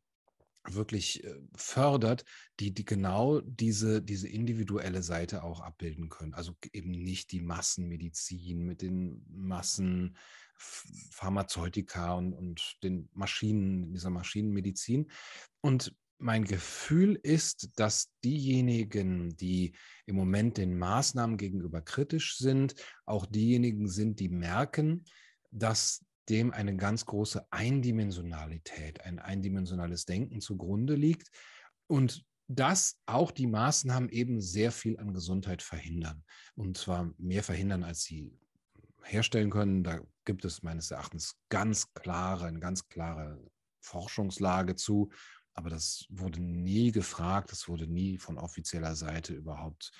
wirklich 0.69 1.23
äh, 1.23 1.33
fördert, 1.55 2.23
die, 2.59 2.73
die 2.73 2.83
genau 2.85 3.41
diese, 3.41 4.01
diese 4.01 4.27
individuelle 4.27 5.03
Seite 5.03 5.43
auch 5.43 5.61
abbilden 5.61 6.09
können. 6.09 6.33
Also 6.33 6.53
eben 6.71 6.91
nicht 6.91 7.31
die 7.31 7.41
Massenmedizin 7.41 8.63
mit 8.63 8.81
den 8.81 9.23
Massenpharmazeutika 9.29 12.13
und, 12.13 12.33
und 12.33 12.77
den 12.83 13.09
Maschinen, 13.13 13.93
dieser 13.93 14.11
Maschinenmedizin. 14.11 15.09
Und 15.61 15.95
mein 16.21 16.43
Gefühl 16.45 17.19
ist, 17.23 17.79
dass 17.79 18.11
diejenigen, 18.23 19.35
die 19.37 19.73
im 20.05 20.15
Moment 20.15 20.57
den 20.57 20.77
Maßnahmen 20.77 21.37
gegenüber 21.37 21.81
kritisch 21.81 22.37
sind, 22.37 22.75
auch 23.05 23.25
diejenigen 23.25 23.87
sind, 23.87 24.19
die 24.19 24.29
merken, 24.29 25.05
dass 25.51 26.05
dem 26.29 26.51
eine 26.51 26.75
ganz 26.75 27.05
große 27.05 27.45
Eindimensionalität, 27.51 29.01
ein 29.01 29.19
eindimensionales 29.19 30.05
Denken 30.05 30.41
zugrunde 30.41 30.95
liegt 30.95 31.29
und 31.87 32.23
dass 32.47 32.99
auch 33.05 33.31
die 33.31 33.47
Maßnahmen 33.47 34.09
eben 34.09 34.41
sehr 34.41 34.71
viel 34.71 34.97
an 34.99 35.13
Gesundheit 35.13 35.61
verhindern. 35.61 36.23
Und 36.55 36.77
zwar 36.77 37.13
mehr 37.17 37.43
verhindern, 37.43 37.83
als 37.83 38.03
sie 38.03 38.31
herstellen 39.03 39.49
können. 39.49 39.83
Da 39.83 40.01
gibt 40.25 40.45
es 40.45 40.61
meines 40.61 40.91
Erachtens 40.91 41.35
ganz 41.49 41.93
klare, 41.93 42.45
eine 42.45 42.59
ganz 42.59 42.87
klare 42.87 43.41
Forschungslage 43.81 44.75
zu. 44.75 45.09
Aber 45.53 45.69
das 45.69 46.05
wurde 46.09 46.41
nie 46.41 46.91
gefragt, 46.91 47.51
das 47.51 47.67
wurde 47.67 47.87
nie 47.87 48.17
von 48.17 48.37
offizieller 48.37 48.95
Seite 48.95 49.33
überhaupt 49.33 49.91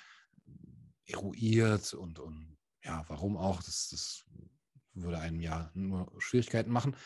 eruiert 1.06 1.92
und, 1.94 2.18
und 2.18 2.56
ja, 2.82 3.04
warum 3.08 3.36
auch, 3.36 3.62
das, 3.62 3.88
das 3.90 4.24
würde 4.94 5.18
einem 5.18 5.40
ja 5.40 5.70
nur 5.74 6.12
Schwierigkeiten 6.18 6.70
machen. 6.70 6.96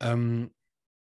Ähm, 0.00 0.54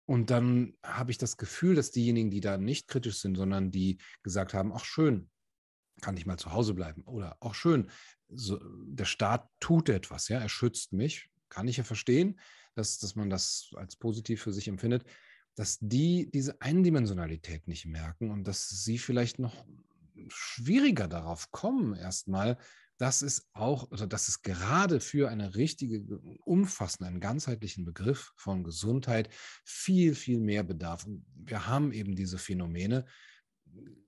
und 0.07 0.31
dann 0.31 0.77
habe 0.83 1.11
ich 1.11 1.19
das 1.19 1.37
Gefühl, 1.37 1.75
dass 1.75 1.91
diejenigen, 1.91 2.31
die 2.31 2.41
da 2.41 2.59
nicht 2.59 2.89
kritisch 2.89 3.19
sind, 3.19 3.37
sondern 3.37 3.71
die 3.71 3.99
gesagt 4.23 4.53
haben, 4.53 4.73
ach 4.73 4.85
schön, 4.85 5.31
kann 6.03 6.17
ich 6.17 6.27
mal 6.27 6.39
zu 6.39 6.53
Hause 6.53 6.75
bleiben 6.75 7.03
oder 7.05 7.37
auch 7.41 7.55
schön, 7.55 7.91
so, 8.29 8.61
der 8.87 9.07
Staat 9.07 9.49
tut 9.61 9.89
etwas, 9.89 10.29
ja, 10.29 10.39
er 10.39 10.49
schützt 10.49 10.93
mich, 10.93 11.31
kann 11.49 11.69
ich 11.69 11.79
ja 11.79 11.85
verstehen, 11.85 12.39
dass, 12.75 12.99
dass 12.99 13.15
man 13.15 13.31
das 13.31 13.71
als 13.77 13.97
positiv 13.97 14.43
für 14.43 14.53
sich 14.53 14.69
empfindet 14.69 15.05
dass 15.55 15.79
die 15.81 16.31
diese 16.33 16.61
Eindimensionalität 16.61 17.69
nicht 17.69 17.87
merken 17.87 18.31
und 18.31 18.47
dass 18.47 18.69
sie 18.69 18.99
vielleicht 18.99 19.39
noch 19.39 19.65
schwieriger 20.29 21.09
darauf 21.09 21.51
kommen, 21.51 21.95
erstmal, 21.95 22.59
dass 22.99 23.23
es 23.23 23.49
auch, 23.53 23.91
oder 23.91 24.07
dass 24.07 24.29
es 24.29 24.43
gerade 24.43 25.01
für 25.01 25.29
eine 25.29 25.55
richtige, 25.57 26.01
umfassende, 26.45 27.09
einen 27.09 27.21
ganzheitlichen 27.21 27.85
Begriff 27.85 28.33
von 28.37 28.63
Gesundheit 28.63 29.29
viel, 29.65 30.15
viel 30.15 30.41
mehr 30.41 30.63
bedarf. 30.63 31.05
Und 31.05 31.25
wir 31.35 31.67
haben 31.67 31.93
eben 31.93 32.15
diese 32.15 32.39
Phänomene 32.39 33.05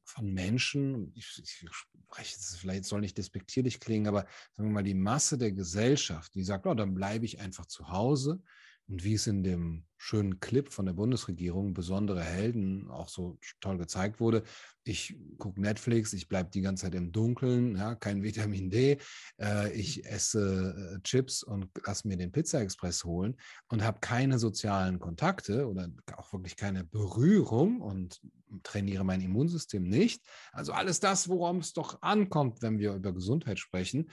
von 0.04 0.32
Menschen, 0.32 1.12
ich, 1.16 1.40
ich 1.42 1.64
spreche 2.06 2.36
jetzt 2.36 2.56
vielleicht 2.56 2.84
soll 2.84 3.00
nicht 3.00 3.18
despektierlich 3.18 3.80
klingen, 3.80 4.06
aber 4.06 4.26
sagen 4.52 4.68
wir 4.68 4.74
mal, 4.74 4.84
die 4.84 4.94
Masse 4.94 5.36
der 5.36 5.50
Gesellschaft, 5.50 6.34
die 6.34 6.44
sagt, 6.44 6.66
oh, 6.66 6.74
dann 6.74 6.94
bleibe 6.94 7.24
ich 7.24 7.40
einfach 7.40 7.66
zu 7.66 7.88
Hause 7.88 8.40
und 8.88 9.04
wie 9.04 9.14
es 9.14 9.26
in 9.26 9.42
dem 9.42 9.84
schönen 9.98 10.40
Clip 10.40 10.72
von 10.72 10.86
der 10.86 10.92
Bundesregierung, 10.92 11.74
besondere 11.74 12.22
Helden, 12.22 12.88
auch 12.90 13.08
so 13.08 13.38
toll 13.60 13.78
gezeigt 13.78 14.20
wurde. 14.20 14.42
Ich 14.84 15.18
gucke 15.38 15.60
Netflix, 15.60 16.12
ich 16.12 16.28
bleibe 16.28 16.50
die 16.50 16.60
ganze 16.60 16.84
Zeit 16.84 16.94
im 16.94 17.10
Dunkeln, 17.10 17.76
ja, 17.76 17.94
kein 17.94 18.22
Vitamin 18.22 18.70
D. 18.70 18.98
Äh, 19.40 19.72
ich 19.72 20.04
esse 20.06 20.94
äh, 20.96 21.02
Chips 21.02 21.42
und 21.42 21.68
lasse 21.84 22.06
mir 22.06 22.16
den 22.16 22.30
Pizza 22.30 22.60
Express 22.60 23.04
holen 23.04 23.36
und 23.68 23.82
habe 23.82 23.98
keine 24.00 24.38
sozialen 24.38 25.00
Kontakte 25.00 25.66
oder 25.66 25.88
auch 26.16 26.32
wirklich 26.32 26.56
keine 26.56 26.84
Berührung 26.84 27.80
und 27.80 28.20
trainiere 28.62 29.04
mein 29.04 29.20
Immunsystem 29.20 29.82
nicht. 29.82 30.22
Also 30.52 30.72
alles 30.72 31.00
das, 31.00 31.28
worum 31.28 31.58
es 31.58 31.72
doch 31.72 32.00
ankommt, 32.02 32.62
wenn 32.62 32.78
wir 32.78 32.94
über 32.94 33.12
Gesundheit 33.12 33.58
sprechen 33.58 34.10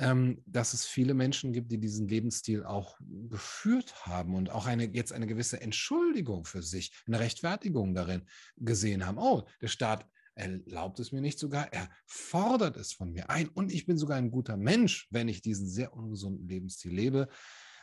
ähm, 0.00 0.42
dass 0.46 0.72
es 0.74 0.86
viele 0.86 1.14
Menschen 1.14 1.52
gibt, 1.52 1.70
die 1.70 1.78
diesen 1.78 2.08
Lebensstil 2.08 2.64
auch 2.64 2.98
geführt 3.28 4.06
haben 4.06 4.34
und 4.34 4.50
auch 4.50 4.66
eine, 4.66 4.84
jetzt 4.94 5.12
eine 5.12 5.26
gewisse 5.26 5.60
Entschuldigung 5.60 6.44
für 6.44 6.62
sich, 6.62 6.92
eine 7.06 7.20
Rechtfertigung 7.20 7.94
darin 7.94 8.22
gesehen 8.56 9.06
haben. 9.06 9.18
Oh, 9.18 9.46
der 9.60 9.68
Staat 9.68 10.06
erlaubt 10.34 10.98
es 11.00 11.12
mir 11.12 11.20
nicht 11.20 11.38
sogar, 11.38 11.72
er 11.72 11.90
fordert 12.06 12.76
es 12.78 12.92
von 12.92 13.12
mir 13.12 13.28
ein 13.28 13.48
und 13.48 13.70
ich 13.70 13.84
bin 13.84 13.98
sogar 13.98 14.16
ein 14.16 14.30
guter 14.30 14.56
Mensch, 14.56 15.06
wenn 15.10 15.28
ich 15.28 15.42
diesen 15.42 15.68
sehr 15.68 15.92
ungesunden 15.92 16.48
Lebensstil 16.48 16.92
lebe. 16.92 17.28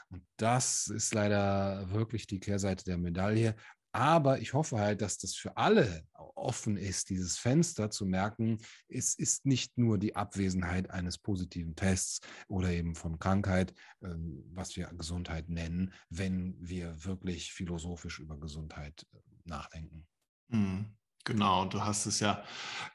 Und 0.09 0.24
das 0.38 0.88
ist 0.88 1.13
leider 1.13 1.91
wirklich 1.91 2.28
die 2.28 2.39
Kehrseite 2.39 2.86
der 2.86 2.97
Medaille. 2.97 3.55
Aber 3.97 4.39
ich 4.39 4.53
hoffe 4.53 4.77
halt, 4.77 5.01
dass 5.01 5.17
das 5.17 5.33
für 5.33 5.57
alle 5.57 6.05
offen 6.35 6.77
ist, 6.77 7.09
dieses 7.09 7.39
Fenster 7.39 7.89
zu 7.89 8.05
merken, 8.05 8.59
es 8.87 9.15
ist 9.15 9.47
nicht 9.47 9.75
nur 9.75 9.97
die 9.97 10.15
Abwesenheit 10.15 10.91
eines 10.91 11.17
positiven 11.17 11.75
Tests 11.75 12.19
oder 12.47 12.69
eben 12.69 12.93
von 12.93 13.17
Krankheit, 13.17 13.73
ähm, 14.03 14.43
was 14.53 14.75
wir 14.75 14.85
Gesundheit 14.93 15.49
nennen, 15.49 15.93
wenn 16.11 16.55
wir 16.59 17.05
wirklich 17.05 17.53
philosophisch 17.53 18.19
über 18.19 18.39
Gesundheit 18.39 19.07
äh, 19.13 19.17
nachdenken. 19.45 20.05
Mhm. 20.49 20.95
Genau, 21.28 21.65
du 21.65 21.84
hast 21.84 22.05
es 22.05 22.21
ja 22.21 22.41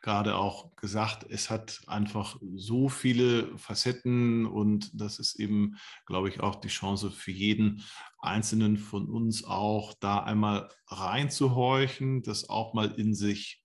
gerade 0.01 0.37
auch 0.37 0.75
gesagt, 0.77 1.27
es 1.29 1.51
hat 1.51 1.83
einfach 1.87 2.39
so 2.55 2.89
viele 2.89 3.59
Facetten 3.59 4.47
und 4.47 4.91
das 4.99 5.19
ist 5.19 5.39
eben, 5.39 5.77
glaube 6.07 6.31
ich, 6.31 6.41
auch 6.41 6.55
die 6.55 6.69
Chance 6.69 7.11
für 7.11 7.31
jeden 7.31 7.85
Einzelnen 8.21 8.79
von 8.79 9.11
uns 9.11 9.45
auch, 9.45 9.93
da 10.01 10.21
einmal 10.21 10.71
reinzuhorchen, 10.87 12.23
das 12.23 12.49
auch 12.49 12.73
mal 12.73 12.93
in 12.93 13.15
sich 13.15 13.63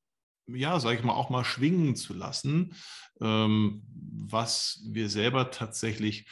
ja, 0.49 0.81
sage 0.81 0.97
ich 0.97 1.03
mal, 1.03 1.13
auch 1.13 1.29
mal 1.29 1.45
schwingen 1.45 1.95
zu 1.95 2.13
lassen, 2.13 2.75
ähm, 3.21 3.83
was 3.87 4.81
wir 4.85 5.09
selber 5.09 5.49
tatsächlich 5.49 6.27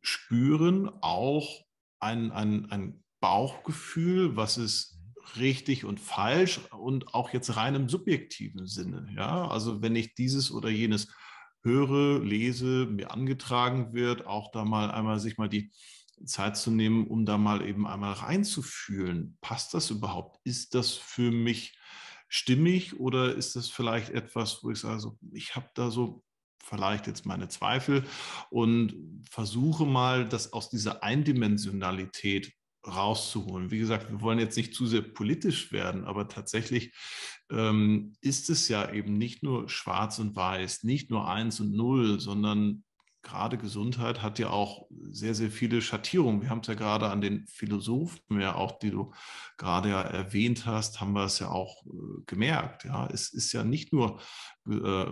spüren, 0.00 0.88
auch 1.02 1.66
ein, 2.00 2.32
ein, 2.32 2.70
ein 2.70 3.04
Bauchgefühl, 3.20 4.36
was 4.36 4.56
ist 4.56 4.97
richtig 5.36 5.84
und 5.84 6.00
falsch 6.00 6.60
und 6.70 7.14
auch 7.14 7.32
jetzt 7.32 7.56
rein 7.56 7.74
im 7.74 7.88
subjektiven 7.88 8.66
Sinne. 8.66 9.08
Ja, 9.14 9.48
also 9.48 9.82
wenn 9.82 9.96
ich 9.96 10.14
dieses 10.14 10.50
oder 10.50 10.68
jenes 10.68 11.08
höre, 11.62 12.20
lese, 12.24 12.86
mir 12.86 13.10
angetragen 13.10 13.92
wird, 13.92 14.26
auch 14.26 14.50
da 14.52 14.64
mal 14.64 14.90
einmal 14.90 15.18
sich 15.18 15.38
mal 15.38 15.48
die 15.48 15.70
Zeit 16.24 16.56
zu 16.56 16.70
nehmen, 16.70 17.06
um 17.06 17.26
da 17.26 17.38
mal 17.38 17.66
eben 17.66 17.86
einmal 17.86 18.12
reinzufühlen. 18.12 19.36
Passt 19.40 19.74
das 19.74 19.90
überhaupt? 19.90 20.40
Ist 20.44 20.74
das 20.74 20.94
für 20.94 21.30
mich 21.30 21.78
stimmig 22.28 22.98
oder 22.98 23.34
ist 23.34 23.56
das 23.56 23.68
vielleicht 23.68 24.10
etwas, 24.10 24.62
wo 24.62 24.70
ich 24.70 24.78
sage, 24.78 25.00
so, 25.00 25.18
ich 25.32 25.56
habe 25.56 25.68
da 25.74 25.90
so 25.90 26.24
vielleicht 26.62 27.06
jetzt 27.06 27.24
meine 27.24 27.48
Zweifel 27.48 28.04
und 28.50 29.22
versuche 29.30 29.86
mal, 29.86 30.28
das 30.28 30.52
aus 30.52 30.68
dieser 30.68 31.02
Eindimensionalität 31.02 32.52
rauszuholen. 32.86 33.70
Wie 33.70 33.78
gesagt, 33.78 34.10
wir 34.10 34.20
wollen 34.20 34.38
jetzt 34.38 34.56
nicht 34.56 34.74
zu 34.74 34.86
sehr 34.86 35.02
politisch 35.02 35.72
werden, 35.72 36.04
aber 36.04 36.28
tatsächlich 36.28 36.94
ähm, 37.50 38.14
ist 38.20 38.50
es 38.50 38.68
ja 38.68 38.92
eben 38.92 39.14
nicht 39.14 39.42
nur 39.42 39.68
schwarz 39.68 40.18
und 40.18 40.36
weiß, 40.36 40.84
nicht 40.84 41.10
nur 41.10 41.28
eins 41.28 41.60
und 41.60 41.72
null, 41.72 42.20
sondern 42.20 42.84
gerade 43.22 43.58
Gesundheit 43.58 44.22
hat 44.22 44.38
ja 44.38 44.50
auch 44.50 44.86
sehr, 45.10 45.34
sehr 45.34 45.50
viele 45.50 45.82
Schattierungen. 45.82 46.40
Wir 46.40 46.50
haben 46.50 46.60
es 46.60 46.68
ja 46.68 46.74
gerade 46.74 47.10
an 47.10 47.20
den 47.20 47.46
Philosophen, 47.46 48.40
ja 48.40 48.54
auch, 48.54 48.78
die 48.78 48.90
du 48.90 49.12
gerade 49.56 49.90
ja 49.90 50.00
erwähnt 50.00 50.66
hast, 50.66 51.00
haben 51.00 51.12
wir 51.12 51.24
es 51.24 51.38
ja 51.38 51.50
auch 51.50 51.84
äh, 51.86 52.22
gemerkt. 52.26 52.84
Ja, 52.84 53.06
es 53.12 53.32
ist 53.32 53.52
ja 53.52 53.64
nicht 53.64 53.92
nur 53.92 54.20
äh, 54.68 55.06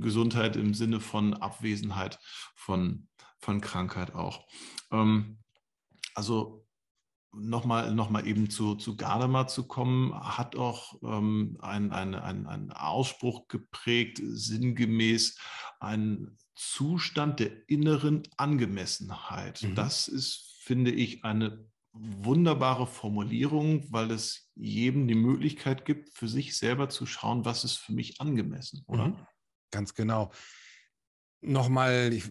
Gesundheit 0.00 0.56
im 0.56 0.74
Sinne 0.74 1.00
von 1.00 1.34
Abwesenheit 1.34 2.18
von, 2.56 3.08
von 3.38 3.60
Krankheit 3.60 4.14
auch. 4.14 4.46
Ähm, 4.90 5.38
also 6.14 6.63
nochmal 7.36 7.94
noch 7.94 8.10
mal 8.10 8.26
eben 8.26 8.50
zu, 8.50 8.74
zu 8.74 8.96
Gadamer 8.96 9.46
zu 9.46 9.66
kommen, 9.66 10.14
hat 10.14 10.56
auch 10.56 11.00
ähm, 11.02 11.56
einen 11.60 11.92
ein 11.92 12.72
Ausspruch 12.72 13.48
geprägt, 13.48 14.20
sinngemäß 14.22 15.38
ein 15.80 16.36
Zustand 16.54 17.40
der 17.40 17.68
inneren 17.68 18.22
Angemessenheit. 18.36 19.62
Mhm. 19.62 19.74
Das 19.74 20.08
ist, 20.08 20.58
finde 20.60 20.92
ich, 20.92 21.24
eine 21.24 21.66
wunderbare 21.92 22.86
Formulierung, 22.86 23.86
weil 23.90 24.10
es 24.10 24.50
jedem 24.56 25.06
die 25.06 25.14
Möglichkeit 25.14 25.84
gibt, 25.84 26.10
für 26.10 26.28
sich 26.28 26.56
selber 26.56 26.88
zu 26.88 27.06
schauen, 27.06 27.44
was 27.44 27.64
ist 27.64 27.76
für 27.76 27.92
mich 27.92 28.20
angemessen, 28.20 28.82
oder? 28.86 29.08
Mhm. 29.08 29.16
Ganz 29.70 29.94
genau. 29.94 30.32
Nochmal, 31.46 32.12
ich, 32.14 32.30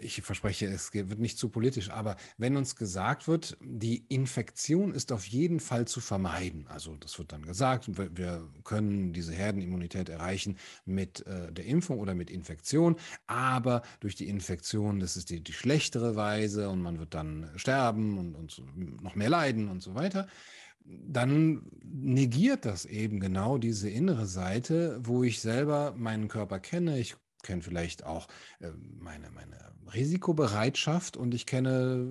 ich, 0.00 0.22
verspreche, 0.22 0.66
es 0.66 0.94
wird 0.94 1.18
nicht 1.18 1.38
zu 1.38 1.50
politisch, 1.50 1.90
aber 1.90 2.16
wenn 2.38 2.56
uns 2.56 2.76
gesagt 2.76 3.28
wird, 3.28 3.58
die 3.60 4.06
Infektion 4.08 4.94
ist 4.94 5.12
auf 5.12 5.26
jeden 5.26 5.60
Fall 5.60 5.86
zu 5.86 6.00
vermeiden, 6.00 6.66
also 6.68 6.96
das 6.96 7.18
wird 7.18 7.32
dann 7.32 7.42
gesagt, 7.42 7.88
wir 8.16 8.48
können 8.64 9.12
diese 9.12 9.34
Herdenimmunität 9.34 10.08
erreichen 10.08 10.56
mit 10.86 11.26
äh, 11.26 11.52
der 11.52 11.66
Impfung 11.66 11.98
oder 11.98 12.14
mit 12.14 12.30
Infektion, 12.30 12.96
aber 13.26 13.82
durch 14.00 14.14
die 14.14 14.28
Infektion, 14.28 14.98
das 14.98 15.16
ist 15.16 15.28
die, 15.28 15.42
die 15.42 15.52
schlechtere 15.52 16.16
Weise 16.16 16.70
und 16.70 16.80
man 16.80 16.98
wird 16.98 17.12
dann 17.12 17.50
sterben 17.56 18.16
und, 18.16 18.34
und 18.34 19.02
noch 19.02 19.14
mehr 19.14 19.28
leiden 19.28 19.68
und 19.68 19.82
so 19.82 19.94
weiter 19.94 20.26
dann 20.86 21.62
negiert 21.82 22.66
das 22.66 22.84
eben 22.84 23.18
genau 23.18 23.56
diese 23.56 23.88
innere 23.88 24.26
Seite, 24.26 24.98
wo 25.00 25.24
ich 25.24 25.40
selber 25.40 25.94
meinen 25.96 26.28
Körper 26.28 26.60
kenne, 26.60 26.98
ich 26.98 27.16
kenne 27.44 27.62
vielleicht 27.62 28.04
auch 28.04 28.26
äh, 28.58 28.70
meine, 28.98 29.30
meine 29.30 29.56
Risikobereitschaft 29.92 31.16
und 31.16 31.34
ich 31.34 31.46
kenne 31.46 32.06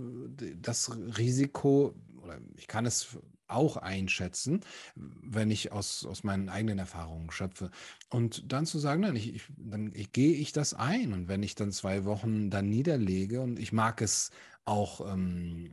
das 0.62 0.96
Risiko 1.18 1.94
oder 2.22 2.40
ich 2.56 2.68
kann 2.68 2.86
es 2.86 3.18
auch 3.48 3.78
einschätzen, 3.78 4.62
wenn 4.96 5.52
ich 5.52 5.72
aus, 5.72 6.06
aus 6.06 6.24
meinen 6.24 6.50
eigenen 6.50 6.80
Erfahrungen 6.80 7.30
schöpfe. 7.32 7.70
Und 8.10 8.52
dann 8.52 8.66
zu 8.66 8.80
sagen, 8.80 9.02
nein, 9.02 9.16
ich, 9.16 9.36
ich, 9.36 9.44
dann 9.58 9.92
ich, 9.94 10.12
gehe 10.12 10.34
ich 10.34 10.54
das 10.54 10.74
ein. 10.74 11.14
Und 11.14 11.28
wenn 11.28 11.44
ich 11.44 11.56
dann 11.56 11.72
zwei 11.72 12.06
Wochen 12.06 12.50
dann 12.50 12.70
niederlege 12.70 13.42
und 13.42 13.60
ich 13.60 13.72
mag 13.72 14.02
es 14.02 14.32
auch 14.66 15.14
ähm, 15.14 15.72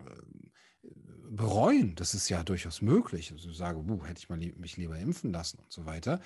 bereuen. 1.31 1.95
Das 1.95 2.15
ist 2.15 2.29
ja 2.29 2.43
durchaus 2.43 2.83
möglich. 2.83 3.33
Also 3.33 3.51
ich 3.51 3.57
sage, 3.57 3.79
uh, 3.79 4.05
hätte 4.05 4.19
ich 4.19 4.29
mal 4.29 4.39
li 4.39 4.53
mich 4.59 4.77
lieber 4.77 4.99
impfen 4.99 5.33
lassen 5.33 5.59
und 5.61 5.73
so 5.73 5.87
weiter. 5.87 6.21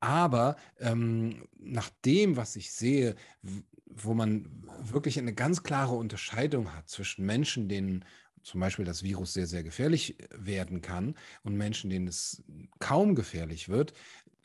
Aber 0.00 0.56
ähm, 0.78 1.46
nach 1.58 1.90
dem, 2.04 2.36
was 2.36 2.56
ich 2.56 2.72
sehe, 2.72 3.14
wo 3.86 4.14
man 4.14 4.48
wirklich 4.80 5.18
eine 5.18 5.34
ganz 5.34 5.62
klare 5.62 5.94
Unterscheidung 5.94 6.74
hat 6.74 6.88
zwischen 6.88 7.26
Menschen, 7.26 7.68
denen 7.68 8.04
zum 8.42 8.60
Beispiel 8.60 8.86
das 8.86 9.02
Virus 9.02 9.34
sehr, 9.34 9.46
sehr 9.46 9.62
gefährlich 9.62 10.16
werden 10.30 10.80
kann 10.80 11.14
und 11.42 11.56
Menschen, 11.56 11.90
denen 11.90 12.08
es 12.08 12.42
kaum 12.78 13.14
gefährlich 13.14 13.68
wird, 13.68 13.92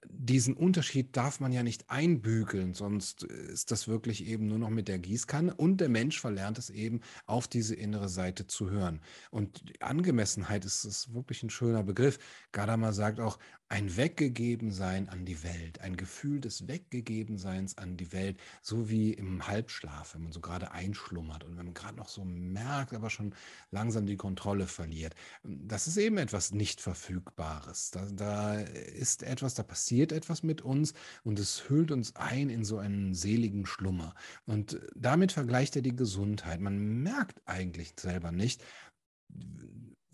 diesen 0.10 0.56
Unterschied 0.56 1.16
darf 1.16 1.40
man 1.40 1.52
ja 1.52 1.64
nicht 1.64 1.90
einbügeln, 1.90 2.74
sonst 2.74 3.24
ist 3.24 3.72
das 3.72 3.88
wirklich 3.88 4.26
eben 4.26 4.48
nur 4.48 4.60
noch 4.60 4.70
mit 4.70 4.88
der 4.88 5.00
Gießkanne 5.00 5.54
und 5.54 5.78
der 5.78 5.90
Mensch 5.90 6.20
verlernt 6.20 6.58
es 6.58 6.70
eben, 6.70 7.02
auf 7.26 7.48
diese 7.48 7.76
innere 7.76 8.10
Seite 8.10 8.48
zu 8.48 8.70
hören. 8.70 9.02
Und 9.32 9.64
Angemessenheit 9.80 10.66
ist, 10.66 10.86
ist 10.86 11.14
wirklich 11.14 11.44
ein 11.44 11.50
schöner 11.50 11.84
Begriff. 11.84 12.20
Gadamer 12.52 12.94
sagt 12.94 13.20
auch, 13.20 13.38
ein 13.70 13.98
Weggegebensein 13.98 15.10
an 15.10 15.26
die 15.26 15.42
Welt, 15.44 15.82
ein 15.82 15.98
Gefühl 15.98 16.40
des 16.40 16.68
Weggegebenseins 16.68 17.78
an 17.80 17.98
die 17.98 18.12
Welt, 18.12 18.40
so 18.62 18.88
wie 18.88 19.14
im 19.14 19.48
Halbschlaf, 19.48 20.14
wenn 20.14 20.24
man 20.24 20.32
so 20.32 20.42
gerade 20.42 20.72
einschlummert 20.72 21.44
und 21.44 21.58
wenn 21.58 21.66
man 21.66 21.74
gerade 21.74 21.98
noch 21.98 22.10
so 22.10 22.24
merkt, 22.24 22.94
aber 22.94 23.10
schon 23.10 23.34
langsam 23.72 24.06
die 24.06 24.16
Kontrolle 24.16 24.68
verliert. 24.68 25.16
Das 25.44 25.88
ist 25.88 25.98
eben 25.98 26.20
etwas 26.20 26.52
nicht 26.52 26.82
Verfügbares. 26.82 27.90
Da, 27.90 28.06
da 28.12 28.60
ist 28.60 29.24
etwas, 29.24 29.56
da 29.56 29.64
passiert 29.64 29.93
etwas 30.02 30.44
mit 30.44 30.62
uns 30.62 30.94
und 31.24 31.40
es 31.40 31.70
hüllt 31.70 31.92
uns 31.92 32.16
ein 32.16 32.50
in 32.50 32.64
so 32.64 32.78
einen 32.78 33.14
seligen 33.14 33.66
Schlummer. 33.66 34.16
Und 34.46 34.80
damit 34.96 35.32
vergleicht 35.32 35.76
er 35.76 35.82
die 35.82 35.96
Gesundheit. 35.96 36.60
Man 36.60 37.04
merkt 37.04 37.42
eigentlich 37.46 37.94
selber 38.00 38.32
nicht, 38.32 38.64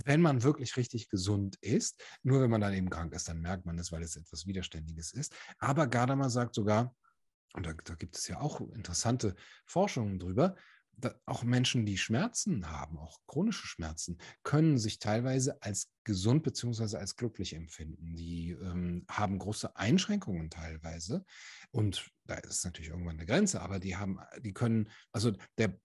wenn 0.06 0.22
man 0.22 0.44
wirklich 0.44 0.78
richtig 0.78 1.10
gesund 1.10 1.58
ist. 1.62 2.02
Nur 2.24 2.42
wenn 2.42 2.50
man 2.50 2.62
dann 2.62 2.74
eben 2.74 2.90
krank 2.90 3.14
ist, 3.14 3.28
dann 3.28 3.42
merkt 3.42 3.66
man 3.66 3.78
es, 3.80 3.92
weil 3.92 4.04
es 4.04 4.16
etwas 4.16 4.46
Widerständiges 4.46 5.12
ist. 5.12 5.34
Aber 5.58 5.88
Gadamer 5.88 6.30
sagt 6.30 6.56
sogar, 6.56 6.96
und 7.54 7.66
da, 7.66 7.74
da 7.84 7.96
gibt 7.96 8.16
es 8.16 8.28
ja 8.28 8.40
auch 8.40 8.62
interessante 8.62 9.36
Forschungen 9.66 10.20
drüber, 10.20 10.56
auch 11.26 11.44
Menschen, 11.44 11.86
die 11.86 11.98
Schmerzen 11.98 12.70
haben, 12.70 12.98
auch 12.98 13.20
chronische 13.28 13.68
Schmerzen, 13.68 14.18
können 14.44 14.78
sich 14.78 15.00
teilweise 15.00 15.62
als 15.62 15.90
gesund 16.04 16.44
bzw. 16.44 16.98
als 16.98 17.16
glücklich 17.16 17.54
empfinden. 17.54 18.16
Die 18.16 18.52
ähm, 18.52 19.06
haben 19.10 19.40
große 19.40 19.76
Einschränkungen 19.76 20.50
teilweise. 20.50 21.26
Und 21.72 22.10
da 22.26 22.36
ist 22.36 22.66
natürlich 22.66 22.90
irgendwann 22.90 23.18
eine 23.18 23.26
Grenze, 23.26 23.62
aber 23.62 23.80
die 23.80 23.96
haben, 23.96 24.20
die 24.42 24.54
können, 24.54 24.90
also 25.12 25.32
der 25.58 25.80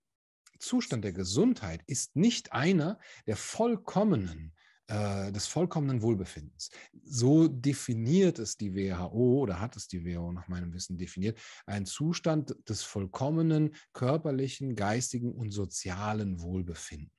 Zustand 0.59 1.05
der 1.05 1.13
Gesundheit 1.13 1.83
ist 1.87 2.17
nicht 2.17 2.53
einer 2.53 2.99
der 3.27 3.37
vollkommenen 3.37 4.55
äh, 4.89 5.33
des 5.33 5.47
vollkommenen 5.47 6.03
Wohlbefindens. 6.03 6.71
So 7.05 7.49
definiert 7.49 8.39
es 8.39 8.57
die 8.57 8.75
WHO 8.75 9.41
oder 9.41 9.61
hat 9.61 9.77
es 9.77 9.89
die 9.89 10.05
WHO 10.05 10.33
nach 10.33 10.49
meinem 10.49 10.73
Wissen 10.75 10.99
definiert, 10.99 11.39
ein 11.67 11.87
Zustand 11.87 12.55
des 12.69 12.83
vollkommenen 12.83 13.75
körperlichen, 13.93 14.77
geistigen 14.77 15.33
und 15.33 15.53
sozialen 15.53 16.41
Wohlbefindens. 16.41 17.14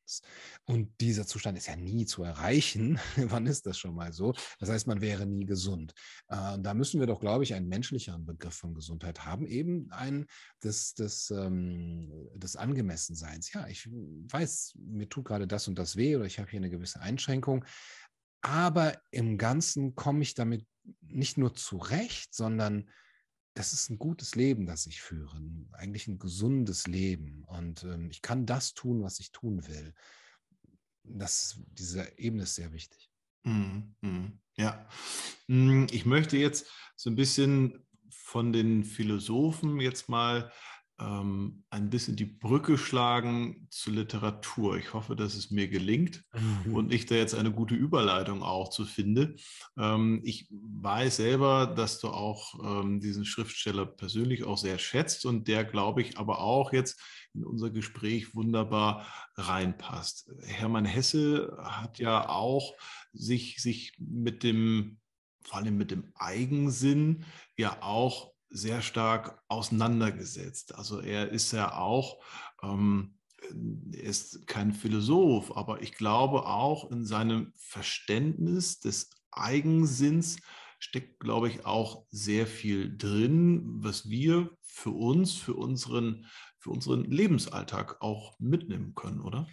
Und 0.65 0.89
dieser 1.01 1.25
Zustand 1.25 1.57
ist 1.57 1.67
ja 1.67 1.75
nie 1.75 2.05
zu 2.05 2.23
erreichen. 2.23 2.99
Wann 3.17 3.45
ist 3.45 3.65
das 3.65 3.77
schon 3.77 3.95
mal 3.95 4.13
so? 4.13 4.33
Das 4.59 4.69
heißt, 4.69 4.87
man 4.87 5.01
wäre 5.01 5.25
nie 5.25 5.45
gesund. 5.45 5.93
Äh, 6.27 6.57
da 6.59 6.73
müssen 6.73 6.99
wir 6.99 7.07
doch, 7.07 7.19
glaube 7.19 7.43
ich, 7.43 7.53
einen 7.53 7.67
menschlicheren 7.67 8.25
Begriff 8.25 8.55
von 8.55 8.73
Gesundheit 8.73 9.25
haben, 9.25 9.45
eben 9.45 9.91
ein 9.91 10.25
des, 10.63 10.93
des, 10.93 11.31
ähm, 11.31 12.11
des 12.35 12.55
Angemessenseins. 12.55 13.51
Ja, 13.53 13.67
ich 13.67 13.87
weiß, 13.89 14.73
mir 14.77 15.09
tut 15.09 15.25
gerade 15.25 15.47
das 15.47 15.67
und 15.67 15.77
das 15.77 15.95
weh 15.95 16.15
oder 16.15 16.25
ich 16.25 16.39
habe 16.39 16.49
hier 16.49 16.59
eine 16.59 16.69
gewisse 16.69 17.01
Einschränkung. 17.01 17.65
Aber 18.41 18.95
im 19.11 19.37
Ganzen 19.37 19.95
komme 19.95 20.21
ich 20.21 20.35
damit 20.35 20.65
nicht 21.01 21.37
nur 21.37 21.55
zurecht, 21.55 22.33
sondern 22.33 22.89
das 23.55 23.71
ist 23.71 23.89
ein 23.89 23.97
gutes 23.97 24.35
Leben, 24.35 24.65
das 24.65 24.85
ich 24.85 25.01
führe, 25.01 25.41
eigentlich 25.71 26.07
ein 26.07 26.19
gesundes 26.19 26.87
Leben. 26.87 27.43
Und 27.45 27.83
ähm, 27.83 28.09
ich 28.11 28.21
kann 28.21 28.45
das 28.45 28.73
tun, 28.73 29.01
was 29.01 29.19
ich 29.19 29.31
tun 29.31 29.65
will. 29.67 29.93
Das, 31.03 31.59
diese 31.71 32.17
Ebene 32.17 32.43
ist 32.43 32.55
sehr 32.55 32.73
wichtig. 32.73 33.09
Mhm, 33.43 33.95
mhm. 34.01 34.39
Ja, 34.57 34.87
hm, 35.47 35.87
ich 35.91 36.05
möchte 36.05 36.37
jetzt 36.37 36.69
so 36.95 37.09
ein 37.09 37.15
bisschen 37.15 37.85
von 38.09 38.51
den 38.51 38.83
Philosophen 38.83 39.79
jetzt 39.79 40.09
mal 40.09 40.51
ähm, 40.99 41.63
ein 41.69 41.89
bisschen 41.89 42.15
die 42.15 42.25
Brücke 42.25 42.77
schlagen 42.77 43.67
zur 43.69 43.93
Literatur. 43.93 44.77
Ich 44.77 44.93
hoffe, 44.93 45.15
dass 45.15 45.35
es 45.35 45.51
mir 45.51 45.67
gelingt 45.67 46.23
mhm. 46.33 46.73
und 46.73 46.93
ich 46.93 47.05
da 47.05 47.15
jetzt 47.15 47.35
eine 47.35 47.51
gute 47.51 47.75
Überleitung 47.75 48.43
auch 48.43 48.69
zu 48.69 48.85
finde. 48.85 49.35
Ähm, 49.77 50.21
ich 50.23 50.47
weiß 50.49 51.17
selber, 51.17 51.67
dass 51.67 51.99
du 51.99 52.07
auch 52.07 52.53
ähm, 52.63 53.01
diesen 53.01 53.25
Schriftsteller 53.25 53.85
persönlich 53.85 54.45
auch 54.45 54.57
sehr 54.57 54.77
schätzt 54.77 55.25
und 55.25 55.47
der, 55.47 55.65
glaube 55.65 56.01
ich, 56.01 56.17
aber 56.17 56.39
auch 56.39 56.71
jetzt 56.71 57.01
in 57.33 57.43
unser 57.43 57.71
Gespräch 57.71 58.33
wunderbar 58.33 59.05
reinpasst. 59.35 60.31
Hermann 60.43 60.85
Hesse 60.85 61.57
hat 61.61 61.99
ja 61.99 62.29
auch 62.29 62.73
sich, 63.11 63.61
sich 63.61 63.93
mit 63.99 64.43
dem, 64.43 64.99
vor 65.43 65.57
allem 65.57 65.77
mit 65.77 65.91
dem 65.91 66.11
Eigensinn 66.15 67.25
ja 67.57 67.81
auch 67.81 68.34
sehr 68.55 68.81
stark 68.81 69.41
auseinandergesetzt. 69.47 70.75
Also 70.75 71.01
er 71.01 71.29
ist 71.29 71.51
ja 71.51 71.75
auch, 71.77 72.21
ähm, 72.63 73.17
ist 73.91 74.47
kein 74.47 74.73
Philosoph, 74.73 75.55
aber 75.55 75.81
ich 75.81 75.93
glaube 75.93 76.45
auch 76.45 76.89
in 76.89 77.05
seinem 77.05 77.53
Verständnis 77.55 78.79
des 78.79 79.09
Eigensinns 79.31 80.37
steckt, 80.79 81.19
glaube 81.19 81.49
ich, 81.49 81.65
auch 81.65 82.05
sehr 82.09 82.47
viel 82.47 82.97
drin, 82.97 83.63
was 83.83 84.09
wir 84.09 84.49
für 84.61 84.91
uns, 84.91 85.33
für 85.33 85.53
unseren, 85.53 86.25
für 86.59 86.69
unseren 86.69 87.03
Lebensalltag 87.05 88.01
auch 88.01 88.39
mitnehmen 88.39 88.93
können, 88.95 89.21
oder? 89.21 89.47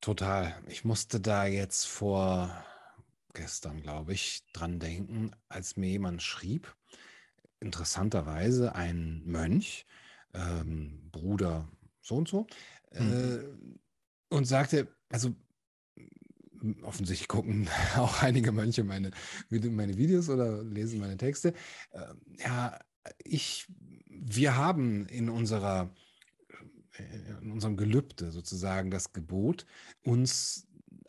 Total. 0.00 0.62
Ich 0.68 0.84
musste 0.84 1.20
da 1.20 1.46
jetzt 1.46 1.86
vor 1.86 2.64
gestern, 3.34 3.82
glaube 3.82 4.14
ich, 4.14 4.42
dran 4.52 4.78
denken, 4.78 5.30
als 5.48 5.76
mir 5.76 5.90
jemand 5.90 6.22
schrieb, 6.22 6.74
interessanterweise 7.60 8.74
ein 8.74 9.22
Mönch, 9.24 9.86
ähm, 10.34 11.08
Bruder 11.10 11.68
so 12.00 12.16
und 12.16 12.28
so, 12.28 12.46
mhm. 12.98 13.12
äh, 13.12 14.34
und 14.34 14.44
sagte, 14.44 14.88
also 15.08 15.34
offensichtlich 16.82 17.28
gucken 17.28 17.68
auch 17.96 18.22
einige 18.22 18.52
Mönche 18.52 18.84
meine, 18.84 19.10
meine 19.50 19.96
Videos 19.96 20.28
oder 20.28 20.62
lesen 20.62 21.00
meine 21.00 21.16
Texte. 21.16 21.54
Äh, 21.90 22.14
ja, 22.38 22.78
ich, 23.22 23.66
wir 24.08 24.56
haben 24.56 25.06
in 25.06 25.28
unserer 25.28 25.94
äh, 26.98 27.42
in 27.42 27.52
unserem 27.52 27.76
Gelübde 27.76 28.30
sozusagen 28.30 28.90
das 28.90 29.12
Gebot, 29.12 29.66
uns 30.04 30.66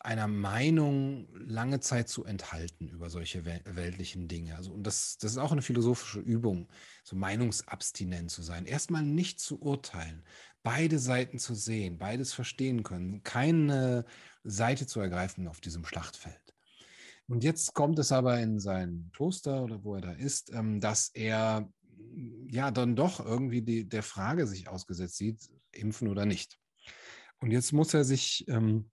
einer 0.07 0.29
Meinung 0.29 1.27
lange 1.33 1.81
Zeit 1.81 2.07
zu 2.07 2.23
enthalten 2.23 2.87
über 2.87 3.09
solche 3.09 3.43
weltlichen 3.43 4.29
Dinge. 4.29 4.55
Also, 4.55 4.71
und 4.71 4.87
das, 4.87 5.17
das 5.17 5.31
ist 5.31 5.37
auch 5.37 5.51
eine 5.51 5.61
philosophische 5.61 6.21
Übung, 6.21 6.69
so 7.03 7.17
meinungsabstinent 7.17 8.31
zu 8.31 8.41
sein. 8.41 8.65
Erstmal 8.65 9.03
nicht 9.03 9.41
zu 9.41 9.61
urteilen, 9.61 10.23
beide 10.63 10.97
Seiten 10.97 11.39
zu 11.39 11.55
sehen, 11.55 11.97
beides 11.97 12.31
verstehen 12.31 12.83
können, 12.83 13.21
keine 13.23 14.05
Seite 14.45 14.87
zu 14.87 15.01
ergreifen 15.01 15.45
auf 15.45 15.59
diesem 15.59 15.83
Schlachtfeld. 15.83 16.55
Und 17.27 17.43
jetzt 17.43 17.73
kommt 17.73 17.99
es 17.99 18.13
aber 18.13 18.39
in 18.39 18.61
sein 18.61 19.09
Kloster 19.13 19.61
oder 19.61 19.83
wo 19.83 19.95
er 19.95 20.01
da 20.01 20.11
ist, 20.13 20.53
ähm, 20.53 20.79
dass 20.79 21.09
er 21.09 21.69
ja 22.49 22.71
dann 22.71 22.95
doch 22.95 23.19
irgendwie 23.19 23.61
die, 23.61 23.89
der 23.89 24.03
Frage 24.03 24.47
sich 24.47 24.69
ausgesetzt 24.69 25.17
sieht, 25.17 25.49
impfen 25.73 26.07
oder 26.07 26.25
nicht. 26.25 26.57
Und 27.39 27.51
jetzt 27.51 27.73
muss 27.73 27.93
er 27.93 28.05
sich 28.05 28.47
ähm, 28.47 28.89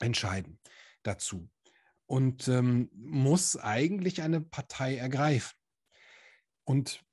entscheiden 0.00 0.58
dazu 1.02 1.48
und 2.06 2.48
ähm, 2.48 2.90
muss 2.92 3.56
eigentlich 3.56 4.22
eine 4.22 4.40
Partei 4.40 4.96
ergreifen. 4.96 5.56
Und 6.64 7.04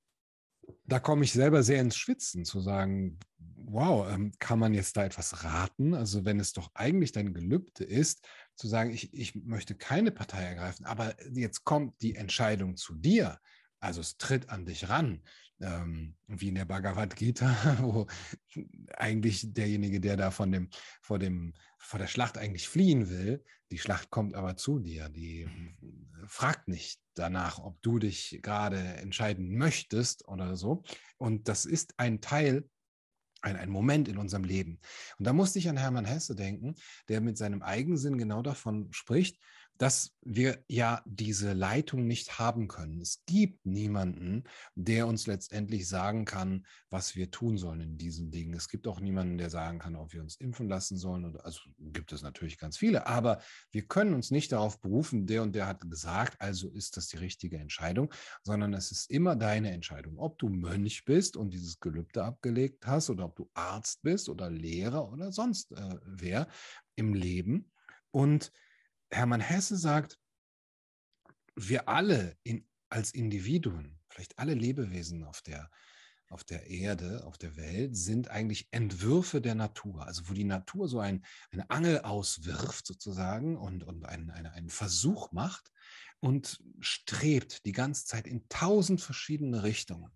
da 0.86 1.00
komme 1.00 1.24
ich 1.24 1.32
selber 1.32 1.64
sehr 1.64 1.82
ins 1.82 1.98
Schwitzen, 1.98 2.46
zu 2.46 2.60
sagen, 2.60 3.20
wow, 3.38 4.10
ähm, 4.10 4.32
kann 4.40 4.60
man 4.60 4.74
jetzt 4.74 4.98
da 4.98 5.06
etwas 5.06 5.44
raten? 5.44 5.94
Also 5.94 6.26
wenn 6.26 6.40
es 6.40 6.54
doch 6.54 6.72
eigentlich 6.74 7.12
dein 7.12 7.34
Gelübde 7.34 7.84
ist, 7.84 8.26
zu 8.56 8.68
sagen, 8.68 8.92
ich, 8.92 9.14
ich 9.14 9.36
möchte 9.36 9.76
keine 9.76 10.12
Partei 10.12 10.44
ergreifen, 10.44 10.86
aber 10.86 11.16
jetzt 11.32 11.64
kommt 11.64 12.02
die 12.02 12.16
Entscheidung 12.16 12.76
zu 12.76 12.96
dir, 12.96 13.40
also 13.80 14.02
es 14.02 14.18
tritt 14.18 14.50
an 14.50 14.66
dich 14.66 14.90
ran, 14.90 15.22
ähm, 15.62 16.16
wie 16.28 16.50
in 16.50 16.56
der 16.56 16.66
Bhagavad 16.66 17.16
Gita, 17.16 17.78
wo 17.82 18.08
eigentlich 18.96 19.54
derjenige, 19.54 20.00
der 20.00 20.18
da 20.18 20.32
von 20.32 20.52
dem, 20.52 20.70
vor, 21.02 21.20
dem, 21.20 21.54
vor 21.78 22.00
der 22.00 22.08
Schlacht 22.08 22.38
eigentlich 22.38 22.68
fliehen 22.68 23.10
will, 23.10 23.44
die 23.72 23.80
Schlacht 23.80 24.10
kommt 24.10 24.36
aber 24.36 24.56
zu 24.56 24.80
dir, 24.80 25.10
die 25.10 25.48
fragt 26.28 26.68
nicht 26.68 27.02
danach, 27.16 27.60
ob 27.60 27.82
du 27.82 28.00
dich 28.00 28.40
gerade 28.42 28.78
entscheiden 28.78 29.58
möchtest 29.58 30.28
oder 30.28 30.56
so. 30.56 30.84
Und 31.18 31.48
das 31.48 31.66
ist 31.66 31.94
ein 31.98 32.22
Teil 32.22 32.70
ein, 33.42 33.56
ein 33.56 33.70
Moment 33.70 34.08
in 34.08 34.18
unserem 34.18 34.44
Leben. 34.44 34.80
Und 35.18 35.26
da 35.28 35.34
musste 35.34 35.60
ich 35.60 35.70
an 35.70 35.78
Hermann 35.78 36.06
Hesse 36.06 36.36
denken, 36.36 36.76
der 37.08 37.22
mit 37.22 37.38
seinem 37.38 37.62
Eigensinn 37.62 38.18
genau 38.18 38.42
davon 38.42 38.92
spricht, 38.92 39.38
dass 39.78 40.16
wir 40.22 40.64
ja 40.68 41.02
diese 41.06 41.54
Leitung 41.54 42.08
nicht 42.08 42.40
haben 42.40 42.68
können. 42.68 43.00
Es 43.00 43.24
gibt 43.26 43.66
niemanden, 43.66 44.44
der 44.76 45.08
uns 45.08 45.28
letztendlich 45.28 45.88
sagen 45.88 46.26
kann, 46.26 46.66
was 46.90 47.16
wir 47.16 47.32
tun 47.32 47.58
sollen 47.58 47.82
in 47.82 47.98
diesen 47.98 48.32
Dingen. 48.32 48.54
Es 48.54 48.70
gibt 48.70 48.88
auch 48.88 49.00
niemanden, 49.00 49.38
der 49.38 49.50
sagen 49.50 49.80
kann, 49.80 49.96
ob 49.96 50.14
wir 50.14 50.22
uns 50.22 50.36
impfen 50.36 50.68
lassen 50.68 50.98
sollen. 50.98 51.38
Also 51.38 51.62
gibt 51.80 52.12
es 52.12 52.22
natürlich 52.22 52.58
ganz 52.58 52.78
viele, 52.78 53.08
aber 53.08 53.40
wir 53.72 53.84
können 53.84 54.14
uns 54.14 54.32
nicht 54.32 54.52
darauf 54.52 54.82
berufen, 54.82 55.28
der 55.28 55.44
und 55.44 55.54
der 55.56 55.68
hat 55.68 55.90
gesagt, 55.90 56.42
also 56.42 56.70
ist 56.70 56.98
das 56.98 57.08
die 57.08 57.18
richtige 57.18 57.58
Entscheidung, 57.58 58.14
sondern 58.44 58.74
es 58.74 58.92
ist 58.92 59.10
immer 59.10 59.36
deine 59.36 59.72
Entscheidung. 59.72 60.18
Ob 60.18 60.38
du 60.40 60.50
Mönch 60.50 61.06
bist 61.06 61.38
und 61.38 61.54
dieses 61.54 61.80
Gelübde 61.80 62.24
abgelegt 62.24 62.86
hast 62.86 63.10
oder 63.10 63.26
ob 63.26 63.36
du 63.36 63.50
Arzt 63.54 64.02
bist 64.02 64.30
oder 64.30 64.50
Lehrer 64.50 65.12
oder 65.12 65.32
sonst 65.32 65.72
äh, 65.72 65.96
wer 66.06 66.48
im 66.96 67.14
Leben. 67.14 67.72
Und 68.12 68.52
Hermann 69.12 69.42
Hesse 69.42 69.78
sagt, 69.78 70.20
wir 71.56 71.90
alle 71.90 72.38
in, 72.44 72.68
als 72.90 73.12
Individuen, 73.12 74.00
vielleicht 74.10 74.38
alle 74.38 74.54
Lebewesen 74.54 75.24
auf 75.24 75.42
der, 75.42 75.70
auf 76.30 76.44
der 76.44 76.68
Erde, 76.68 77.26
auf 77.26 77.38
der 77.38 77.56
Welt, 77.56 77.96
sind 77.96 78.30
eigentlich 78.30 78.68
Entwürfe 78.72 79.42
der 79.42 79.56
Natur. 79.56 80.06
Also 80.06 80.30
wo 80.30 80.34
die 80.34 80.44
Natur 80.44 80.88
so 80.88 81.00
ein, 81.00 81.26
eine 81.52 81.70
Angel 81.70 82.02
auswirft 82.02 82.86
sozusagen 82.86 83.58
und, 83.58 83.84
und 83.84 84.06
einen, 84.06 84.30
eine, 84.30 84.52
einen 84.52 84.70
Versuch 84.70 85.32
macht 85.32 85.72
und 86.20 86.62
strebt 86.80 87.66
die 87.66 87.72
ganze 87.72 88.06
Zeit 88.06 88.28
in 88.28 88.48
tausend 88.50 89.02
verschiedene 89.02 89.64
Richtungen. 89.64 90.12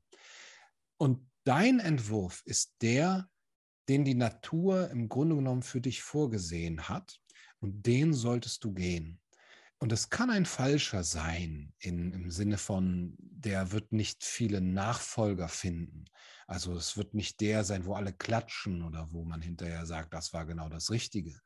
Und 0.97 1.29
dein 1.43 1.79
Entwurf 1.79 2.43
ist 2.45 2.75
der, 2.81 3.29
den 3.89 4.05
die 4.05 4.15
Natur 4.15 4.89
im 4.89 5.09
Grunde 5.09 5.35
genommen 5.35 5.63
für 5.63 5.81
dich 5.81 6.01
vorgesehen 6.01 6.87
hat. 6.89 7.19
Und 7.61 7.85
den 7.85 8.13
solltest 8.13 8.63
du 8.63 8.73
gehen. 8.73 9.19
Und 9.77 9.91
es 9.91 10.09
kann 10.09 10.29
ein 10.29 10.45
falscher 10.45 11.03
sein, 11.03 11.73
in, 11.79 12.13
im 12.13 12.29
Sinne 12.29 12.57
von, 12.57 13.15
der 13.17 13.71
wird 13.71 13.91
nicht 13.91 14.23
viele 14.23 14.61
Nachfolger 14.61 15.47
finden. 15.47 16.05
Also 16.45 16.75
es 16.75 16.97
wird 16.97 17.15
nicht 17.15 17.41
der 17.41 17.63
sein, 17.63 17.85
wo 17.85 17.95
alle 17.95 18.13
klatschen 18.13 18.83
oder 18.83 19.07
wo 19.11 19.23
man 19.23 19.41
hinterher 19.41 19.85
sagt, 19.85 20.13
das 20.13 20.33
war 20.33 20.45
genau 20.45 20.69
das 20.69 20.91
Richtige. 20.91 21.39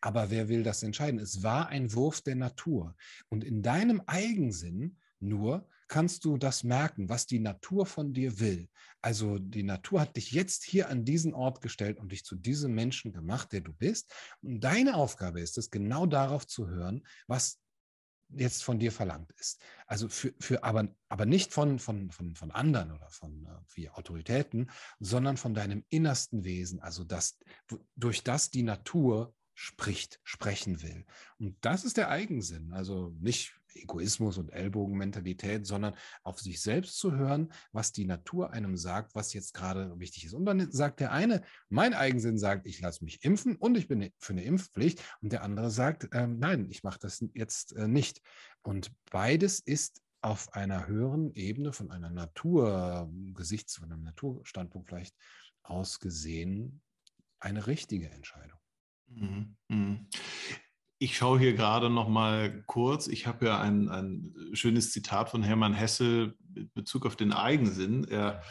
Aber 0.00 0.30
wer 0.30 0.48
will 0.48 0.62
das 0.62 0.82
entscheiden? 0.82 1.20
Es 1.20 1.42
war 1.42 1.68
ein 1.68 1.92
Wurf 1.92 2.20
der 2.20 2.36
Natur. 2.36 2.96
Und 3.28 3.44
in 3.44 3.62
deinem 3.62 4.02
Eigensinn 4.06 4.96
nur 5.20 5.68
kannst 5.88 6.24
du 6.24 6.36
das 6.36 6.64
merken, 6.64 7.08
was 7.08 7.26
die 7.26 7.40
Natur 7.40 7.86
von 7.86 8.12
dir 8.12 8.38
will. 8.40 8.68
Also 9.00 9.38
die 9.38 9.62
Natur 9.62 10.00
hat 10.00 10.16
dich 10.16 10.32
jetzt 10.32 10.64
hier 10.64 10.88
an 10.88 11.04
diesen 11.04 11.34
Ort 11.34 11.60
gestellt 11.60 11.98
und 11.98 12.12
dich 12.12 12.24
zu 12.24 12.36
diesem 12.36 12.74
Menschen 12.74 13.12
gemacht, 13.12 13.52
der 13.52 13.62
du 13.62 13.72
bist. 13.72 14.12
Und 14.42 14.60
deine 14.60 14.96
Aufgabe 14.96 15.40
ist 15.40 15.58
es, 15.58 15.70
genau 15.70 16.06
darauf 16.06 16.46
zu 16.46 16.68
hören, 16.68 17.06
was 17.26 17.58
jetzt 18.30 18.62
von 18.62 18.78
dir 18.78 18.92
verlangt 18.92 19.32
ist. 19.38 19.62
Also 19.86 20.08
für, 20.08 20.34
für 20.38 20.62
aber, 20.62 20.88
aber 21.08 21.26
nicht 21.26 21.52
von, 21.52 21.78
von, 21.78 22.10
von, 22.10 22.34
von 22.34 22.50
anderen 22.50 22.92
oder 22.92 23.08
von 23.08 23.48
wie 23.72 23.88
Autoritäten, 23.88 24.70
sondern 25.00 25.36
von 25.36 25.54
deinem 25.54 25.84
innersten 25.88 26.44
Wesen, 26.44 26.80
also 26.80 27.04
das, 27.04 27.38
durch 27.96 28.22
das 28.22 28.50
die 28.50 28.62
Natur 28.62 29.34
spricht, 29.54 30.20
sprechen 30.22 30.82
will. 30.82 31.04
Und 31.38 31.56
das 31.62 31.84
ist 31.84 31.96
der 31.96 32.10
Eigensinn. 32.10 32.72
Also 32.72 33.12
nicht 33.18 33.57
Egoismus 33.74 34.38
und 34.38 34.50
Ellbogenmentalität, 34.50 35.66
sondern 35.66 35.94
auf 36.22 36.40
sich 36.40 36.60
selbst 36.60 36.98
zu 36.98 37.12
hören, 37.12 37.52
was 37.72 37.92
die 37.92 38.04
Natur 38.04 38.52
einem 38.52 38.76
sagt, 38.76 39.14
was 39.14 39.32
jetzt 39.32 39.54
gerade 39.54 39.98
wichtig 39.98 40.24
ist. 40.24 40.34
Und 40.34 40.46
dann 40.46 40.70
sagt 40.70 41.00
der 41.00 41.12
eine, 41.12 41.42
mein 41.68 41.94
Eigensinn 41.94 42.38
sagt, 42.38 42.66
ich 42.66 42.80
lasse 42.80 43.04
mich 43.04 43.24
impfen 43.24 43.56
und 43.56 43.76
ich 43.76 43.88
bin 43.88 44.10
für 44.18 44.32
eine 44.32 44.44
Impfpflicht. 44.44 45.02
Und 45.20 45.32
der 45.32 45.42
andere 45.42 45.70
sagt, 45.70 46.08
ähm, 46.12 46.38
nein, 46.38 46.66
ich 46.70 46.82
mache 46.82 46.98
das 47.00 47.24
jetzt 47.34 47.72
äh, 47.76 47.88
nicht. 47.88 48.20
Und 48.62 48.92
beides 49.10 49.60
ist 49.60 50.02
auf 50.20 50.52
einer 50.52 50.86
höheren 50.86 51.32
Ebene 51.34 51.72
von 51.72 51.90
einer 51.90 52.10
Naturgesichts, 52.10 53.76
von 53.76 53.92
einem 53.92 54.02
Naturstandpunkt 54.02 54.88
vielleicht 54.88 55.14
aus 55.62 56.00
gesehen 56.00 56.82
eine 57.40 57.66
richtige 57.66 58.10
Entscheidung. 58.10 58.58
Mhm. 59.06 60.08
Ich 61.00 61.16
schaue 61.16 61.38
hier 61.38 61.54
gerade 61.54 61.90
noch 61.90 62.08
mal 62.08 62.64
kurz. 62.66 63.06
Ich 63.06 63.26
habe 63.26 63.46
ja 63.46 63.60
ein, 63.60 63.88
ein 63.88 64.34
schönes 64.52 64.90
Zitat 64.90 65.30
von 65.30 65.44
Hermann 65.44 65.74
Hesse 65.74 66.34
mit 66.52 66.74
Bezug 66.74 67.06
auf 67.06 67.14
den 67.14 67.32
Eigensinn. 67.32 68.04
Er 68.04 68.42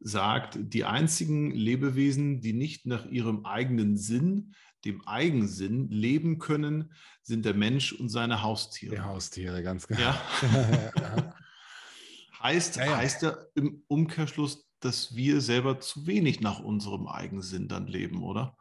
sagt, 0.00 0.58
die 0.60 0.84
einzigen 0.84 1.52
Lebewesen, 1.52 2.40
die 2.40 2.54
nicht 2.54 2.86
nach 2.86 3.06
ihrem 3.06 3.46
eigenen 3.46 3.96
Sinn, 3.96 4.54
dem 4.84 5.06
Eigensinn 5.06 5.90
leben 5.90 6.40
können, 6.40 6.92
sind 7.22 7.44
der 7.44 7.54
Mensch 7.54 7.92
und 7.92 8.08
seine 8.08 8.42
Haustiere. 8.42 8.96
Die 8.96 9.00
Haustiere, 9.00 9.62
ganz 9.62 9.86
genau. 9.86 10.00
Ja. 10.00 10.20
heißt, 12.42 12.76
ja, 12.76 12.86
ja. 12.86 12.96
heißt 12.96 13.22
ja 13.22 13.36
im 13.54 13.84
Umkehrschluss, 13.86 14.68
dass 14.80 15.14
wir 15.14 15.40
selber 15.40 15.78
zu 15.78 16.08
wenig 16.08 16.40
nach 16.40 16.58
unserem 16.58 17.06
Eigensinn 17.06 17.68
dann 17.68 17.86
leben, 17.86 18.24
oder? 18.24 18.56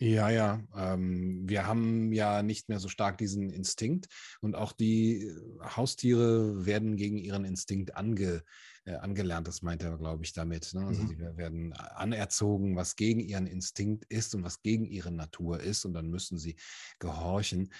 Ja, 0.00 0.30
ja. 0.30 0.62
Ähm, 0.76 1.48
wir 1.48 1.66
haben 1.66 2.12
ja 2.12 2.42
nicht 2.44 2.68
mehr 2.68 2.78
so 2.78 2.88
stark 2.88 3.18
diesen 3.18 3.50
Instinkt 3.50 4.06
und 4.40 4.54
auch 4.54 4.70
die 4.72 5.28
Haustiere 5.60 6.64
werden 6.66 6.96
gegen 6.96 7.18
ihren 7.18 7.44
Instinkt 7.44 7.96
ange, 7.96 8.44
äh, 8.84 8.94
angelernt. 8.94 9.48
Das 9.48 9.62
meint 9.62 9.82
er, 9.82 9.98
glaube 9.98 10.22
ich, 10.22 10.32
damit. 10.32 10.72
Ne? 10.72 10.86
Also 10.86 11.02
mhm. 11.02 11.08
sie 11.08 11.18
werden 11.18 11.72
anerzogen, 11.72 12.76
was 12.76 12.94
gegen 12.94 13.18
ihren 13.18 13.48
Instinkt 13.48 14.04
ist 14.04 14.36
und 14.36 14.44
was 14.44 14.62
gegen 14.62 14.84
ihre 14.84 15.10
Natur 15.10 15.58
ist 15.58 15.84
und 15.84 15.94
dann 15.94 16.10
müssen 16.10 16.38
sie 16.38 16.54
gehorchen. 17.00 17.72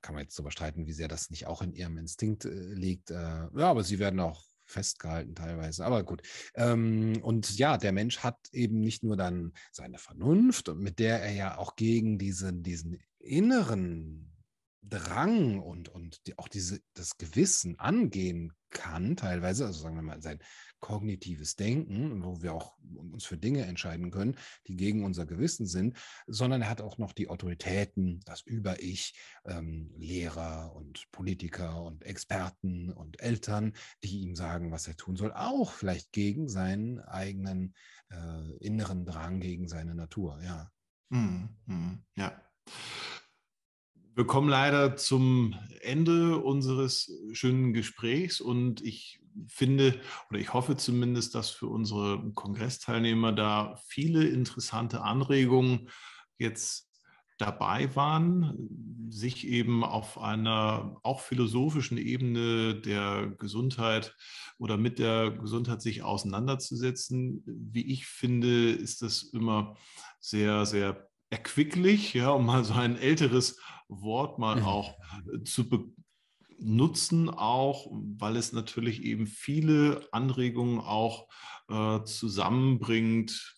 Kann 0.00 0.14
man 0.14 0.22
jetzt 0.22 0.36
so 0.36 0.44
bestreiten, 0.44 0.86
wie 0.86 0.92
sehr 0.92 1.08
das 1.08 1.30
nicht 1.30 1.48
auch 1.48 1.60
in 1.60 1.72
ihrem 1.72 1.98
Instinkt 1.98 2.44
äh, 2.44 2.50
liegt. 2.50 3.10
Äh, 3.10 3.14
ja, 3.16 3.70
aber 3.70 3.82
sie 3.82 3.98
werden 3.98 4.20
auch 4.20 4.44
festgehalten 4.74 5.34
teilweise. 5.34 5.84
Aber 5.84 6.02
gut. 6.02 6.22
Ähm, 6.54 7.20
und 7.22 7.56
ja, 7.58 7.78
der 7.78 7.92
Mensch 7.92 8.18
hat 8.18 8.36
eben 8.52 8.80
nicht 8.80 9.02
nur 9.02 9.16
dann 9.16 9.52
seine 9.72 9.98
Vernunft, 9.98 10.74
mit 10.74 10.98
der 10.98 11.22
er 11.22 11.32
ja 11.32 11.58
auch 11.58 11.76
gegen 11.76 12.18
diesen, 12.18 12.62
diesen 12.62 12.98
inneren 13.18 14.33
Drang 14.88 15.60
und, 15.60 15.88
und 15.88 16.26
die, 16.26 16.38
auch 16.38 16.48
diese, 16.48 16.80
das 16.94 17.16
Gewissen 17.16 17.78
angehen 17.78 18.52
kann, 18.70 19.16
teilweise, 19.16 19.64
also 19.64 19.80
sagen 19.80 19.96
wir 19.96 20.02
mal, 20.02 20.20
sein 20.20 20.40
kognitives 20.80 21.56
Denken, 21.56 22.22
wo 22.22 22.42
wir 22.42 22.52
auch 22.52 22.76
uns 22.94 23.24
für 23.24 23.38
Dinge 23.38 23.64
entscheiden 23.64 24.10
können, 24.10 24.36
die 24.66 24.76
gegen 24.76 25.04
unser 25.04 25.24
Gewissen 25.24 25.66
sind, 25.66 25.96
sondern 26.26 26.62
er 26.62 26.68
hat 26.68 26.82
auch 26.82 26.98
noch 26.98 27.12
die 27.12 27.28
Autoritäten, 27.28 28.20
das 28.26 28.42
Über-Ich, 28.42 29.14
ähm, 29.46 29.94
Lehrer 29.96 30.74
und 30.74 31.10
Politiker 31.12 31.82
und 31.82 32.04
Experten 32.04 32.90
und 32.90 33.20
Eltern, 33.20 33.72
die 34.02 34.20
ihm 34.20 34.34
sagen, 34.34 34.72
was 34.72 34.86
er 34.86 34.96
tun 34.96 35.16
soll, 35.16 35.32
auch 35.32 35.72
vielleicht 35.72 36.12
gegen 36.12 36.48
seinen 36.48 37.00
eigenen 37.00 37.74
äh, 38.10 38.56
inneren 38.58 39.06
Drang, 39.06 39.40
gegen 39.40 39.68
seine 39.68 39.94
Natur, 39.94 40.40
ja. 40.42 40.70
Mm, 41.10 41.48
mm, 41.66 42.04
ja. 42.16 42.40
Wir 44.14 44.26
kommen 44.26 44.48
leider 44.48 44.96
zum 44.96 45.56
Ende 45.80 46.38
unseres 46.38 47.10
schönen 47.32 47.72
Gesprächs 47.72 48.40
und 48.40 48.80
ich 48.80 49.20
finde 49.48 50.00
oder 50.30 50.38
ich 50.38 50.52
hoffe 50.52 50.76
zumindest, 50.76 51.34
dass 51.34 51.50
für 51.50 51.66
unsere 51.66 52.30
Kongressteilnehmer 52.34 53.32
da 53.32 53.76
viele 53.88 54.24
interessante 54.24 55.02
Anregungen 55.02 55.88
jetzt 56.38 56.88
dabei 57.38 57.94
waren, 57.96 58.54
sich 59.10 59.48
eben 59.48 59.82
auf 59.82 60.18
einer 60.18 60.96
auch 61.02 61.20
philosophischen 61.20 61.98
Ebene 61.98 62.76
der 62.76 63.34
Gesundheit 63.38 64.14
oder 64.58 64.76
mit 64.76 65.00
der 65.00 65.32
Gesundheit 65.32 65.82
sich 65.82 66.04
auseinanderzusetzen. 66.04 67.42
Wie 67.46 67.92
ich 67.92 68.06
finde, 68.06 68.70
ist 68.70 69.02
das 69.02 69.24
immer 69.24 69.76
sehr, 70.20 70.64
sehr 70.66 71.08
erquicklich, 71.30 72.14
ja, 72.14 72.30
um 72.30 72.46
mal 72.46 72.64
so 72.64 72.74
ein 72.74 72.96
älteres 72.96 73.58
Wort 73.88 74.38
mal 74.38 74.62
auch 74.62 74.94
äh, 75.32 75.42
zu 75.44 75.68
benutzen, 75.68 77.28
auch 77.28 77.88
weil 77.90 78.36
es 78.36 78.52
natürlich 78.52 79.02
eben 79.02 79.26
viele 79.26 80.06
Anregungen 80.12 80.80
auch 80.80 81.28
äh, 81.68 82.02
zusammenbringt, 82.04 83.56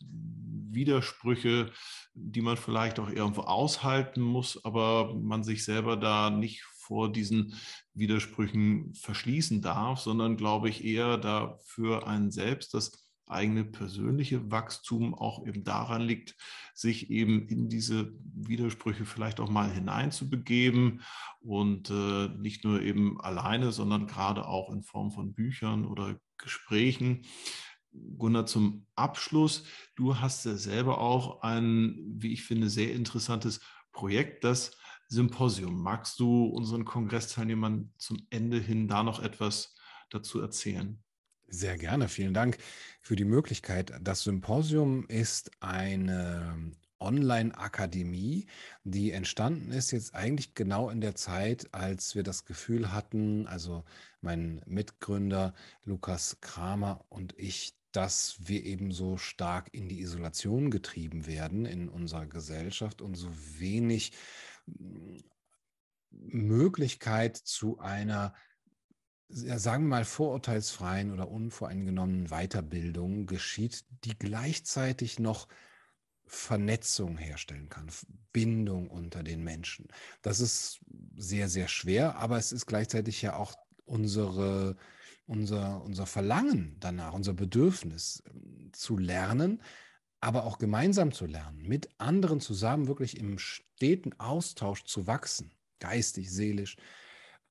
Widersprüche, 0.71 1.73
die 2.15 2.43
man 2.43 2.57
vielleicht 2.57 2.99
auch 2.99 3.09
irgendwo 3.09 3.43
aushalten 3.43 4.21
muss, 4.21 4.63
aber 4.65 5.15
man 5.15 5.43
sich 5.43 5.65
selber 5.65 5.97
da 5.97 6.31
nicht 6.31 6.63
vor 6.63 7.11
diesen 7.11 7.55
Widersprüchen 7.95 8.95
verschließen 8.95 9.63
darf, 9.63 10.01
sondern 10.01 10.37
glaube 10.37 10.69
ich 10.69 10.85
eher 10.85 11.19
dafür 11.19 12.07
einen 12.07 12.31
selbst 12.31 12.75
das 12.75 13.06
eigene 13.27 13.65
persönliche 13.65 14.51
Wachstum 14.51 15.15
auch 15.15 15.47
eben 15.47 15.65
daran 15.65 16.03
liegt, 16.03 16.37
sich 16.75 17.11
eben 17.11 17.49
in 17.49 17.69
diese 17.69 18.13
Widersprüche 18.35 19.05
vielleicht 19.05 19.41
auch 19.41 19.51
mal 19.51 19.71
hineinzubegeben 19.71 21.03
und 21.41 21.91
äh, 21.91 22.29
nicht 22.39 22.65
nur 22.65 22.83
eben 22.83 23.21
alleine, 23.21 23.73
sondern 23.73 24.07
gerade 24.07 24.47
auch 24.47 24.71
in 24.71 24.83
Form 24.83 25.11
von 25.11 25.35
Büchern 25.35 25.87
oder 25.87 26.19
Gesprächen. 26.39 27.23
Gunnar, 28.19 28.47
zum 28.47 28.87
Abschluss, 28.95 29.65
du 29.95 30.19
hast 30.19 30.45
ja 30.45 30.57
selber 30.57 31.01
auch 31.01 31.43
ein, 31.43 31.97
wie 32.19 32.33
ich 32.33 32.45
finde, 32.45 32.69
sehr 32.69 32.93
interessantes 32.93 33.61
Projekt, 33.93 34.45
das 34.45 34.77
Symposium. 35.09 35.81
Magst 35.83 36.21
du 36.21 36.45
unseren 36.45 36.85
Kongressteilnehmern 36.85 37.93
zum 37.97 38.27
Ende 38.31 38.59
hin 38.59 38.89
da 38.89 39.03
noch 39.03 39.23
etwas 39.23 39.75
dazu 40.11 40.41
erzählen? 40.41 41.03
Sehr 41.49 41.79
gerne, 41.79 42.09
vielen 42.09 42.35
Dank 42.35 42.59
für 43.01 43.15
die 43.15 43.25
Möglichkeit. 43.25 43.93
Das 44.01 44.23
Symposium 44.23 45.07
ist 45.07 45.51
eine 45.61 46.73
Online-Akademie, 46.99 48.47
die 48.85 49.13
entstanden 49.13 49.71
ist 49.71 49.93
jetzt 49.93 50.15
eigentlich 50.15 50.55
genau 50.55 50.91
in 50.91 51.01
der 51.01 51.15
Zeit, 51.15 51.69
als 51.73 52.15
wir 52.15 52.25
das 52.25 52.47
Gefühl 52.47 52.93
hatten, 52.93 53.47
also 53.47 53.85
mein 54.21 54.61
Mitgründer 54.67 55.55
Lukas 55.85 56.41
Kramer 56.41 57.05
und 57.11 57.35
ich, 57.39 57.77
dass 57.93 58.37
wir 58.41 58.65
eben 58.65 58.91
so 58.91 59.17
stark 59.17 59.69
in 59.73 59.89
die 59.89 60.01
Isolation 60.01 60.71
getrieben 60.71 61.27
werden 61.27 61.65
in 61.65 61.89
unserer 61.89 62.27
Gesellschaft 62.27 63.03
und 63.03 63.15
so 63.15 63.31
wenig 63.59 64.13
Möglichkeit 66.11 67.37
zu 67.37 67.79
einer 67.79 68.35
sagen 69.29 69.85
wir 69.85 69.89
mal, 69.89 70.05
vorurteilsfreien 70.05 71.13
oder 71.13 71.29
unvoreingenommenen 71.29 72.29
Weiterbildung 72.29 73.27
geschieht, 73.27 73.85
die 74.05 74.17
gleichzeitig 74.19 75.19
noch 75.19 75.49
Vernetzung 76.27 77.19
herstellen 77.19 77.69
kann, 77.69 77.89
Bindung 78.33 78.89
unter 78.89 79.23
den 79.23 79.43
Menschen. 79.45 79.89
Das 80.23 80.41
ist 80.41 80.81
sehr, 81.17 81.49
sehr 81.49 81.69
schwer, 81.69 82.17
aber 82.17 82.37
es 82.37 82.53
ist 82.53 82.67
gleichzeitig 82.67 83.23
ja 83.23 83.37
auch 83.37 83.55
unsere, 83.85 84.77
unser, 85.27 85.83
unser 85.83 86.07
Verlangen 86.07 86.77
danach, 86.81 87.13
unser 87.13 87.33
Bedürfnis 87.33 88.23
ähm, 88.29 88.71
zu 88.73 88.97
lernen, 88.97 89.63
aber 90.21 90.45
auch 90.45 90.59
gemeinsam 90.59 91.13
zu 91.13 91.27
lernen, 91.27 91.63
mit 91.63 91.89
anderen 91.99 92.41
zusammen 92.41 92.89
wirklich 92.89 93.17
im 93.17 93.39
steten 93.39 94.13
Austausch 94.19 94.85
zu 94.85 95.07
wachsen, 95.07 95.53
geistig, 95.79 96.33
seelisch, 96.33 96.77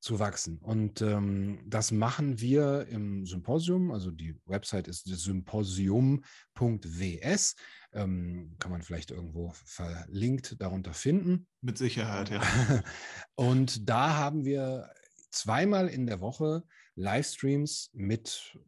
zu 0.06 0.20
wachsen. 0.20 0.60
Und 0.60 1.01
ähm, 1.01 1.64
das 1.66 1.91
machen 1.91 2.39
wir 2.39 2.86
im 2.89 3.26
Symposium. 3.26 3.89
Also 3.91 4.12
die 4.12 4.36
Website 4.45 4.88
ist 4.88 5.08
symposium.ws. 5.08 6.22
Ähm, 7.91 8.56
kann 8.60 8.72
man 8.72 8.84
vielleicht 8.84 9.10
irgendwo 9.10 9.51
verlinkt 9.66 10.62
darunter 10.62 10.93
finden. 10.93 11.47
Mit 11.62 11.80
Sicherheit, 11.80 12.30
ja. 12.30 12.43
Und 13.36 13.89
da 13.89 14.16
haben 14.16 14.45
wir 14.45 14.91
zweimal 15.32 15.88
in 15.88 16.06
der 16.06 16.22
Woche 16.22 16.64
Livestreams 16.93 17.89
mit 17.93 18.60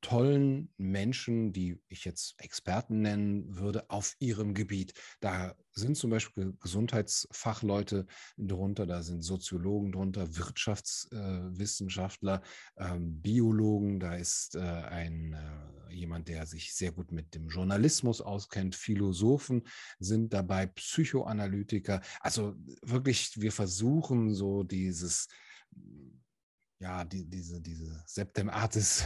tollen 0.00 0.72
Menschen, 0.76 1.52
die 1.52 1.80
ich 1.88 2.04
jetzt 2.04 2.34
Experten 2.38 3.02
nennen 3.02 3.58
würde, 3.58 3.90
auf 3.90 4.14
ihrem 4.18 4.54
Gebiet. 4.54 4.92
Da 5.20 5.54
sind 5.72 5.96
zum 5.96 6.10
Beispiel 6.10 6.54
Gesundheitsfachleute 6.60 8.06
drunter, 8.38 8.86
da 8.86 9.02
sind 9.02 9.22
Soziologen 9.22 9.92
drunter, 9.92 10.36
Wirtschaftswissenschaftler, 10.36 12.42
äh, 12.76 12.88
ähm, 12.88 13.20
Biologen, 13.20 14.00
da 14.00 14.14
ist 14.14 14.54
äh, 14.54 14.60
ein 14.60 15.34
äh, 15.34 15.92
jemand, 15.92 16.28
der 16.28 16.46
sich 16.46 16.74
sehr 16.74 16.92
gut 16.92 17.12
mit 17.12 17.34
dem 17.34 17.48
Journalismus 17.48 18.20
auskennt, 18.20 18.74
Philosophen 18.74 19.62
sind 19.98 20.32
dabei, 20.32 20.66
Psychoanalytiker. 20.66 22.00
Also 22.20 22.54
wirklich, 22.82 23.40
wir 23.40 23.52
versuchen 23.52 24.34
so 24.34 24.62
dieses 24.62 25.28
ja, 26.78 27.04
die, 27.04 27.24
diese, 27.24 27.60
diese 27.60 28.02
Septem 28.06 28.50
Artis 28.50 29.04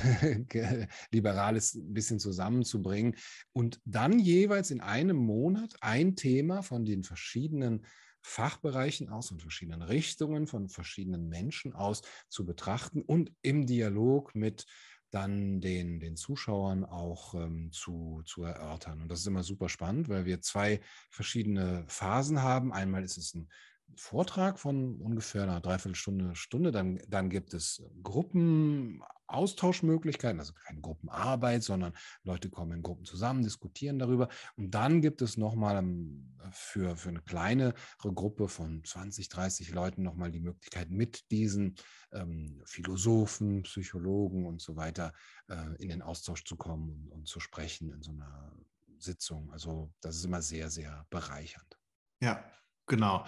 Liberales 1.13 1.75
ein 1.75 1.93
bisschen 1.93 2.19
zusammenzubringen 2.19 3.15
und 3.53 3.81
dann 3.85 4.19
jeweils 4.19 4.71
in 4.71 4.81
einem 4.81 5.17
Monat 5.17 5.75
ein 5.81 6.17
Thema 6.17 6.63
von 6.63 6.85
den 6.85 7.05
verschiedenen 7.05 7.87
Fachbereichen 8.23 9.09
aus, 9.09 9.29
von 9.29 9.41
verschiedenen 9.41 9.83
Richtungen, 9.83 10.47
von 10.47 10.69
verschiedenen 10.69 11.29
Menschen 11.29 11.73
aus 11.73 12.03
zu 12.29 12.45
betrachten 12.45 13.03
und 13.03 13.33
im 13.43 13.67
Dialog 13.67 14.35
mit 14.35 14.67
dann 15.11 15.61
den, 15.61 15.99
den 15.99 16.17
Zuschauern 16.17 16.85
auch 16.85 17.35
ähm, 17.35 17.73
zu, 17.73 18.23
zu 18.25 18.45
erörtern. 18.45 19.03
Und 19.03 19.09
das 19.09 19.21
ist 19.21 19.27
immer 19.27 19.43
super 19.43 19.69
spannend, 19.69 20.09
weil 20.09 20.25
wir 20.25 20.41
zwei 20.41 20.81
verschiedene 21.11 21.85
Phasen 21.89 22.43
haben. 22.43 22.73
Einmal 22.73 23.03
ist 23.03 23.17
es 23.17 23.35
ein 23.35 23.49
Vortrag 23.97 24.59
von 24.59 25.01
ungefähr 25.01 25.43
einer 25.43 25.61
Dreiviertelstunde, 25.61 26.35
Stunde. 26.35 26.73
Dann, 26.73 27.01
dann 27.09 27.31
gibt 27.31 27.55
es 27.55 27.83
Gruppenaustauschmöglichkeiten, 28.03 30.41
also 30.41 30.53
keine 30.53 30.81
Gruppenarbeit, 30.81 31.63
sondern 31.63 31.93
Leute 32.23 32.51
kommen 32.51 32.73
in 32.73 32.83
Gruppen 32.83 33.05
zusammen, 33.05 33.43
diskutieren 33.43 33.99
darüber. 33.99 34.29
Und 34.57 34.75
dann 34.75 35.01
gibt 35.01 35.23
es 35.23 35.37
nochmal 35.37 35.79
ähm, 35.79 36.31
für, 36.53 36.97
für 36.97 37.11
eine 37.11 37.23
kleinere 37.23 37.75
Gruppe 37.99 38.49
von 38.49 38.83
20, 38.85 39.29
30 39.29 39.71
Leuten 39.71 40.03
nochmal 40.03 40.31
die 40.31 40.41
Möglichkeit, 40.41 40.91
mit 40.91 41.31
diesen 41.31 41.77
ähm, 42.13 42.63
Philosophen, 42.65 43.63
Psychologen 43.63 44.47
und 44.47 44.61
so 44.61 44.77
weiter 44.77 45.13
äh, 45.49 45.83
in 45.83 45.89
den 45.89 46.03
Austausch 46.03 46.45
zu 46.45 46.57
kommen 46.57 46.91
und, 46.91 47.09
und 47.11 47.29
zu 47.29 47.41
sprechen 47.41 47.93
in 47.93 48.03
so 48.03 48.13
einer 48.13 48.53
Sitzung. 48.99 49.51
Also 49.53 49.93
das 50.01 50.17
ist 50.17 50.25
immer 50.25 50.43
sehr, 50.43 50.71
sehr 50.71 51.07
bereichernd. 51.11 51.79
Ja, 52.23 52.45
genau. 52.87 53.25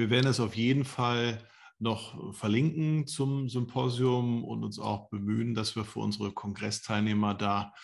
Wir 0.00 0.08
werden 0.08 0.28
es 0.28 0.40
auf 0.40 0.56
jeden 0.56 0.86
Fall 0.86 1.46
noch 1.78 2.34
verlinken 2.34 3.06
zum 3.06 3.50
Symposium 3.50 4.44
und 4.44 4.64
uns 4.64 4.78
auch 4.78 5.10
bemühen, 5.10 5.52
dass 5.52 5.76
wir 5.76 5.84
für 5.84 5.98
unsere 5.98 6.32
Kongressteilnehmer 6.32 7.34
da 7.34 7.74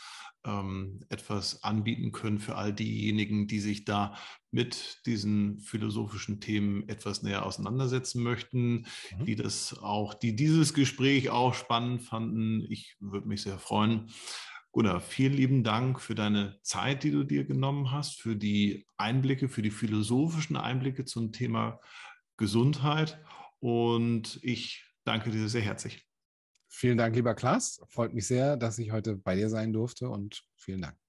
ähm, 0.46 1.00
etwas 1.10 1.62
anbieten 1.62 2.12
können 2.12 2.38
für 2.38 2.54
all 2.54 2.72
diejenigen, 2.72 3.48
die 3.48 3.60
sich 3.60 3.84
da 3.84 4.16
mit 4.50 5.02
diesen 5.04 5.60
philosophischen 5.60 6.40
Themen 6.40 6.88
etwas 6.88 7.22
näher 7.22 7.44
auseinandersetzen 7.44 8.22
möchten, 8.22 8.86
mhm. 9.18 9.26
die 9.26 9.36
das 9.36 9.78
auch, 9.78 10.14
die 10.14 10.34
dieses 10.34 10.72
Gespräch 10.72 11.28
auch 11.28 11.52
spannend 11.52 12.00
fanden. 12.00 12.64
Ich 12.70 12.96
würde 12.98 13.28
mich 13.28 13.42
sehr 13.42 13.58
freuen. 13.58 14.08
Gunnar, 14.76 15.00
vielen 15.00 15.32
lieben 15.32 15.64
Dank 15.64 16.02
für 16.02 16.14
deine 16.14 16.58
Zeit, 16.60 17.02
die 17.02 17.10
du 17.10 17.24
dir 17.24 17.44
genommen 17.44 17.92
hast, 17.92 18.20
für 18.20 18.36
die 18.36 18.86
Einblicke, 18.98 19.48
für 19.48 19.62
die 19.62 19.70
philosophischen 19.70 20.58
Einblicke 20.58 21.06
zum 21.06 21.32
Thema 21.32 21.80
Gesundheit. 22.36 23.20
Und 23.60 24.38
ich 24.42 24.84
danke 25.04 25.30
dir 25.30 25.48
sehr 25.48 25.62
herzlich. 25.62 26.06
Vielen 26.68 26.98
Dank, 26.98 27.14
lieber 27.16 27.34
Klaas. 27.34 27.80
Freut 27.88 28.12
mich 28.12 28.26
sehr, 28.26 28.56
dass 28.56 28.78
ich 28.78 28.92
heute 28.92 29.16
bei 29.16 29.34
dir 29.34 29.48
sein 29.48 29.72
durfte 29.72 30.08
und 30.10 30.42
vielen 30.56 30.82
Dank. 30.82 31.05